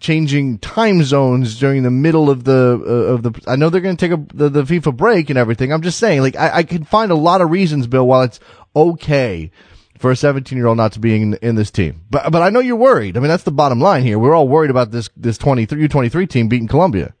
changing 0.00 0.58
time 0.58 1.02
zones 1.04 1.58
during 1.58 1.82
the 1.82 1.90
middle 1.90 2.28
of 2.28 2.44
the, 2.44 2.82
uh, 2.84 3.14
of 3.14 3.22
the, 3.22 3.42
I 3.46 3.56
know 3.56 3.70
they're 3.70 3.80
going 3.80 3.96
to 3.96 4.08
take 4.08 4.18
a, 4.18 4.22
the, 4.34 4.48
the 4.48 4.62
FIFA 4.64 4.96
break 4.96 5.30
and 5.30 5.38
everything. 5.38 5.72
I'm 5.72 5.82
just 5.82 5.98
saying, 5.98 6.20
like, 6.20 6.36
I, 6.36 6.56
I 6.58 6.62
can 6.62 6.84
find 6.84 7.12
a 7.12 7.16
lot 7.16 7.40
of 7.40 7.50
reasons, 7.50 7.86
Bill, 7.86 8.06
while 8.06 8.22
it's 8.22 8.40
okay 8.74 9.50
for 9.98 10.10
a 10.10 10.16
17 10.16 10.56
year 10.56 10.66
old 10.66 10.76
not 10.76 10.92
to 10.92 11.00
be 11.00 11.14
in, 11.14 11.34
in 11.42 11.54
this 11.54 11.70
team. 11.70 12.02
But, 12.10 12.30
but 12.30 12.42
I 12.42 12.50
know 12.50 12.60
you're 12.60 12.76
worried. 12.76 13.16
I 13.16 13.20
mean, 13.20 13.28
that's 13.28 13.44
the 13.44 13.52
bottom 13.52 13.80
line 13.80 14.02
here. 14.02 14.18
We're 14.18 14.34
all 14.34 14.48
worried 14.48 14.70
about 14.70 14.90
this, 14.90 15.08
this 15.16 15.38
23, 15.38 15.88
U23 15.88 16.28
team 16.28 16.48
beating 16.48 16.68
Colombia. 16.68 17.14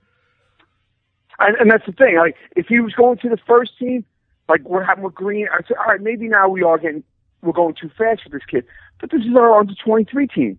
And, 1.38 1.56
and 1.56 1.70
that's 1.70 1.86
the 1.86 1.92
thing. 1.92 2.16
Like, 2.16 2.36
if 2.54 2.66
he 2.66 2.80
was 2.80 2.94
going 2.94 3.18
to 3.18 3.28
the 3.28 3.38
first 3.46 3.78
team, 3.78 4.04
like 4.48 4.62
we're 4.62 4.84
having 4.84 5.04
with 5.04 5.14
Green, 5.14 5.48
I 5.52 5.60
said, 5.66 5.76
all 5.78 5.86
right, 5.86 6.00
maybe 6.00 6.28
now 6.28 6.48
we 6.48 6.62
are 6.62 6.78
getting, 6.78 7.02
we're 7.42 7.52
going 7.52 7.74
too 7.80 7.90
fast 7.96 8.22
for 8.22 8.30
this 8.30 8.44
kid. 8.48 8.64
But 9.00 9.10
this 9.10 9.22
is 9.22 9.36
our 9.36 9.58
under 9.58 9.74
23 9.74 10.26
team. 10.28 10.58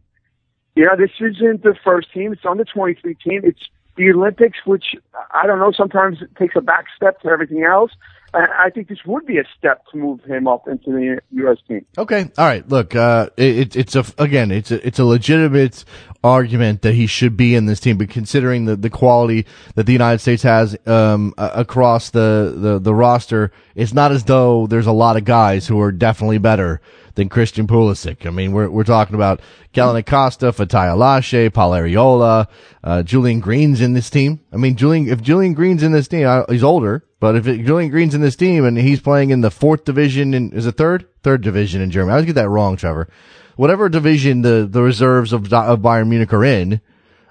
You 0.76 0.86
know, 0.86 0.96
this 0.96 1.10
isn't 1.20 1.64
the 1.64 1.76
first 1.84 2.14
team. 2.14 2.34
It's 2.34 2.46
under 2.46 2.64
23 2.64 3.16
team. 3.16 3.42
It's 3.44 3.68
the 3.96 4.12
Olympics, 4.12 4.60
which 4.66 4.96
I 5.32 5.48
don't 5.48 5.60
know, 5.60 5.72
sometimes 5.72 6.22
it 6.22 6.36
takes 6.36 6.56
a 6.56 6.62
back 6.62 6.86
step 6.96 7.20
to 7.22 7.30
everything 7.30 7.64
else. 7.64 7.92
I 8.34 8.70
think 8.74 8.90
this 8.90 9.00
would 9.06 9.26
be 9.26 9.38
a 9.38 9.44
step 9.58 9.86
to 9.92 9.98
move 9.98 10.24
him 10.24 10.48
up 10.48 10.68
into 10.68 10.92
the 10.92 11.20
U.S. 11.32 11.58
team. 11.68 11.86
Okay. 11.98 12.30
All 12.38 12.46
right. 12.46 12.68
Look, 12.68 12.96
uh, 12.96 13.30
it, 13.38 13.76
it's 13.76 13.96
a, 13.96 14.06
again, 14.18 14.52
it's 14.52 14.70
a, 14.70 14.86
it's 14.86 15.00
a 15.00 15.06
legitimate 15.06 15.86
argument 16.24 16.82
that 16.82 16.94
he 16.94 17.08
should 17.08 17.38
be 17.38 17.56
in 17.56 17.68
this 17.68 17.80
team, 17.80 17.98
but 17.98 18.10
considering 18.10 18.66
the, 18.66 18.76
the 18.76 18.90
quality 18.90 19.46
that 19.76 19.86
the 19.86 19.94
United 19.94 20.20
States 20.20 20.44
has, 20.44 20.78
um, 20.86 21.34
across 21.38 22.10
the, 22.10 22.54
the, 22.56 22.80
the 22.80 22.94
roster, 22.94 23.52
it's 23.76 23.94
not 23.94 24.12
as 24.12 24.26
though 24.26 24.68
there's 24.68 24.88
a 24.88 24.92
lot 24.92 25.16
of 25.16 25.24
guys 25.24 25.66
who 25.68 25.80
are 25.80 25.92
definitely 25.92 26.38
better 26.38 26.82
than 27.18 27.30
Christian 27.30 27.66
Pulisic. 27.66 28.28
I 28.28 28.30
mean, 28.30 28.52
we're, 28.52 28.70
we're 28.70 28.84
talking 28.84 29.16
about 29.16 29.42
Kellyn 29.74 29.98
Acosta, 29.98 30.52
Fatai 30.52 30.88
Alashe, 30.88 31.52
Paul 31.52 31.72
Arriola, 31.72 32.48
uh, 32.84 33.02
Julian 33.02 33.40
Green's 33.40 33.82
in 33.82 33.94
this 33.94 34.12
team. 34.12 34.40
I 34.54 34.58
mean, 34.58 34.76
Julian, 34.76 35.10
if 35.10 35.22
Julian 35.22 35.56
Green's 35.56 35.82
in 35.82 35.92
this 35.92 36.08
team, 36.08 36.28
uh, 36.28 36.46
he's 36.48 36.64
older. 36.64 37.04
But 37.20 37.36
if 37.36 37.48
it, 37.48 37.66
Julian 37.66 37.90
Green's 37.90 38.14
in 38.14 38.22
this 38.22 38.36
team 38.36 38.64
and 38.66 38.78
he's 38.78 39.02
playing 39.02 39.32
in 39.32 39.42
the 39.42 39.50
fourth 39.50 39.84
division 39.84 40.36
in, 40.36 40.52
is 40.54 40.68
it 40.68 40.78
third? 40.78 41.08
Third 41.24 41.42
division 41.42 41.82
in 41.82 41.90
Germany. 41.90 42.12
I 42.12 42.14
always 42.18 42.28
get 42.28 42.36
that 42.36 42.50
wrong, 42.50 42.78
Trevor. 42.78 43.10
Whatever 43.56 43.90
division 43.90 44.44
the, 44.44 44.68
the 44.70 44.84
reserves 44.84 45.34
of, 45.34 45.52
of 45.52 45.80
Bayern 45.80 46.10
Munich 46.10 46.32
are 46.32 46.46
in, 46.46 46.82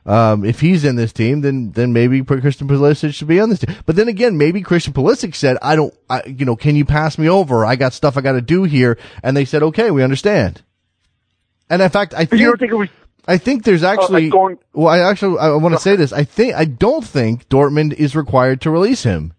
um, 0.07 0.45
if 0.45 0.61
he's 0.61 0.85
in 0.85 0.97
this 0.97 1.13
team, 1.13 1.41
then 1.41 1.73
then 1.73 1.93
maybe 1.93 2.23
Christian 2.23 2.69
Pulisic 2.69 3.13
should 3.13 3.29
be 3.29 3.41
on 3.41 3.51
this 3.51 3.59
team. 3.59 3.75
But 3.85 3.97
then 3.97 4.09
again, 4.09 4.39
maybe 4.39 4.63
Christian 4.63 4.93
Pulisic 4.93 5.35
said, 5.35 5.59
"I 5.61 5.77
don't, 5.77 5.93
I, 6.09 6.23
you 6.27 6.45
know, 6.45 6.57
can 6.57 6.77
you 6.77 6.85
pass 6.85 7.19
me 7.19 7.29
over? 7.29 7.65
I 7.65 7.77
got 7.77 7.93
stuff 7.93 8.17
I 8.17 8.21
got 8.21 8.33
to 8.33 8.41
do 8.41 8.63
here." 8.63 8.99
And 9.23 9.37
they 9.37 9.45
said, 9.45 9.63
"Okay, 9.63 9.91
we 9.91 10.03
understand." 10.03 10.63
And 11.69 11.83
in 11.83 11.91
fact, 11.91 12.15
I 12.15 12.25
think, 12.25 12.41
you 12.41 12.47
don't 12.47 12.61
think 12.61 12.73
it 12.73 12.77
was 12.77 12.89
I 13.29 13.39
think 13.39 13.65
there's 13.65 13.83
actually. 13.83 14.25
like 14.25 14.33
going- 14.33 14.59
well, 14.73 14.89
I 14.89 15.01
actually 15.01 15.39
I 15.39 15.51
want 15.57 15.75
to 15.75 15.81
say 15.81 15.97
this. 15.97 16.13
I 16.13 16.25
think 16.25 16.55
I 16.55 16.65
don't 16.65 17.05
think 17.05 17.49
Dortmund 17.49 17.93
is 17.95 18.15
required 18.15 18.61
to 18.63 18.71
release 18.71 19.03
him 19.03 19.33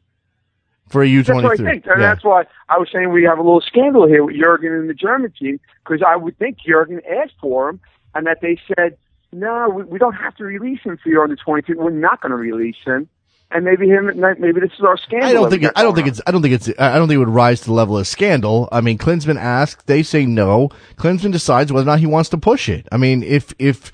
for 0.89 1.01
a 1.01 1.07
U 1.07 1.24
That's 1.24 1.36
what 1.36 1.59
I 1.59 1.63
think, 1.63 1.86
and 1.88 2.01
that's 2.01 2.24
why 2.24 2.43
I 2.70 2.78
was 2.78 2.89
saying 2.93 3.11
we 3.11 3.24
have 3.24 3.39
a 3.39 3.41
little 3.41 3.61
scandal 3.61 4.07
here 4.07 4.24
with 4.24 4.36
Jurgen 4.36 4.74
and 4.74 4.89
the 4.89 4.93
German 4.93 5.32
team 5.32 5.59
because 5.84 6.01
I 6.05 6.15
would 6.15 6.38
think 6.38 6.57
Jurgen 6.59 7.01
asked 7.09 7.36
for 7.39 7.70
him, 7.70 7.80
and 8.13 8.28
that 8.28 8.41
they 8.41 8.59
said, 8.68 8.97
"No, 9.32 9.69
we, 9.69 9.84
we 9.84 9.99
don't 9.99 10.13
have 10.13 10.36
to 10.36 10.43
release 10.43 10.80
him 10.84 10.97
for 11.01 11.09
your 11.09 11.23
under 11.23 11.36
23. 11.36 11.75
We're 11.75 11.89
not 11.89 12.21
going 12.21 12.32
to 12.32 12.38
release 12.38 12.78
him." 12.86 13.09
And 13.49 13.63
maybe 13.63 13.88
him, 13.88 14.11
maybe 14.39 14.59
this 14.59 14.73
is 14.78 14.84
our 14.84 14.97
scandal. 14.97 15.30
I 15.30 15.32
don't 15.32 15.49
think 15.49 15.63
it, 15.63 15.71
I 15.73 15.84
don't 15.84 15.95
think 15.95 16.07
it's 16.07 16.19
I 16.28 16.32
don't 16.32 16.41
think 16.41 16.53
it's 16.53 16.69
I 16.78 16.97
don't 16.97 17.07
think 17.07 17.15
it 17.15 17.19
would 17.19 17.30
rise 17.30 17.61
to 17.61 17.67
the 17.67 17.73
level 17.73 17.97
of 17.97 18.05
scandal. 18.05 18.67
I 18.73 18.82
mean, 18.82 18.97
Klinsmann 18.97 19.39
asked, 19.39 19.88
they 19.88 20.03
say 20.03 20.25
no. 20.25 20.69
Klinsmann 20.97 21.32
decides 21.32 21.71
whether 21.71 21.86
or 21.86 21.91
not 21.93 21.99
he 21.99 22.05
wants 22.05 22.30
to 22.32 22.38
push 22.38 22.67
it. 22.67 22.89
I 22.91 22.97
mean, 22.97 23.23
if 23.23 23.53
if 23.57 23.93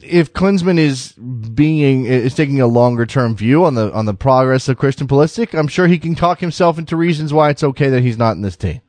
if 0.00 0.32
Klinsmann 0.32 0.78
is 0.78 1.12
being 1.12 2.04
is 2.04 2.34
taking 2.34 2.60
a 2.60 2.68
longer 2.68 3.04
term 3.04 3.34
view 3.34 3.64
on 3.64 3.74
the 3.74 3.92
on 3.92 4.06
the 4.06 4.14
progress 4.14 4.68
of 4.68 4.78
Christian 4.78 5.08
Pulisic, 5.08 5.58
I'm 5.58 5.68
sure 5.68 5.88
he 5.88 5.98
can 5.98 6.14
talk 6.14 6.38
himself 6.38 6.78
into 6.78 6.96
reasons 6.96 7.32
why 7.32 7.50
it's 7.50 7.64
okay 7.64 7.88
that 7.90 8.02
he's 8.02 8.18
not 8.18 8.36
in 8.36 8.42
this 8.42 8.56
team. 8.56 8.80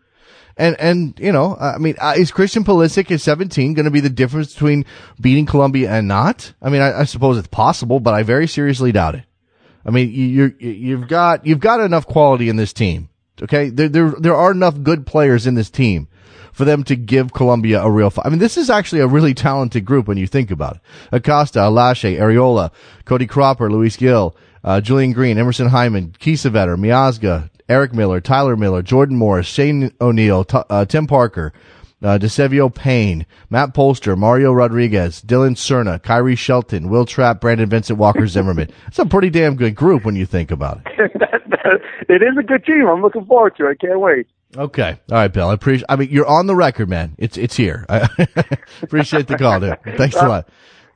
And 0.59 0.75
and 0.77 1.17
you 1.17 1.31
know, 1.31 1.55
I 1.57 1.77
mean, 1.77 1.95
uh, 1.99 2.15
is 2.17 2.31
Christian 2.31 2.65
Pulisic 2.65 3.09
at 3.11 3.21
17 3.21 3.75
going 3.75 3.85
to 3.85 3.91
be 3.91 4.01
the 4.01 4.09
difference 4.09 4.53
between 4.53 4.85
beating 5.19 5.45
Colombia 5.45 5.89
and 5.89 6.09
not? 6.09 6.53
I 6.61 6.69
mean, 6.69 6.81
I, 6.81 6.99
I 6.99 7.03
suppose 7.05 7.37
it's 7.37 7.47
possible, 7.47 8.01
but 8.01 8.13
I 8.13 8.23
very 8.23 8.45
seriously 8.45 8.91
doubt 8.91 9.15
it. 9.15 9.23
I 9.85 9.91
mean, 9.91 10.11
you, 10.11 10.53
you've 10.59 11.07
got, 11.07 11.45
you've 11.45 11.61
got 11.61 11.79
enough 11.79 12.05
quality 12.05 12.49
in 12.49 12.57
this 12.57 12.73
team. 12.73 13.07
Okay. 13.41 13.69
There, 13.69 13.87
there, 13.87 14.11
there 14.19 14.35
are 14.35 14.51
enough 14.51 14.83
good 14.83 15.07
players 15.07 15.47
in 15.47 15.55
this 15.55 15.69
team 15.69 16.09
for 16.51 16.65
them 16.65 16.83
to 16.83 16.97
give 16.97 17.31
Colombia 17.31 17.81
a 17.81 17.89
real 17.89 18.09
fight. 18.09 18.25
I 18.25 18.29
mean, 18.29 18.39
this 18.39 18.57
is 18.57 18.69
actually 18.69 18.99
a 18.99 19.07
really 19.07 19.33
talented 19.33 19.85
group 19.85 20.09
when 20.09 20.17
you 20.17 20.27
think 20.27 20.51
about 20.51 20.75
it. 20.75 20.81
Acosta, 21.13 21.59
Alashe, 21.59 22.19
Arriola, 22.19 22.71
Cody 23.05 23.27
Cropper, 23.27 23.71
Luis 23.71 23.95
Gil, 23.95 24.35
uh, 24.61 24.81
Julian 24.81 25.13
Green, 25.13 25.37
Emerson 25.37 25.69
Hyndman, 25.69 26.11
Kiesewetter, 26.17 26.77
Miazga, 26.77 27.49
Eric 27.69 27.93
Miller, 27.93 28.19
Tyler 28.19 28.57
Miller, 28.57 28.81
Jordan 28.81 29.15
Morris, 29.15 29.45
Shane 29.47 29.91
O'Neill, 30.01 30.43
T- 30.43 30.57
uh, 30.69 30.85
Tim 30.85 31.05
Parker, 31.07 31.53
uh, 32.01 32.17
DeSevio 32.17 32.73
Payne, 32.73 33.25
Matt 33.49 33.73
Polster, 33.73 34.17
Mario 34.17 34.51
Rodriguez, 34.51 35.21
Dillon 35.21 35.55
Serna, 35.55 35.99
Khiry 35.99 36.37
Shelton, 36.37 36.89
Will 36.89 37.05
Trapp, 37.05 37.41
Brandon 37.41 37.69
Vincent 37.69 37.99
Walker 37.99 38.25
Zimmerman. 38.27 38.69
It's 38.87 38.99
a 38.99 39.05
pretty 39.05 39.29
damn 39.29 39.55
good 39.55 39.75
group 39.75 40.03
when 40.03 40.15
you 40.15 40.25
think 40.25 40.51
about 40.51 40.81
it. 40.85 41.13
that, 41.19 41.41
that, 41.49 41.81
it 42.09 42.23
is 42.23 42.37
a 42.39 42.43
good 42.43 42.65
team. 42.65 42.87
I'm 42.87 43.01
looking 43.01 43.25
forward 43.25 43.55
to 43.57 43.67
it. 43.67 43.71
I 43.71 43.85
can't 43.85 43.99
wait. 43.99 44.27
Okay. 44.57 44.99
All 45.11 45.17
right, 45.17 45.31
Bill. 45.31 45.49
I 45.49 45.53
appreciate, 45.53 45.85
I 45.89 45.95
mean, 45.95 46.09
you're 46.09 46.25
on 46.27 46.47
the 46.47 46.55
record, 46.55 46.89
man. 46.89 47.13
It's, 47.19 47.37
it's 47.37 47.55
here. 47.55 47.85
I 47.89 48.09
appreciate 48.81 49.27
the 49.27 49.37
call, 49.37 49.59
dude. 49.59 49.77
Thanks 49.95 50.15
a 50.15 50.27
lot. 50.27 50.49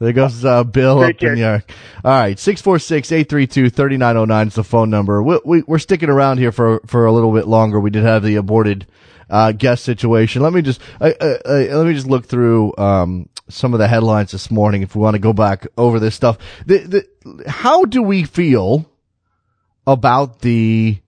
There 0.04 0.12
goes, 0.12 0.43
uh, 0.43 0.66
Bill 0.66 0.99
Take 0.99 1.04
up 1.04 1.10
in 1.12 1.18
care. 1.18 1.36
New 1.36 1.41
York. 1.41 1.72
All 2.04 2.12
right. 2.12 2.36
646-832-3909 2.36 4.47
is 4.47 4.56
the 4.56 4.64
phone 4.66 4.89
number. 4.89 5.24
We, 5.24 5.39
we, 5.45 5.62
we're 5.62 5.80
sticking 5.80 6.10
around 6.10 6.39
here 6.39 6.51
for, 6.51 6.82
for 6.86 7.06
a 7.06 7.12
little 7.14 7.32
bit 7.32 7.47
longer. 7.47 7.80
We 7.80 7.89
did 7.89 8.04
have 8.04 8.22
the 8.22 8.36
aborted, 8.36 8.86
uh, 9.30 9.54
guest 9.54 9.86
situation. 9.86 10.41
Let 10.41 10.51
me 10.51 10.62
just, 10.62 10.82
uh, 10.99 11.14
uh, 11.22 11.38
uh, 11.45 11.78
let 11.78 11.88
me 11.88 11.93
just 11.93 12.08
look 12.08 12.26
through, 12.26 12.74
um, 12.78 13.30
some 13.47 13.74
of 13.74 13.80
the 13.80 13.88
headlines 13.88 14.32
this 14.32 14.51
morning 14.51 14.82
if 14.82 14.93
we 14.93 15.01
want 15.01 15.16
to 15.16 15.20
go 15.20 15.32
back 15.32 15.68
over 15.78 15.99
this 15.99 16.16
stuff. 16.16 16.38
The, 16.66 16.80
the, 16.80 17.49
how 17.49 17.86
do 17.86 18.04
we 18.04 18.24
feel 18.24 18.91
about 19.88 20.39
the, 20.39 20.99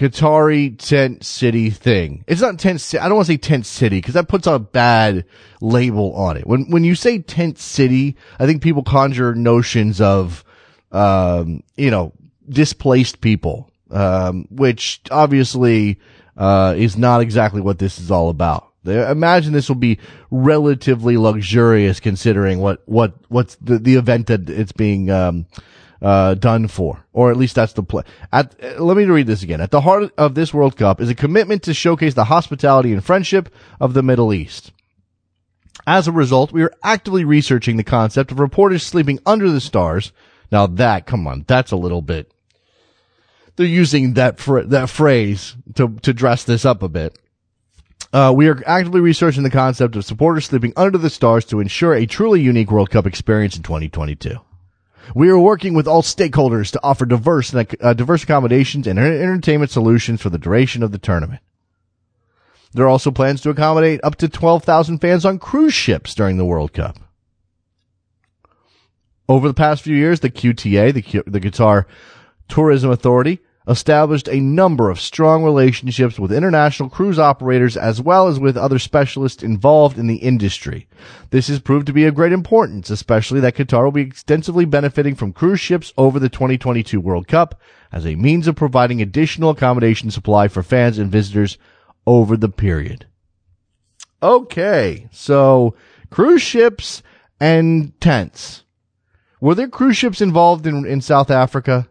Qatari 0.00 0.78
tent 0.78 1.24
city 1.26 1.68
thing. 1.68 2.24
It's 2.26 2.40
not 2.40 2.58
tent 2.58 2.80
city. 2.80 3.02
I 3.02 3.06
don't 3.06 3.16
want 3.16 3.26
to 3.26 3.32
say 3.34 3.36
tent 3.36 3.66
city 3.66 3.98
because 3.98 4.14
that 4.14 4.28
puts 4.28 4.46
a 4.46 4.58
bad 4.58 5.26
label 5.60 6.14
on 6.14 6.38
it. 6.38 6.46
When, 6.46 6.70
when 6.70 6.84
you 6.84 6.94
say 6.94 7.18
tent 7.18 7.58
city, 7.58 8.16
I 8.38 8.46
think 8.46 8.62
people 8.62 8.82
conjure 8.82 9.34
notions 9.34 10.00
of, 10.00 10.42
um, 10.90 11.62
you 11.76 11.90
know, 11.90 12.14
displaced 12.48 13.20
people, 13.20 13.70
um, 13.90 14.46
which 14.50 15.02
obviously, 15.10 15.98
uh, 16.34 16.74
is 16.78 16.96
not 16.96 17.20
exactly 17.20 17.60
what 17.60 17.78
this 17.78 17.98
is 17.98 18.10
all 18.10 18.30
about. 18.30 18.72
They- 18.84 19.06
Imagine 19.10 19.52
this 19.52 19.68
will 19.68 19.76
be 19.76 19.98
relatively 20.30 21.18
luxurious 21.18 22.00
considering 22.00 22.60
what, 22.60 22.80
what, 22.86 23.12
what's 23.28 23.56
the, 23.56 23.78
the 23.78 23.96
event 23.96 24.28
that 24.28 24.48
it's 24.48 24.72
being, 24.72 25.10
um, 25.10 25.44
uh, 26.02 26.34
done 26.34 26.68
for, 26.68 27.04
or 27.12 27.30
at 27.30 27.36
least 27.36 27.54
that's 27.54 27.72
the 27.74 27.82
play. 27.82 28.02
At, 28.32 28.54
uh, 28.62 28.82
let 28.82 28.96
me 28.96 29.04
read 29.04 29.26
this 29.26 29.42
again. 29.42 29.60
At 29.60 29.70
the 29.70 29.82
heart 29.82 30.12
of 30.16 30.34
this 30.34 30.54
World 30.54 30.76
Cup 30.76 31.00
is 31.00 31.08
a 31.08 31.14
commitment 31.14 31.62
to 31.64 31.74
showcase 31.74 32.14
the 32.14 32.24
hospitality 32.24 32.92
and 32.92 33.04
friendship 33.04 33.52
of 33.80 33.94
the 33.94 34.02
Middle 34.02 34.32
East. 34.32 34.72
As 35.86 36.08
a 36.08 36.12
result, 36.12 36.52
we 36.52 36.62
are 36.62 36.72
actively 36.82 37.24
researching 37.24 37.76
the 37.76 37.84
concept 37.84 38.30
of 38.30 38.40
reporters 38.40 38.86
sleeping 38.86 39.18
under 39.26 39.50
the 39.50 39.60
stars. 39.60 40.12
Now 40.52 40.66
that, 40.66 41.06
come 41.06 41.26
on, 41.26 41.44
that's 41.46 41.72
a 41.72 41.76
little 41.76 42.02
bit. 42.02 42.32
They're 43.56 43.66
using 43.66 44.14
that 44.14 44.38
fr- 44.38 44.60
that 44.60 44.88
phrase 44.88 45.56
to 45.74 45.96
to 46.02 46.12
dress 46.12 46.44
this 46.44 46.64
up 46.64 46.82
a 46.82 46.88
bit. 46.88 47.18
Uh, 48.12 48.32
we 48.34 48.48
are 48.48 48.62
actively 48.66 49.00
researching 49.00 49.42
the 49.42 49.50
concept 49.50 49.94
of 49.96 50.04
supporters 50.04 50.46
sleeping 50.46 50.72
under 50.76 50.98
the 50.98 51.10
stars 51.10 51.44
to 51.46 51.60
ensure 51.60 51.94
a 51.94 52.06
truly 52.06 52.40
unique 52.40 52.70
World 52.70 52.90
Cup 52.90 53.06
experience 53.06 53.56
in 53.56 53.62
2022. 53.62 54.38
We 55.14 55.28
are 55.28 55.38
working 55.38 55.74
with 55.74 55.88
all 55.88 56.02
stakeholders 56.02 56.70
to 56.72 56.80
offer 56.82 57.04
diverse, 57.04 57.54
uh, 57.54 57.94
diverse 57.94 58.22
accommodations 58.22 58.86
and 58.86 58.98
entertainment 58.98 59.70
solutions 59.70 60.20
for 60.20 60.30
the 60.30 60.38
duration 60.38 60.82
of 60.82 60.92
the 60.92 60.98
tournament. 60.98 61.40
There 62.72 62.84
are 62.84 62.88
also 62.88 63.10
plans 63.10 63.40
to 63.42 63.50
accommodate 63.50 64.00
up 64.04 64.16
to 64.16 64.28
12,000 64.28 64.98
fans 64.98 65.24
on 65.24 65.38
cruise 65.38 65.74
ships 65.74 66.14
during 66.14 66.36
the 66.36 66.44
World 66.44 66.72
Cup. 66.72 66.98
Over 69.28 69.48
the 69.48 69.54
past 69.54 69.82
few 69.82 69.96
years, 69.96 70.20
the 70.20 70.30
QTA, 70.30 70.92
the, 70.92 71.02
Q- 71.02 71.24
the 71.26 71.40
Qatar 71.40 71.86
Tourism 72.48 72.90
Authority, 72.90 73.40
established 73.70 74.28
a 74.28 74.40
number 74.40 74.90
of 74.90 75.00
strong 75.00 75.44
relationships 75.44 76.18
with 76.18 76.32
international 76.32 76.88
cruise 76.88 77.20
operators 77.20 77.76
as 77.76 78.02
well 78.02 78.26
as 78.26 78.40
with 78.40 78.56
other 78.56 78.80
specialists 78.80 79.44
involved 79.44 79.96
in 79.96 80.08
the 80.08 80.16
industry. 80.16 80.88
This 81.30 81.46
has 81.46 81.60
proved 81.60 81.86
to 81.86 81.92
be 81.92 82.04
of 82.04 82.16
great 82.16 82.32
importance, 82.32 82.90
especially 82.90 83.38
that 83.40 83.54
Qatar 83.54 83.84
will 83.84 83.92
be 83.92 84.00
extensively 84.02 84.64
benefiting 84.64 85.14
from 85.14 85.32
cruise 85.32 85.60
ships 85.60 85.92
over 85.96 86.18
the 86.18 86.28
2022 86.28 87.00
World 87.00 87.28
Cup 87.28 87.60
as 87.92 88.04
a 88.04 88.16
means 88.16 88.48
of 88.48 88.56
providing 88.56 89.00
additional 89.00 89.50
accommodation 89.50 90.10
supply 90.10 90.48
for 90.48 90.64
fans 90.64 90.98
and 90.98 91.12
visitors 91.12 91.56
over 92.08 92.36
the 92.36 92.48
period. 92.48 93.06
Okay, 94.20 95.08
so 95.12 95.76
cruise 96.10 96.42
ships 96.42 97.04
and 97.38 97.98
tents. 98.00 98.64
Were 99.40 99.54
there 99.54 99.68
cruise 99.68 99.96
ships 99.96 100.20
involved 100.20 100.66
in, 100.66 100.84
in 100.84 101.00
South 101.00 101.30
Africa? 101.30 101.88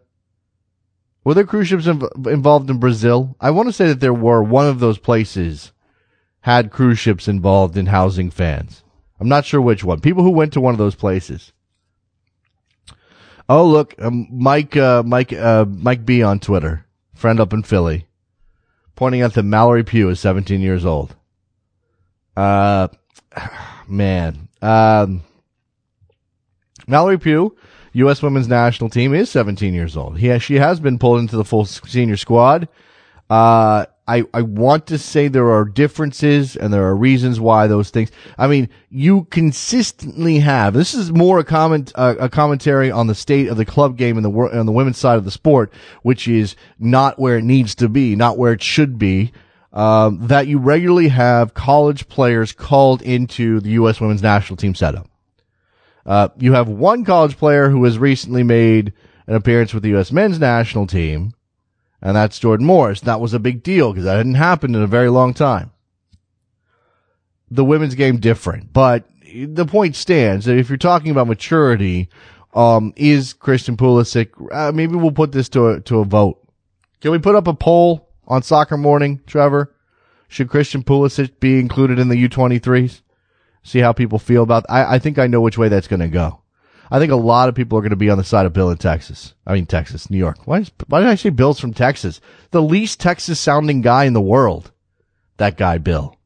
Were 1.30 1.34
there 1.34 1.44
cruise 1.44 1.68
ships 1.68 1.86
inv- 1.86 2.26
involved 2.26 2.68
in 2.70 2.78
Brazil? 2.78 3.36
I 3.40 3.52
want 3.52 3.68
to 3.68 3.72
say 3.72 3.86
that 3.86 4.00
there 4.00 4.12
were. 4.12 4.42
One 4.42 4.66
of 4.66 4.80
those 4.80 4.98
places 4.98 5.70
had 6.40 6.72
cruise 6.72 6.98
ships 6.98 7.28
involved 7.28 7.76
in 7.76 7.86
housing 7.86 8.32
fans. 8.32 8.82
I'm 9.20 9.28
not 9.28 9.44
sure 9.44 9.60
which 9.60 9.84
one. 9.84 10.00
People 10.00 10.24
who 10.24 10.30
went 10.30 10.52
to 10.54 10.60
one 10.60 10.74
of 10.74 10.78
those 10.78 10.96
places. 10.96 11.52
Oh, 13.48 13.64
look, 13.64 13.94
um, 14.00 14.26
Mike, 14.28 14.76
uh, 14.76 15.04
Mike, 15.04 15.32
uh, 15.32 15.66
Mike 15.68 16.04
B 16.04 16.20
on 16.20 16.40
Twitter, 16.40 16.84
friend 17.14 17.38
up 17.38 17.52
in 17.52 17.62
Philly, 17.62 18.08
pointing 18.96 19.22
out 19.22 19.34
that 19.34 19.44
Mallory 19.44 19.84
Pugh 19.84 20.08
is 20.08 20.18
17 20.18 20.60
years 20.60 20.84
old. 20.84 21.14
Uh, 22.36 22.88
man, 23.86 24.48
um, 24.60 25.22
Mallory 26.88 27.20
Pugh, 27.20 27.56
U.S. 27.92 28.22
women's 28.22 28.48
national 28.48 28.90
team, 28.90 29.14
is 29.14 29.30
17 29.30 29.74
years 29.74 29.96
old. 29.96 30.18
He 30.18 30.38
she 30.38 30.56
has 30.56 30.80
been 30.80 30.98
pulled 30.98 31.20
into 31.20 31.36
the 31.36 31.44
full 31.44 31.64
senior 31.64 32.16
squad. 32.16 32.68
Uh, 33.28 33.86
I, 34.08 34.24
I 34.34 34.42
want 34.42 34.88
to 34.88 34.98
say 34.98 35.28
there 35.28 35.52
are 35.52 35.64
differences 35.64 36.56
and 36.56 36.72
there 36.72 36.82
are 36.82 36.96
reasons 36.96 37.38
why 37.38 37.68
those 37.68 37.90
things. 37.90 38.10
I 38.36 38.48
mean, 38.48 38.68
you 38.90 39.24
consistently 39.30 40.40
have, 40.40 40.74
this 40.74 40.94
is 40.94 41.12
more 41.12 41.38
a 41.38 41.44
comment, 41.44 41.92
uh, 41.94 42.16
a 42.18 42.28
commentary 42.28 42.90
on 42.90 43.06
the 43.06 43.14
state 43.14 43.46
of 43.46 43.56
the 43.56 43.64
club 43.64 43.96
game 43.96 44.16
in 44.16 44.24
the 44.24 44.30
on 44.30 44.66
the 44.66 44.72
women's 44.72 44.98
side 44.98 45.16
of 45.16 45.24
the 45.24 45.30
sport, 45.30 45.72
which 46.02 46.26
is 46.26 46.56
not 46.80 47.20
where 47.20 47.38
it 47.38 47.44
needs 47.44 47.76
to 47.76 47.88
be, 47.88 48.16
not 48.16 48.36
where 48.36 48.52
it 48.52 48.62
should 48.62 48.98
be. 48.98 49.30
Um, 49.72 50.26
that 50.26 50.48
you 50.48 50.58
regularly 50.58 51.06
have 51.06 51.54
college 51.54 52.08
players 52.08 52.50
called 52.50 53.02
into 53.02 53.60
the 53.60 53.70
U.S. 53.70 54.00
women's 54.00 54.22
national 54.22 54.56
team 54.56 54.74
setup. 54.74 55.09
Uh, 56.06 56.28
you 56.38 56.52
have 56.52 56.68
one 56.68 57.04
college 57.04 57.36
player 57.36 57.68
who 57.68 57.84
has 57.84 57.98
recently 57.98 58.42
made 58.42 58.92
an 59.26 59.34
appearance 59.34 59.74
with 59.74 59.82
the 59.82 59.90
U.S. 59.90 60.12
men's 60.12 60.38
national 60.38 60.86
team, 60.86 61.34
and 62.00 62.16
that's 62.16 62.38
Jordan 62.38 62.66
Morris. 62.66 63.00
That 63.00 63.20
was 63.20 63.34
a 63.34 63.38
big 63.38 63.62
deal 63.62 63.92
because 63.92 64.04
that 64.04 64.16
hadn't 64.16 64.34
happened 64.34 64.74
in 64.74 64.82
a 64.82 64.86
very 64.86 65.10
long 65.10 65.34
time. 65.34 65.72
The 67.50 67.64
women's 67.64 67.94
game 67.94 68.18
different, 68.18 68.72
but 68.72 69.08
the 69.32 69.66
point 69.66 69.96
stands 69.96 70.46
that 70.46 70.56
if 70.56 70.68
you're 70.68 70.78
talking 70.78 71.10
about 71.10 71.26
maturity, 71.26 72.08
um, 72.54 72.92
is 72.96 73.32
Christian 73.32 73.76
Pulisic, 73.76 74.30
uh, 74.52 74.72
maybe 74.72 74.96
we'll 74.96 75.12
put 75.12 75.32
this 75.32 75.48
to 75.50 75.68
a, 75.68 75.80
to 75.82 76.00
a 76.00 76.04
vote. 76.04 76.38
Can 77.00 77.12
we 77.12 77.18
put 77.18 77.34
up 77.34 77.46
a 77.46 77.54
poll 77.54 78.08
on 78.26 78.42
soccer 78.42 78.76
morning, 78.76 79.20
Trevor? 79.26 79.74
Should 80.28 80.48
Christian 80.48 80.82
Pulisic 80.82 81.40
be 81.40 81.58
included 81.58 81.98
in 81.98 82.08
the 82.08 82.28
U23s? 82.28 83.02
See 83.62 83.80
how 83.80 83.92
people 83.92 84.18
feel 84.18 84.42
about, 84.42 84.64
I, 84.68 84.94
I 84.94 84.98
think 84.98 85.18
I 85.18 85.26
know 85.26 85.40
which 85.40 85.58
way 85.58 85.68
that's 85.68 85.88
going 85.88 86.00
to 86.00 86.08
go. 86.08 86.40
I 86.90 86.98
think 86.98 87.12
a 87.12 87.16
lot 87.16 87.48
of 87.48 87.54
people 87.54 87.78
are 87.78 87.82
going 87.82 87.90
to 87.90 87.96
be 87.96 88.10
on 88.10 88.18
the 88.18 88.24
side 88.24 88.46
of 88.46 88.52
Bill 88.52 88.70
in 88.70 88.76
Texas. 88.76 89.34
I 89.46 89.54
mean, 89.54 89.66
Texas, 89.66 90.10
New 90.10 90.18
York. 90.18 90.46
Why, 90.46 90.60
is, 90.60 90.72
why 90.88 91.00
did 91.00 91.08
I 91.08 91.14
say 91.14 91.30
Bill's 91.30 91.60
from 91.60 91.72
Texas? 91.72 92.20
The 92.50 92.62
least 92.62 92.98
Texas 92.98 93.38
sounding 93.38 93.80
guy 93.80 94.04
in 94.04 94.12
the 94.12 94.20
world. 94.20 94.72
That 95.36 95.56
guy, 95.56 95.78
Bill. 95.78 96.16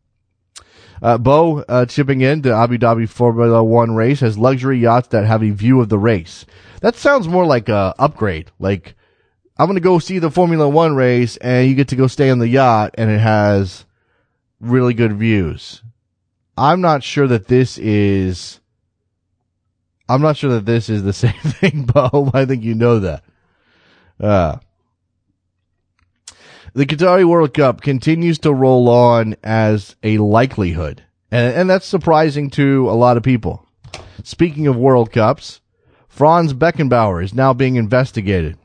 Uh, 1.03 1.19
Beau, 1.19 1.59
uh, 1.69 1.85
chipping 1.85 2.23
in, 2.23 2.41
to 2.43 2.55
Abu 2.55 2.79
Dhabi 2.79 3.07
Formula 3.07 3.63
One 3.63 3.95
race 3.95 4.21
has 4.21 4.39
luxury 4.39 4.79
yachts 4.79 5.09
that 5.09 5.27
have 5.27 5.43
a 5.43 5.51
view 5.51 5.81
of 5.81 5.91
the 5.91 5.99
race. 5.99 6.47
That 6.81 6.97
sounds 6.97 7.29
more 7.29 7.45
like 7.45 7.69
a 7.69 7.95
upgrade. 7.99 8.51
Like, 8.59 8.95
I'm 9.59 9.67
going 9.67 9.77
to 9.77 9.81
go 9.81 9.99
see 9.99 10.19
the 10.19 10.31
Formula 10.31 10.67
One 10.67 10.97
race 10.97 11.37
and 11.37 11.69
you 11.69 11.75
get 11.75 11.89
to 11.89 11.97
go 11.97 12.07
stay 12.07 12.31
on 12.31 12.39
the 12.39 12.49
yacht 12.49 12.95
and 12.97 13.11
it 13.11 13.21
has 13.21 13.85
really 14.61 14.95
good 14.95 15.13
views. 15.19 15.83
I'm 16.57 16.81
not 16.81 17.03
sure 17.03 17.27
that 17.27 17.49
this 17.49 17.79
is 17.79 18.61
I'm 20.09 20.23
not 20.23 20.37
sure 20.37 20.51
that 20.51 20.67
this 20.67 20.89
is 20.89 21.03
the 21.03 21.13
same 21.25 21.33
thing, 21.33 21.85
Beau. 21.85 22.31
I 22.35 22.45
think 22.45 22.63
you 22.63 22.75
know 22.75 23.01
that. 23.01 23.25
Uh, 24.21 24.59
the 26.75 26.87
Qatari 26.87 27.25
World 27.25 27.55
Cup 27.55 27.81
continues 27.81 28.39
to 28.41 28.53
roll 28.53 28.89
on 28.89 29.37
as 29.43 29.97
a 30.03 30.19
likelihood. 30.19 31.05
And, 31.31 31.55
and 31.55 31.71
that's 31.71 31.87
surprising 31.87 32.51
to 32.51 32.89
a 32.91 32.93
lot 32.93 33.17
of 33.17 33.23
people. 33.23 33.67
Speaking 34.23 34.67
of 34.67 34.77
World 34.77 35.13
Cups, 35.13 35.61
Franz 36.09 36.53
Beckenbauer 36.53 37.23
is 37.23 37.35
now 37.35 37.53
being 37.53 37.77
investigated. 37.77 38.57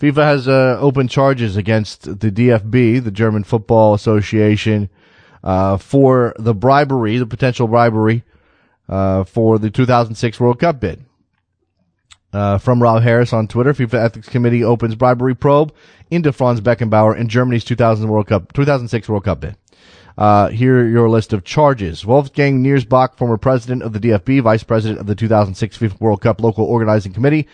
FIFA 0.00 0.22
has 0.22 0.48
uh, 0.48 0.78
opened 0.80 1.10
charges 1.10 1.56
against 1.56 2.20
the 2.20 2.30
DFB, 2.30 3.02
the 3.02 3.10
German 3.10 3.42
Football 3.42 3.94
Association, 3.94 4.88
uh, 5.42 5.76
for 5.76 6.34
the 6.38 6.54
bribery, 6.54 7.18
the 7.18 7.26
potential 7.26 7.68
bribery 7.68 8.24
uh, 8.88 9.24
for 9.24 9.58
the 9.58 9.70
2006 9.70 10.40
World 10.40 10.58
Cup 10.58 10.80
bid. 10.80 11.04
Uh, 12.30 12.58
from 12.58 12.82
Rob 12.82 13.02
Harris 13.02 13.32
on 13.32 13.48
Twitter, 13.48 13.72
FIFA 13.72 13.94
Ethics 13.94 14.28
Committee 14.28 14.62
opens 14.62 14.94
bribery 14.94 15.34
probe 15.34 15.74
into 16.10 16.32
Franz 16.32 16.60
Beckenbauer 16.60 17.16
in 17.16 17.28
Germany's 17.28 17.64
2000 17.64 18.08
World 18.08 18.26
Cup, 18.26 18.52
2006 18.52 19.08
World 19.08 19.24
Cup 19.24 19.40
bid. 19.40 19.56
Uh, 20.18 20.48
here 20.48 20.80
are 20.80 20.88
your 20.88 21.08
list 21.08 21.32
of 21.32 21.44
charges. 21.44 22.04
Wolfgang 22.04 22.62
Niersbach, 22.62 23.16
former 23.16 23.38
president 23.38 23.82
of 23.82 23.92
the 23.92 24.00
DFB, 24.00 24.42
vice 24.42 24.64
president 24.64 25.00
of 25.00 25.06
the 25.06 25.14
2006 25.14 25.78
FIFA 25.78 26.00
World 26.00 26.20
Cup 26.20 26.40
local 26.40 26.64
organizing 26.64 27.12
committee, 27.12 27.46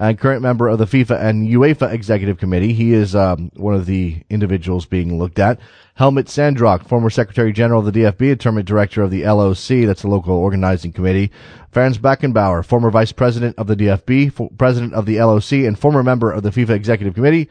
and 0.00 0.18
current 0.18 0.40
member 0.40 0.66
of 0.66 0.78
the 0.78 0.86
FIFA 0.86 1.20
and 1.22 1.46
UEFA 1.46 1.92
executive 1.92 2.38
committee. 2.38 2.72
He 2.72 2.94
is 2.94 3.14
um, 3.14 3.50
one 3.54 3.74
of 3.74 3.84
the 3.84 4.22
individuals 4.30 4.86
being 4.86 5.18
looked 5.18 5.38
at. 5.38 5.60
Helmut 5.94 6.30
Sandrock, 6.30 6.88
former 6.88 7.10
Secretary 7.10 7.52
General 7.52 7.86
of 7.86 7.92
the 7.92 8.00
DFB, 8.00 8.40
tournament 8.40 8.66
director 8.66 9.02
of 9.02 9.10
the 9.10 9.24
LOC, 9.24 9.86
that's 9.86 10.00
the 10.00 10.08
local 10.08 10.34
organizing 10.34 10.92
committee. 10.92 11.30
Franz 11.70 11.98
Beckenbauer, 11.98 12.64
former 12.64 12.90
Vice 12.90 13.12
President 13.12 13.54
of 13.58 13.66
the 13.66 13.76
DFB, 13.76 14.56
President 14.56 14.94
of 14.94 15.04
the 15.04 15.20
LOC, 15.20 15.52
and 15.52 15.78
former 15.78 16.02
member 16.02 16.32
of 16.32 16.42
the 16.42 16.50
FIFA 16.50 16.70
Executive 16.70 17.14
Committee. 17.14 17.50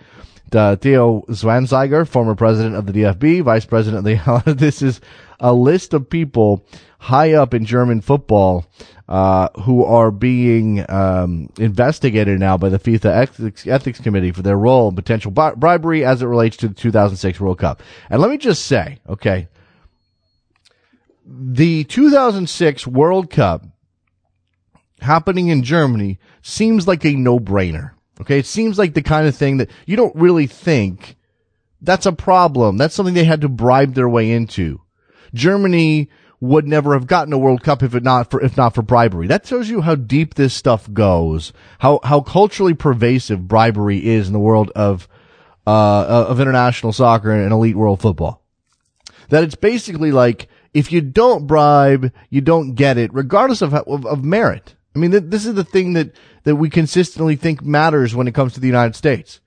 Uh, 0.52 0.76
Theo 0.76 1.22
Zwanziger, 1.30 2.08
former 2.08 2.34
President 2.34 2.76
of 2.76 2.88
the 2.88 2.93
DFB, 2.93 3.43
Vice 3.43 3.66
President 3.66 4.00
of 4.00 4.45
the, 4.45 4.54
this 4.56 4.82
is 4.82 5.00
a 5.40 5.54
list 5.54 5.94
of 5.94 6.10
people 6.10 6.66
high 7.00 7.34
up 7.34 7.54
in 7.54 7.66
German 7.66 8.02
football 8.02 8.66
uh, 9.08 9.50
who 9.62 9.84
are 9.84 10.12
being 10.12 10.86
um, 10.90 11.50
investigated 11.58 12.40
now 12.40 12.58
by 12.58 12.70
the 12.70 12.78
FIFA 12.78 13.06
Ethics, 13.06 13.66
Ethics, 13.66 14.00
Committee 14.00 14.32
for 14.32 14.44
their 14.44 14.58
role 14.58 14.90
in 14.90 14.96
potential 14.96 15.32
bri- 15.32 15.56
bribery 15.56 16.06
as 16.06 16.22
it 16.22 16.28
relates 16.28 16.58
to 16.58 16.68
the 16.68 16.76
2006 16.76 17.40
World 17.40 17.58
Cup. 17.58 17.82
And 18.10 18.22
let 18.22 18.30
me 18.30 18.38
just 18.38 18.66
say, 18.66 19.00
okay, 19.08 19.48
the 21.26 21.86
2006 21.86 22.86
World 22.86 23.30
Cup 23.32 23.66
happening 25.02 25.48
in 25.48 25.64
Germany 25.64 26.20
seems 26.42 26.88
like 26.88 27.06
a 27.06 27.16
no-brainer. 27.16 27.92
Okay, 28.22 28.38
it 28.38 28.46
seems 28.46 28.78
like 28.78 28.94
the 28.94 29.02
kind 29.02 29.28
of 29.28 29.36
thing 29.36 29.58
that 29.58 29.70
you 29.86 29.96
don't 29.96 30.16
really 30.16 30.46
think 30.46 31.16
that's 31.82 32.06
a 32.06 32.12
problem. 32.12 32.78
That's 32.78 32.94
something 32.94 33.14
they 33.14 33.24
had 33.24 33.42
to 33.42 33.50
bribe 33.50 33.94
their 33.94 34.10
way 34.10 34.32
into. 34.32 34.82
Germany 35.34 36.10
would 36.42 36.68
never 36.68 36.94
have 36.94 37.08
gotten 37.08 37.34
a 37.34 37.38
World 37.38 37.64
Cup 37.64 37.84
if 37.84 37.94
it 37.94 38.04
not 38.04 38.32
for 38.32 38.42
if 38.42 38.56
not 38.56 38.74
for 38.74 38.82
bribery. 38.82 39.28
That 39.28 39.46
shows 39.46 39.70
you 39.70 39.82
how 39.82 39.96
deep 39.96 40.36
this 40.36 40.54
stuff 40.54 40.92
goes, 40.94 41.52
how 41.80 42.00
how 42.04 42.22
culturally 42.22 42.74
pervasive 42.74 43.48
bribery 43.48 44.06
is 44.06 44.28
in 44.28 44.34
the 44.34 44.40
world 44.40 44.72
of 44.76 45.08
uh, 45.68 46.26
of 46.30 46.40
international 46.40 46.94
soccer 46.94 47.32
and 47.32 47.52
elite 47.52 47.76
world 47.76 48.02
football. 48.02 48.42
That 49.30 49.44
it's 49.44 49.56
basically 49.56 50.12
like 50.12 50.48
if 50.74 50.92
you 50.92 51.02
don't 51.02 51.46
bribe, 51.48 52.12
you 52.30 52.42
don't 52.42 52.74
get 52.76 52.98
it, 52.98 53.14
regardless 53.14 53.62
of 53.62 53.74
of, 53.74 54.06
of 54.06 54.24
merit. 54.24 54.76
I 54.96 55.00
mean, 55.00 55.12
th- 55.12 55.24
this 55.28 55.46
is 55.46 55.56
the 55.56 55.64
thing 55.64 55.94
that 55.94 56.12
that 56.44 56.56
we 56.56 56.70
consistently 56.70 57.36
think 57.36 57.64
matters 57.64 58.16
when 58.16 58.28
it 58.28 58.34
comes 58.34 58.54
to 58.54 58.60
the 58.60 58.68
United 58.68 58.96
States. 58.96 59.42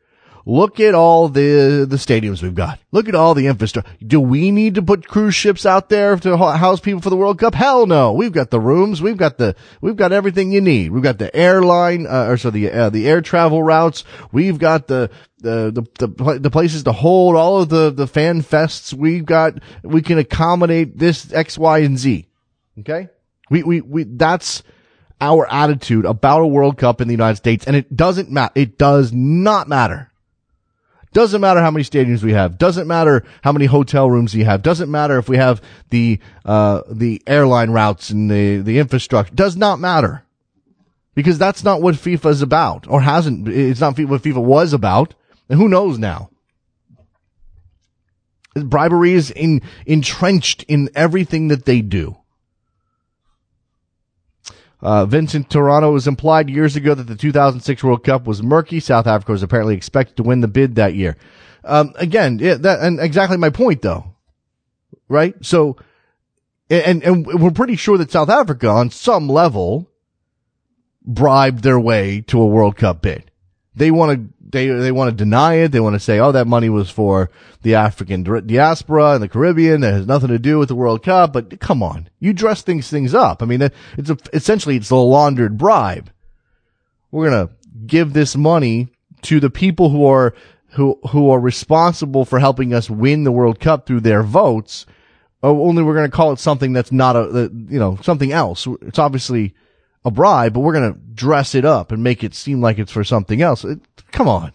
Look 0.45 0.81
at 0.81 0.95
all 0.95 1.29
the, 1.29 1.87
the 1.89 1.97
stadiums 1.97 2.43
we've 2.43 2.55
got. 2.55 2.81
Look 2.91 3.09
at 3.09 3.15
all 3.15 3.35
the 3.35 3.47
infrastructure. 3.47 3.91
Do 4.05 4.21
we 4.21 4.51
need 4.51 4.75
to 4.75 4.83
put 4.83 5.07
cruise 5.07 5.35
ships 5.35 5.65
out 5.65 5.89
there 5.89 6.17
to 6.17 6.37
house 6.37 6.81
people 6.81 7.01
for 7.01 7.11
the 7.11 7.17
World 7.17 7.39
Cup? 7.39 7.55
Hell 7.55 7.87
no. 7.87 8.13
We've 8.13 8.33
got 8.33 8.51
the 8.51 8.61
rooms. 8.61 9.01
We've 9.01 9.17
got 9.17 9.39
the, 9.39 9.55
we've 9.81 9.97
got 9.97 10.13
everything 10.13 10.51
you 10.51 10.61
need. 10.61 10.91
We've 10.91 11.03
got 11.03 11.19
the 11.19 11.35
airline, 11.35 12.07
uh, 12.07 12.27
or 12.27 12.37
so 12.37 12.51
the, 12.51 12.71
uh, 12.71 12.91
the 12.91 13.09
air 13.09 13.21
travel 13.21 13.63
routes. 13.63 14.05
We've 14.33 14.59
got 14.59 14.89
the, 14.89 15.11
the, 15.39 15.71
the, 15.73 16.07
the, 16.07 16.39
the 16.41 16.51
places 16.51 16.83
to 16.85 16.93
hold 16.93 17.37
all 17.37 17.63
of 17.63 17.69
the, 17.69 17.91
the 17.91 18.07
fan 18.07 18.43
fests. 18.43 18.93
We've 18.93 19.25
got, 19.25 19.55
we 19.83 20.03
can 20.03 20.19
accommodate 20.19 20.99
this 20.99 21.33
X, 21.33 21.57
Y, 21.57 21.79
and 21.79 21.99
Z. 21.99 22.27
Okay? 22.81 23.09
We, 23.49 23.63
we, 23.63 23.81
we, 23.81 24.05
that's, 24.05 24.63
our 25.21 25.47
attitude 25.49 26.05
about 26.05 26.41
a 26.41 26.47
World 26.49 26.77
Cup 26.77 27.01
in 27.01 27.07
the 27.07 27.15
United 27.15 27.37
States, 27.37 27.65
and 27.65 27.77
it 27.77 27.97
doesn't 27.97 28.29
matter. 28.29 28.51
It 28.57 28.77
does 28.77 29.13
not 29.13 29.69
matter 29.69 30.12
doesn't 31.13 31.41
matter 31.41 31.61
how 31.61 31.71
many 31.71 31.85
stadiums 31.85 32.23
we 32.23 32.33
have. 32.33 32.59
Doesn't 32.59 32.87
matter 32.87 33.25
how 33.43 33.53
many 33.53 33.67
hotel 33.67 34.11
rooms 34.11 34.35
we 34.35 34.45
have. 34.45 34.63
Doesn't 34.63 34.91
matter 34.91 35.19
if 35.19 35.29
we 35.29 35.37
have 35.37 35.63
the 35.91 36.19
uh, 36.45 36.83
the 36.91 37.23
airline 37.27 37.71
routes 37.71 38.11
and 38.11 38.31
the 38.31 38.59
the 38.59 38.79
infrastructure. 38.79 39.35
Does 39.35 39.57
not 39.57 39.79
matter 39.79 40.25
because 41.15 41.39
that's 41.39 41.65
not 41.65 41.83
what 41.83 41.95
FIFA 41.95 42.31
is 42.31 42.43
about, 42.43 42.87
or 42.89 43.03
hasn't. 43.03 43.49
It's 43.49 43.81
not 43.81 43.99
what 43.99 44.23
FIFA 44.23 44.43
was 44.43 44.73
about, 44.73 45.15
and 45.49 45.59
who 45.59 45.69
knows 45.69 45.99
now. 45.99 46.31
Bribery 48.55 49.13
is 49.13 49.31
in, 49.31 49.63
entrenched 49.87 50.63
in 50.65 50.91
everything 50.95 51.49
that 51.49 51.65
they 51.65 51.81
do. 51.81 52.17
Uh, 54.83 55.07
Vincent 55.07 55.49
Toronto 55.49 55.93
was 55.93 56.09
implied 56.09 56.51
years 56.51 56.75
ago 56.75 56.93
that 56.95 57.07
the 57.07 57.15
2006 57.15 57.85
World 57.85 58.03
Cup 58.03 58.27
was 58.27 58.43
murky. 58.43 58.81
South 58.81 59.07
Africa 59.07 59.31
was 59.31 59.43
apparently 59.43 59.77
expected 59.77 60.17
to 60.17 60.25
win 60.25 60.41
the 60.41 60.49
bid 60.49 60.75
that 60.75 60.95
year. 60.95 61.17
Um, 61.65 61.93
again, 61.95 62.41
yeah, 62.41 62.55
that, 62.55 62.81
and 62.81 62.99
exactly 62.99 63.37
my 63.37 63.51
point 63.51 63.83
though. 63.83 64.17
Right? 65.09 65.37
So, 65.43 65.77
and, 66.69 67.03
and 67.05 67.27
we're 67.27 67.53
pretty 67.53 67.77
sure 67.77 67.97
that 67.99 68.11
South 68.11 68.29
Africa 68.29 68.69
on 68.69 68.91
some 68.91 69.29
level 69.29 69.89
bribed 71.05 71.63
their 71.63 71.79
way 71.79 72.23
to 72.23 72.41
a 72.41 72.47
World 72.47 72.77
Cup 72.77 73.03
bid. 73.03 73.31
They 73.75 73.91
want 73.91 74.13
to 74.13 74.32
they 74.53 74.69
they 74.69 74.93
want 74.93 75.11
to 75.11 75.17
deny 75.17 75.55
it. 75.55 75.73
They 75.73 75.81
want 75.81 75.95
to 75.95 76.01
say, 76.01 76.19
"Oh, 76.19 76.33
that 76.33 76.47
money 76.47 76.69
was 76.69 76.91
for 76.91 77.31
the 77.63 77.75
African 77.75 78.23
diaspora 78.47 79.15
and 79.15 79.23
the 79.23 79.29
Caribbean. 79.29 79.81
That 79.81 79.95
has 79.95 80.07
nothing 80.07 80.29
to 80.29 80.39
do 80.39 80.59
with 80.59 80.69
the 80.69 80.75
World 80.75 81.03
Cup." 81.03 81.33
But 81.33 81.59
come 81.59 81.83
on, 81.83 82.09
you 82.21 82.33
dress 82.33 82.63
things 82.63 82.89
things 82.89 83.15
up. 83.15 83.43
I 83.43 83.47
mean, 83.47 83.63
it's 83.97 84.11
a, 84.11 84.17
essentially 84.33 84.77
it's 84.77 84.91
a 84.91 84.97
laundered 84.97 85.59
bribe. 85.59 86.11
We're 87.11 87.29
gonna 87.31 87.51
give 87.87 88.13
this 88.13 88.37
money 88.37 88.89
to 89.23 89.41
the 89.41 89.51
people 89.51 89.91
who 89.91 90.07
are 90.07 90.35
who 90.73 90.99
who 91.11 91.31
are 91.31 91.41
responsible 91.41 92.25
for 92.25 92.39
helping 92.39 92.73
us 92.73 92.89
win 92.89 93.25
the 93.25 93.33
World 93.33 93.59
Cup 93.61 93.87
through 93.87 94.01
their 94.01 94.23
votes. 94.23 94.87
Oh, 95.43 95.67
only 95.67 95.83
we're 95.83 95.95
gonna 95.95 96.09
call 96.09 96.33
it 96.33 96.39
something 96.39 96.73
that's 96.73 96.93
not 96.93 97.17
a 97.17 97.51
you 97.69 97.79
know 97.79 97.99
something 98.03 98.33
else. 98.33 98.67
It's 98.83 98.99
obviously 98.99 99.55
a 100.05 100.11
bribe, 100.11 100.55
but 100.55 100.61
we're 100.61 100.73
going 100.73 100.93
to 100.93 100.99
dress 100.99 101.55
it 101.55 101.65
up 101.65 101.93
and 101.93 102.03
make 102.03 102.25
it 102.25 102.35
seem 102.35 102.61
like 102.61 102.79
it's 102.79 102.93
for 102.93 103.05
something 103.05 103.41
else. 103.41 103.65
It, 103.65 103.81
come 104.11 104.29
on. 104.29 104.53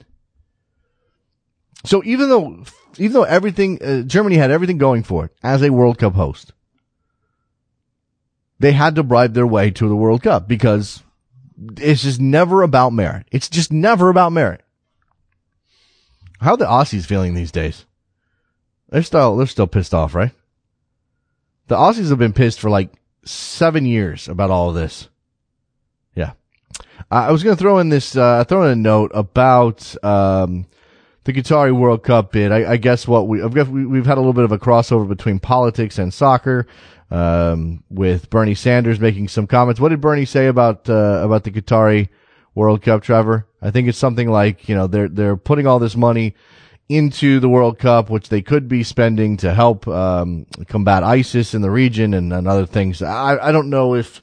So 1.85 2.03
even 2.03 2.29
though, 2.29 2.63
even 2.97 3.13
though 3.13 3.23
everything, 3.23 3.81
uh, 3.81 4.01
Germany 4.01 4.35
had 4.35 4.51
everything 4.51 4.77
going 4.77 5.03
for 5.03 5.25
it 5.25 5.31
as 5.43 5.61
a 5.61 5.71
World 5.71 5.97
Cup 5.97 6.13
host, 6.13 6.51
they 8.59 8.71
had 8.71 8.95
to 8.95 9.03
bribe 9.03 9.33
their 9.33 9.47
way 9.47 9.71
to 9.71 9.87
the 9.87 9.95
World 9.95 10.23
Cup 10.23 10.47
because 10.47 11.03
it's 11.77 12.03
just 12.03 12.19
never 12.19 12.63
about 12.63 12.93
merit. 12.93 13.27
It's 13.31 13.49
just 13.49 13.71
never 13.71 14.09
about 14.09 14.31
merit. 14.31 14.61
How 16.39 16.55
the 16.55 16.65
Aussies 16.65 17.05
feeling 17.05 17.33
these 17.33 17.51
days? 17.51 17.85
They're 18.89 19.03
still 19.03 19.35
they're 19.35 19.47
still 19.47 19.67
pissed 19.67 19.93
off, 19.93 20.15
right? 20.15 20.31
The 21.67 21.75
Aussies 21.75 22.09
have 22.09 22.19
been 22.19 22.33
pissed 22.33 22.59
for 22.59 22.69
like 22.69 22.91
seven 23.25 23.85
years 23.85 24.27
about 24.27 24.51
all 24.51 24.69
of 24.69 24.75
this. 24.75 25.09
I 27.09 27.31
was 27.31 27.43
going 27.43 27.55
to 27.55 27.59
throw 27.59 27.79
in 27.79 27.89
this 27.89 28.15
uh, 28.15 28.43
throw 28.43 28.63
in 28.63 28.71
a 28.71 28.75
note 28.75 29.11
about 29.13 29.95
um, 30.03 30.65
the 31.23 31.33
Qatari 31.33 31.77
World 31.77 32.03
Cup 32.03 32.31
bid. 32.31 32.51
I, 32.51 32.73
I 32.73 32.77
guess 32.77 33.07
what 33.07 33.27
we 33.27 33.39
got, 33.39 33.67
we, 33.67 33.85
we've 33.85 34.05
had 34.05 34.17
a 34.17 34.21
little 34.21 34.33
bit 34.33 34.43
of 34.43 34.51
a 34.51 34.59
crossover 34.59 35.07
between 35.07 35.39
politics 35.39 35.97
and 35.97 36.13
soccer. 36.13 36.67
Um, 37.09 37.85
with 37.89 38.29
Bernie 38.29 38.53
Sanders 38.53 38.99
making 38.99 39.29
some 39.29 39.47
comments. 39.47 39.79
What 39.79 39.89
did 39.89 40.01
Bernie 40.01 40.25
say 40.25 40.47
about 40.47 40.89
uh, 40.89 41.21
about 41.23 41.45
the 41.45 41.51
Qatari 41.51 42.09
World 42.53 42.81
Cup, 42.81 43.01
Trevor? 43.01 43.47
I 43.61 43.71
think 43.71 43.87
it's 43.87 43.97
something 43.97 44.29
like 44.29 44.67
you 44.67 44.75
know 44.75 44.87
they're 44.87 45.07
they're 45.07 45.37
putting 45.37 45.67
all 45.67 45.79
this 45.79 45.95
money 45.95 46.35
into 46.89 47.39
the 47.39 47.49
World 47.49 47.79
Cup, 47.79 48.09
which 48.09 48.29
they 48.29 48.41
could 48.41 48.67
be 48.67 48.83
spending 48.83 49.37
to 49.37 49.53
help 49.53 49.87
um, 49.87 50.45
combat 50.67 51.03
ISIS 51.03 51.53
in 51.53 51.61
the 51.61 51.71
region 51.71 52.13
and, 52.13 52.31
and 52.31 52.47
other 52.47 52.65
things. 52.65 53.01
I, 53.01 53.37
I 53.37 53.51
don't 53.51 53.69
know 53.69 53.95
if 53.95 54.21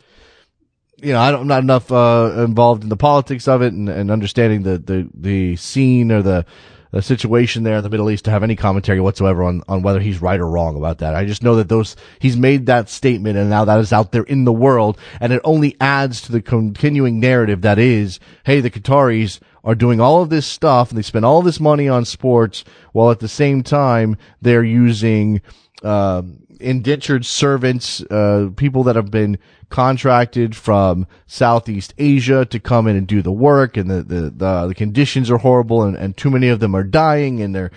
you 1.05 1.13
know 1.13 1.21
I'm 1.21 1.47
not 1.47 1.63
enough 1.63 1.93
uh, 1.93 2.33
involved 2.39 2.83
in 2.83 2.89
the 2.89 2.97
politics 2.97 3.47
of 3.47 3.63
it 3.63 3.73
and, 3.73 3.89
and 3.89 4.11
understanding 4.11 4.63
the, 4.63 4.79
the 4.79 5.09
the 5.15 5.57
scene 5.57 6.11
or 6.11 6.23
the 6.23 6.47
the 6.95 7.03
situation 7.03 7.65
there 7.65 7.77
in 7.77 7.83
the 7.83 7.91
Middle 7.91 8.09
East 8.09 8.25
to 8.27 8.31
have 8.31 8.45
any 8.45 8.55
commentary 8.55 9.01
whatsoever 9.01 9.43
on, 9.43 9.63
on 9.67 9.83
whether 9.83 9.99
he's 9.99 10.23
right 10.23 10.39
or 10.39 10.47
wrong 10.47 10.77
about 10.77 10.99
that. 10.99 11.17
I 11.17 11.25
just 11.25 11.43
know 11.43 11.57
that 11.57 11.69
those, 11.69 11.97
he's 12.21 12.37
made 12.37 12.67
that 12.67 12.89
statement 12.89 13.37
and 13.37 13.51
now 13.51 13.65
that 13.65 13.81
is 13.81 13.93
out 13.93 14.13
there 14.13 14.23
in 14.23 14.45
the 14.45 14.53
world 14.53 14.97
and 15.21 15.33
it 15.33 15.41
only 15.43 15.77
adds 15.81 16.21
to 16.23 16.33
the 16.33 16.41
continuing 16.41 17.19
narrative 17.19 17.63
that 17.63 17.81
is, 17.81 18.21
hey, 18.45 18.61
the 18.61 18.71
Qataris 18.71 19.41
are 19.65 19.75
doing 19.75 20.01
all 20.01 20.23
of 20.23 20.31
this 20.31 20.47
stuff 20.47 20.91
and 20.91 20.97
they 20.97 21.03
spend 21.03 21.25
all 21.25 21.43
this 21.43 21.59
money 21.59 21.89
on 21.89 22.05
sports 22.05 22.63
while 22.93 23.11
at 23.11 23.19
the 23.19 23.27
same 23.27 23.65
time 23.65 24.17
they're 24.41 24.63
using, 24.63 25.43
uh, 25.83 26.23
indentured 26.65 27.27
servants, 27.27 28.01
uh, 28.03 28.51
people 28.57 28.83
that 28.85 28.97
have 28.97 29.11
been 29.11 29.39
contracted 29.69 30.57
from 30.57 31.07
Southeast 31.27 31.95
Asia 31.99 32.45
to 32.47 32.61
come 32.61 32.87
in 32.87 32.97
and 32.97 33.07
do 33.07 33.23
the 33.23 33.33
work, 33.33 33.77
and 33.77 33.91
the 33.91 34.03
the 34.03 34.21
the, 34.31 34.67
the 34.69 34.75
conditions 34.75 35.31
are 35.31 35.39
horrible, 35.39 35.83
and, 35.83 35.97
and 35.97 36.17
too 36.17 36.31
many 36.31 36.49
of 36.49 36.61
them 36.61 36.75
are 36.75 36.85
dying, 36.85 37.41
and 37.41 37.55
they're 37.55 37.71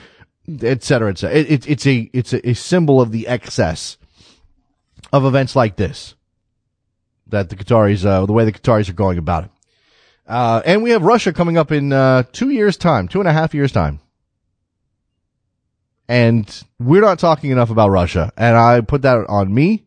et 0.64 0.84
cetera, 0.84 1.10
et 1.10 1.18
cetera. 1.18 1.38
It, 1.38 1.52
it, 1.52 1.70
it's 1.70 1.88
a 1.88 2.10
it's 2.14 2.34
a, 2.34 2.54
symbol 2.54 3.02
of 3.02 3.12
the 3.12 3.28
excess 3.28 3.98
of 5.12 5.26
events 5.26 5.56
like 5.56 5.76
this 5.76 6.16
that 7.28 7.50
the 7.50 7.56
Qataris, 7.56 8.06
uh, 8.06 8.26
the 8.26 8.34
way 8.34 8.46
the 8.46 8.54
Qataris 8.54 8.90
are 8.90 8.94
going 8.94 9.18
about 9.18 9.46
it. 9.46 9.52
Uh, 10.26 10.62
and 10.66 10.84
we 10.84 10.92
have 10.92 11.04
Russia 11.04 11.34
coming 11.34 11.58
up 11.58 11.72
in 11.72 11.94
uh, 11.94 12.24
two 12.32 12.50
years' 12.50 12.78
time, 12.78 13.08
two 13.08 13.20
and 13.20 13.28
a 13.28 13.34
half 13.34 13.54
years' 13.54 13.72
time. 13.72 14.00
And 16.08 16.64
we're 16.80 17.02
not 17.02 17.20
talking 17.20 17.52
enough 17.52 17.70
about 17.70 17.90
Russia. 17.90 18.32
And 18.38 18.56
I 18.56 18.82
put 18.82 19.02
that 19.02 19.26
on 19.28 19.54
me. 19.54 19.86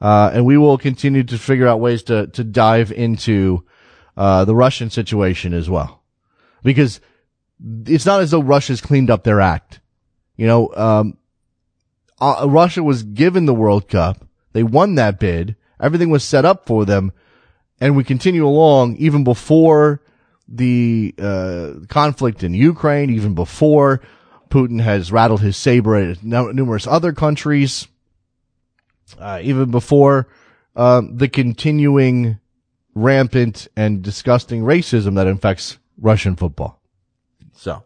Uh, 0.00 0.30
and 0.32 0.44
we 0.44 0.56
will 0.56 0.78
continue 0.78 1.24
to 1.24 1.38
figure 1.38 1.66
out 1.66 1.80
ways 1.80 2.02
to, 2.04 2.28
to 2.28 2.44
dive 2.44 2.92
into, 2.92 3.64
uh, 4.16 4.44
the 4.44 4.54
Russian 4.54 4.90
situation 4.90 5.52
as 5.52 5.68
well. 5.68 6.02
Because 6.62 7.00
it's 7.86 8.06
not 8.06 8.20
as 8.20 8.30
though 8.30 8.42
Russia's 8.42 8.80
cleaned 8.80 9.10
up 9.10 9.24
their 9.24 9.40
act. 9.40 9.80
You 10.36 10.46
know, 10.46 10.72
um, 10.74 11.18
uh, 12.20 12.46
Russia 12.48 12.82
was 12.82 13.02
given 13.02 13.46
the 13.46 13.54
World 13.54 13.88
Cup. 13.88 14.24
They 14.52 14.62
won 14.62 14.94
that 14.96 15.18
bid. 15.18 15.56
Everything 15.80 16.10
was 16.10 16.22
set 16.22 16.44
up 16.44 16.66
for 16.66 16.84
them. 16.84 17.12
And 17.80 17.96
we 17.96 18.04
continue 18.04 18.46
along 18.46 18.96
even 18.96 19.24
before 19.24 20.02
the, 20.48 21.14
uh, 21.18 21.72
conflict 21.88 22.42
in 22.42 22.54
Ukraine, 22.54 23.10
even 23.10 23.34
before 23.34 24.00
Putin 24.50 24.80
has 24.80 25.12
rattled 25.12 25.40
his 25.40 25.56
saber 25.56 25.96
at 25.96 26.22
numerous 26.22 26.86
other 26.86 27.12
countries, 27.12 27.88
uh, 29.18 29.40
even 29.42 29.70
before 29.70 30.28
uh, 30.76 31.02
the 31.10 31.28
continuing 31.28 32.38
rampant 32.94 33.68
and 33.76 34.02
disgusting 34.02 34.62
racism 34.62 35.14
that 35.14 35.26
infects 35.26 35.78
Russian 36.00 36.36
football. 36.36 36.80
So, 37.54 37.72
all 37.72 37.84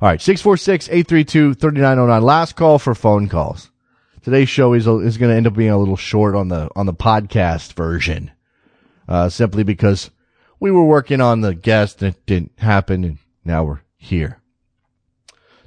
right, 0.00 0.20
646-832-3909. 0.20 2.22
Last 2.22 2.56
call 2.56 2.78
for 2.78 2.94
phone 2.94 3.28
calls. 3.28 3.70
Today's 4.22 4.48
show 4.48 4.72
is, 4.72 4.86
is 4.86 5.18
going 5.18 5.30
to 5.30 5.36
end 5.36 5.46
up 5.46 5.54
being 5.54 5.70
a 5.70 5.78
little 5.78 5.96
short 5.96 6.34
on 6.34 6.48
the, 6.48 6.68
on 6.74 6.86
the 6.86 6.94
podcast 6.94 7.74
version. 7.74 8.30
Uh, 9.08 9.28
simply 9.28 9.62
because 9.62 10.10
we 10.58 10.70
were 10.70 10.84
working 10.84 11.20
on 11.20 11.42
the 11.42 11.54
guest 11.54 12.02
and 12.02 12.14
it 12.14 12.26
didn't 12.26 12.58
happen 12.58 13.04
and 13.04 13.18
now 13.44 13.62
we're 13.62 13.82
here. 13.96 14.40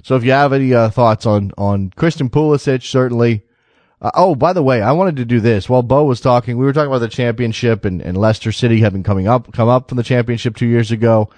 So 0.02 0.16
if 0.16 0.24
you 0.24 0.32
have 0.32 0.52
any 0.52 0.74
uh, 0.74 0.90
thoughts 0.90 1.26
on 1.26 1.52
on 1.58 1.90
Christian 1.90 2.30
Pulisic, 2.30 2.82
certainly. 2.82 3.44
Uh, 4.02 4.10
oh, 4.14 4.34
by 4.34 4.54
the 4.54 4.62
way, 4.62 4.80
I 4.80 4.92
wanted 4.92 5.16
to 5.16 5.26
do 5.26 5.40
this 5.40 5.68
while 5.68 5.82
Beau 5.82 6.04
was 6.04 6.22
talking. 6.22 6.56
We 6.56 6.64
were 6.64 6.72
talking 6.72 6.90
about 6.90 7.00
the 7.00 7.08
championship 7.08 7.84
and, 7.84 8.00
and 8.00 8.16
Leicester 8.16 8.50
City 8.50 8.80
having 8.80 9.02
coming 9.02 9.28
up 9.28 9.52
come 9.52 9.68
up 9.68 9.90
from 9.90 9.96
the 9.96 10.02
championship 10.02 10.56
two 10.56 10.66
years 10.66 10.90
ago 10.90 11.28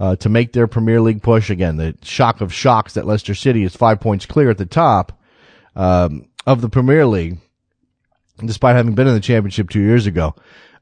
uh, 0.00 0.16
to 0.16 0.28
make 0.28 0.52
their 0.52 0.66
Premier 0.66 1.00
League 1.00 1.22
push 1.22 1.48
again. 1.48 1.76
The 1.76 1.96
shock 2.02 2.40
of 2.40 2.52
shocks 2.52 2.94
that 2.94 3.06
Leicester 3.06 3.34
City 3.34 3.62
is 3.62 3.76
five 3.76 4.00
points 4.00 4.26
clear 4.26 4.50
at 4.50 4.58
the 4.58 4.66
top 4.66 5.20
um, 5.76 6.28
of 6.46 6.60
the 6.60 6.68
Premier 6.68 7.06
League, 7.06 7.38
despite 8.44 8.76
having 8.76 8.94
been 8.94 9.06
in 9.06 9.14
the 9.14 9.20
championship 9.20 9.70
two 9.70 9.80
years 9.80 10.06
ago. 10.06 10.34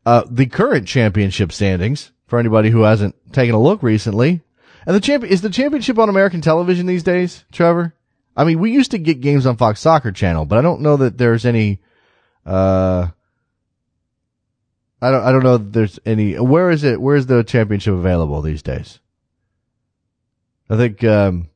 Uh, 0.05 0.23
the 0.31 0.47
current 0.47 0.87
championship 0.87 1.53
standings 1.53 2.13
for 2.27 2.39
anybody 2.39 2.71
who 2.71 2.83
hasn't 2.83 3.15
taken 3.33 3.55
a 3.55 3.61
look 3.61 3.83
recently 3.83 4.41
and 4.87 4.95
the 4.95 5.01
champ 5.01 5.25
is 5.25 5.43
the 5.43 5.51
championship 5.51 5.99
on 5.99 6.09
American 6.09 6.41
television 6.41 6.87
these 6.87 7.03
days, 7.03 7.45
Trevor? 7.51 7.93
I 8.37 8.45
mean, 8.45 8.61
we 8.61 8.71
used 8.71 8.93
to 8.93 8.99
get 8.99 9.21
games 9.21 9.47
on 9.47 9.57
Fox 9.57 9.81
Soccer 9.81 10.13
Channel, 10.13 10.45
but 10.45 10.59
I 10.59 10.63
don't 10.63 10.83
know 10.83 10.97
that 10.99 11.19
there's 11.19 11.45
any. 11.45 11.81
Uh, 12.45 13.09
I 15.01 15.11
don't. 15.11 15.23
I 15.25 15.33
don't 15.33 15.43
know 15.43 15.59
that 15.59 15.73
there's 15.73 15.99
any. 16.07 16.35
Where 16.39 16.71
is 16.71 16.85
it? 16.85 17.01
Where 17.01 17.17
is 17.17 17.27
the 17.27 17.43
championship 17.43 17.95
available 17.95 18.43
these 18.43 18.63
days? 18.63 19.01
I 20.71 20.77
think. 20.77 21.03
Um, 21.03 21.49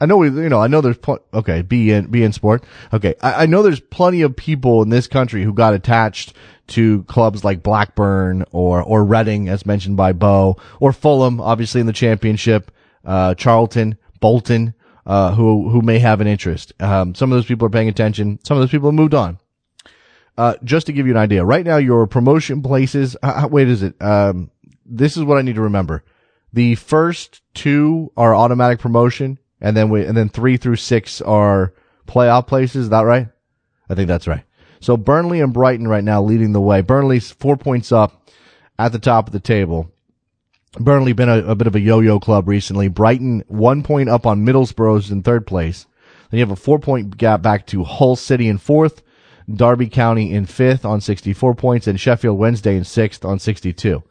I 0.00 0.06
know 0.06 0.18
we. 0.18 0.28
You 0.28 0.48
know. 0.48 0.60
I 0.60 0.68
know 0.68 0.82
there's. 0.82 0.98
Pl- 0.98 1.24
okay. 1.32 1.62
beIN 1.62 2.08
beIN 2.08 2.34
Sport. 2.34 2.64
Okay. 2.92 3.14
I, 3.22 3.44
I 3.44 3.46
know 3.46 3.62
there's 3.62 3.80
plenty 3.80 4.22
of 4.22 4.36
people 4.36 4.82
in 4.82 4.90
this 4.90 5.08
country 5.08 5.42
who 5.42 5.54
got 5.54 5.74
attached 5.74 6.34
to 6.68 7.02
clubs 7.04 7.44
like 7.44 7.62
Blackburn 7.62 8.44
or 8.52 8.82
or 8.82 9.04
Reading, 9.04 9.48
as 9.48 9.64
mentioned 9.64 9.96
by 9.96 10.12
Beau, 10.12 10.56
or 10.80 10.92
Fulham, 10.92 11.40
obviously 11.40 11.80
in 11.80 11.86
the 11.86 11.92
championship 11.94 12.70
uh, 13.06 13.34
Charlton, 13.34 13.96
Bolton, 14.20 14.74
uh, 15.06 15.34
who 15.34 15.70
who 15.70 15.80
may 15.80 15.98
have 16.00 16.20
an 16.20 16.26
interest. 16.26 16.72
Um, 16.80 17.14
some 17.14 17.32
of 17.32 17.36
those 17.36 17.46
people 17.46 17.66
are 17.66 17.70
paying 17.70 17.88
attention. 17.88 18.40
Some 18.44 18.56
of 18.56 18.60
those 18.60 18.70
people 18.70 18.88
have 18.88 18.94
moved 18.94 19.14
on. 19.14 19.38
Uh, 20.36 20.54
just 20.64 20.86
to 20.86 20.92
give 20.92 21.06
you 21.06 21.12
an 21.12 21.18
idea, 21.18 21.44
right 21.44 21.64
now 21.64 21.78
your 21.78 22.06
promotion 22.06 22.62
places. 22.62 23.16
Uh, 23.22 23.48
wait, 23.50 23.68
is 23.68 23.82
it? 23.82 23.94
Um, 24.02 24.50
this 24.84 25.16
is 25.16 25.24
what 25.24 25.38
I 25.38 25.42
need 25.42 25.54
to 25.54 25.62
remember. 25.62 26.04
The 26.52 26.74
first 26.74 27.40
two 27.54 28.12
are 28.16 28.34
automatic 28.34 28.80
promotion, 28.80 29.38
and 29.60 29.76
then 29.76 29.88
we 29.88 30.04
and 30.04 30.16
then 30.16 30.28
three 30.28 30.56
through 30.56 30.76
six 30.76 31.22
are 31.22 31.72
playoff 32.06 32.46
places. 32.46 32.84
Is 32.84 32.88
that 32.90 33.02
right? 33.02 33.28
I 33.88 33.94
think 33.94 34.08
that's 34.08 34.26
right. 34.26 34.44
So 34.80 34.96
Burnley 34.96 35.40
and 35.40 35.52
Brighton 35.52 35.88
right 35.88 36.04
now 36.04 36.22
leading 36.22 36.52
the 36.52 36.60
way. 36.60 36.80
Burnley's 36.82 37.30
four 37.30 37.56
points 37.56 37.92
up 37.92 38.28
at 38.78 38.92
the 38.92 38.98
top 38.98 39.26
of 39.26 39.32
the 39.32 39.40
table. 39.40 39.90
Burnley 40.78 41.12
been 41.12 41.28
a, 41.28 41.38
a, 41.38 41.54
bit 41.54 41.66
of 41.66 41.74
a 41.74 41.80
yo-yo 41.80 42.20
club 42.20 42.48
recently. 42.48 42.88
Brighton 42.88 43.44
one 43.48 43.82
point 43.82 44.08
up 44.08 44.26
on 44.26 44.44
Middlesbrough's 44.44 45.10
in 45.10 45.22
third 45.22 45.46
place. 45.46 45.86
Then 46.30 46.38
you 46.38 46.44
have 46.44 46.50
a 46.50 46.56
four 46.56 46.78
point 46.78 47.16
gap 47.16 47.42
back 47.42 47.66
to 47.68 47.84
Hull 47.84 48.16
City 48.16 48.48
in 48.48 48.58
fourth, 48.58 49.02
Derby 49.52 49.88
County 49.88 50.32
in 50.32 50.46
fifth 50.46 50.84
on 50.84 51.00
64 51.00 51.54
points, 51.54 51.86
and 51.86 51.98
Sheffield 51.98 52.38
Wednesday 52.38 52.76
in 52.76 52.84
sixth 52.84 53.24
on 53.24 53.38
62. 53.38 54.02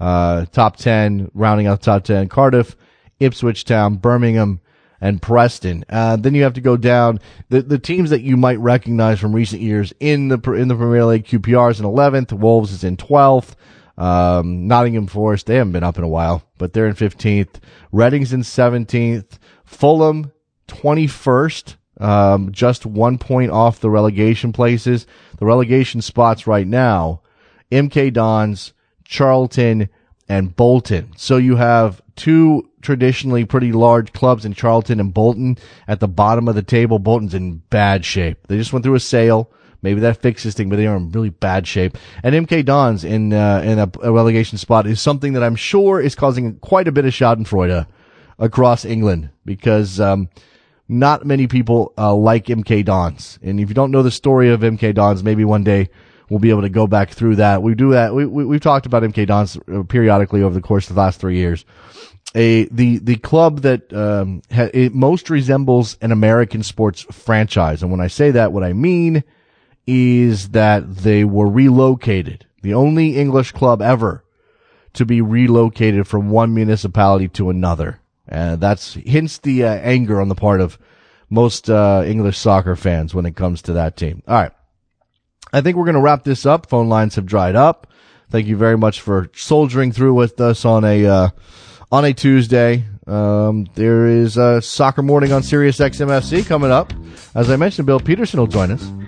Uh, 0.00 0.46
top 0.46 0.76
10, 0.76 1.30
rounding 1.34 1.66
out 1.66 1.82
top 1.82 2.04
10, 2.04 2.28
Cardiff, 2.28 2.76
Ipswich 3.20 3.64
Town, 3.64 3.96
Birmingham, 3.96 4.60
and 5.00 5.22
Preston. 5.22 5.84
Uh, 5.88 6.16
then 6.16 6.34
you 6.34 6.42
have 6.42 6.54
to 6.54 6.60
go 6.60 6.76
down 6.76 7.20
the, 7.48 7.62
the 7.62 7.78
teams 7.78 8.10
that 8.10 8.22
you 8.22 8.36
might 8.36 8.58
recognize 8.58 9.20
from 9.20 9.34
recent 9.34 9.62
years 9.62 9.92
in 10.00 10.28
the, 10.28 10.52
in 10.52 10.68
the 10.68 10.74
Premier 10.74 11.04
League. 11.04 11.24
QPR 11.24 11.70
is 11.70 11.80
in 11.80 11.86
11th, 11.86 12.32
Wolves 12.32 12.72
is 12.72 12.84
in 12.84 12.96
12th, 12.96 13.54
um, 13.98 14.68
Nottingham 14.68 15.08
Forest, 15.08 15.46
they 15.46 15.56
haven't 15.56 15.72
been 15.72 15.82
up 15.82 15.98
in 15.98 16.04
a 16.04 16.08
while, 16.08 16.44
but 16.56 16.72
they're 16.72 16.86
in 16.86 16.94
15th. 16.94 17.56
Reading's 17.90 18.32
in 18.32 18.42
17th. 18.42 19.38
Fulham, 19.64 20.32
21st. 20.68 21.74
Um, 22.00 22.52
just 22.52 22.86
one 22.86 23.18
point 23.18 23.50
off 23.50 23.80
the 23.80 23.90
relegation 23.90 24.52
places. 24.52 25.06
The 25.40 25.46
relegation 25.46 26.00
spots 26.00 26.46
right 26.46 26.66
now, 26.66 27.22
MK 27.72 28.12
Dons, 28.12 28.72
Charlton, 29.04 29.88
and 30.28 30.54
Bolton. 30.54 31.12
So 31.16 31.36
you 31.36 31.56
have 31.56 32.00
two 32.14 32.70
traditionally 32.82 33.44
pretty 33.44 33.72
large 33.72 34.12
clubs 34.12 34.44
in 34.44 34.52
Charlton 34.54 35.00
and 35.00 35.12
Bolton 35.12 35.58
at 35.88 35.98
the 35.98 36.06
bottom 36.06 36.46
of 36.46 36.54
the 36.54 36.62
table. 36.62 37.00
Bolton's 37.00 37.34
in 37.34 37.62
bad 37.70 38.04
shape. 38.04 38.46
They 38.46 38.56
just 38.58 38.72
went 38.72 38.84
through 38.84 38.94
a 38.94 39.00
sale. 39.00 39.50
Maybe 39.80 40.00
that 40.00 40.20
fixes 40.20 40.54
thing, 40.54 40.68
but 40.68 40.76
they 40.76 40.86
are 40.86 40.96
in 40.96 41.10
really 41.12 41.30
bad 41.30 41.66
shape. 41.66 41.96
And 42.22 42.34
MK 42.34 42.64
Dons 42.64 43.04
in 43.04 43.32
uh, 43.32 43.62
in 43.64 43.78
a, 43.78 43.90
a, 44.02 44.12
relegation 44.12 44.58
spot 44.58 44.86
is 44.86 45.00
something 45.00 45.34
that 45.34 45.44
I'm 45.44 45.54
sure 45.54 46.00
is 46.00 46.16
causing 46.16 46.56
quite 46.56 46.88
a 46.88 46.92
bit 46.92 47.04
of 47.04 47.12
Schadenfreude 47.12 47.86
across 48.38 48.84
England 48.84 49.30
because 49.44 50.00
um, 50.00 50.28
not 50.88 51.24
many 51.24 51.46
people 51.46 51.92
uh, 51.96 52.14
like 52.14 52.46
MK 52.46 52.84
Dons. 52.84 53.38
And 53.42 53.60
if 53.60 53.68
you 53.68 53.74
don't 53.74 53.92
know 53.92 54.02
the 54.02 54.10
story 54.10 54.50
of 54.50 54.60
MK 54.60 54.94
Dons, 54.94 55.22
maybe 55.22 55.44
one 55.44 55.62
day 55.62 55.90
we'll 56.28 56.40
be 56.40 56.50
able 56.50 56.62
to 56.62 56.68
go 56.68 56.86
back 56.86 57.10
through 57.10 57.36
that. 57.36 57.62
We 57.62 57.74
do 57.74 57.92
that. 57.92 58.14
We, 58.14 58.26
we 58.26 58.56
have 58.56 58.62
talked 58.62 58.86
about 58.86 59.04
MK 59.04 59.26
Dons 59.28 59.56
uh, 59.72 59.84
periodically 59.84 60.42
over 60.42 60.54
the 60.54 60.60
course 60.60 60.88
of 60.88 60.96
the 60.96 61.00
last 61.00 61.20
three 61.20 61.36
years. 61.36 61.64
A 62.34 62.64
the 62.64 62.98
the 62.98 63.16
club 63.16 63.60
that 63.60 63.90
um, 63.92 64.42
ha, 64.52 64.68
it 64.74 64.92
most 64.92 65.30
resembles 65.30 65.96
an 66.02 66.12
American 66.12 66.62
sports 66.62 67.06
franchise, 67.10 67.82
and 67.82 67.90
when 67.90 68.02
I 68.02 68.08
say 68.08 68.32
that, 68.32 68.52
what 68.52 68.62
I 68.62 68.74
mean 68.74 69.24
is 69.88 70.50
that 70.50 70.96
they 70.96 71.24
were 71.24 71.48
relocated. 71.48 72.44
The 72.60 72.74
only 72.74 73.16
English 73.16 73.52
club 73.52 73.80
ever 73.80 74.22
to 74.92 75.06
be 75.06 75.22
relocated 75.22 76.06
from 76.06 76.28
one 76.28 76.54
municipality 76.54 77.26
to 77.28 77.48
another. 77.48 78.00
And 78.28 78.52
uh, 78.52 78.56
that's 78.56 78.94
hence 78.94 79.38
the 79.38 79.64
uh, 79.64 79.68
anger 79.68 80.20
on 80.20 80.28
the 80.28 80.34
part 80.34 80.60
of 80.60 80.78
most 81.30 81.70
uh, 81.70 82.04
English 82.06 82.36
soccer 82.36 82.76
fans 82.76 83.14
when 83.14 83.24
it 83.24 83.34
comes 83.34 83.62
to 83.62 83.72
that 83.72 83.96
team. 83.96 84.22
All 84.28 84.34
right. 84.34 84.52
I 85.54 85.62
think 85.62 85.78
we're 85.78 85.86
going 85.86 85.94
to 85.94 86.02
wrap 86.02 86.24
this 86.24 86.44
up. 86.44 86.68
Phone 86.68 86.90
lines 86.90 87.14
have 87.14 87.24
dried 87.24 87.56
up. 87.56 87.86
Thank 88.28 88.46
you 88.46 88.58
very 88.58 88.76
much 88.76 89.00
for 89.00 89.30
soldiering 89.34 89.92
through 89.92 90.12
with 90.12 90.38
us 90.38 90.66
on 90.66 90.84
a 90.84 91.06
uh, 91.06 91.28
on 91.90 92.04
a 92.04 92.12
Tuesday. 92.12 92.84
Um, 93.06 93.66
there 93.74 94.06
is 94.06 94.36
a 94.36 94.60
soccer 94.60 95.00
morning 95.00 95.32
on 95.32 95.42
Sirius 95.42 95.78
XMFC 95.78 96.46
coming 96.46 96.70
up. 96.70 96.92
As 97.34 97.48
I 97.48 97.56
mentioned, 97.56 97.86
Bill 97.86 98.00
Peterson 98.00 98.38
will 98.38 98.46
join 98.46 98.70
us. 98.70 99.07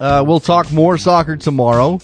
Uh, 0.00 0.24
we'll 0.26 0.40
talk 0.40 0.72
more 0.72 0.96
soccer 0.98 1.36
tomorrow. 1.36 2.00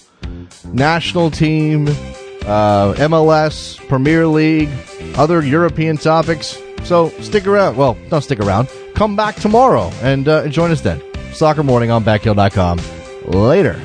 National 0.64 1.30
team, 1.30 1.88
uh, 1.88 2.92
MLS, 2.94 3.78
Premier 3.88 4.26
League, 4.26 4.68
other 5.16 5.42
European 5.42 5.96
topics. 5.96 6.60
So 6.84 7.08
stick 7.20 7.46
around. 7.46 7.76
Well, 7.76 7.96
don't 8.10 8.22
stick 8.22 8.40
around. 8.40 8.68
Come 8.94 9.16
back 9.16 9.36
tomorrow 9.36 9.90
and 10.02 10.28
uh, 10.28 10.48
join 10.48 10.70
us 10.70 10.82
then. 10.82 11.02
Soccer 11.32 11.62
Morning 11.62 11.90
on 11.90 12.04
Backheel.com. 12.04 12.80
Later. 13.24 13.80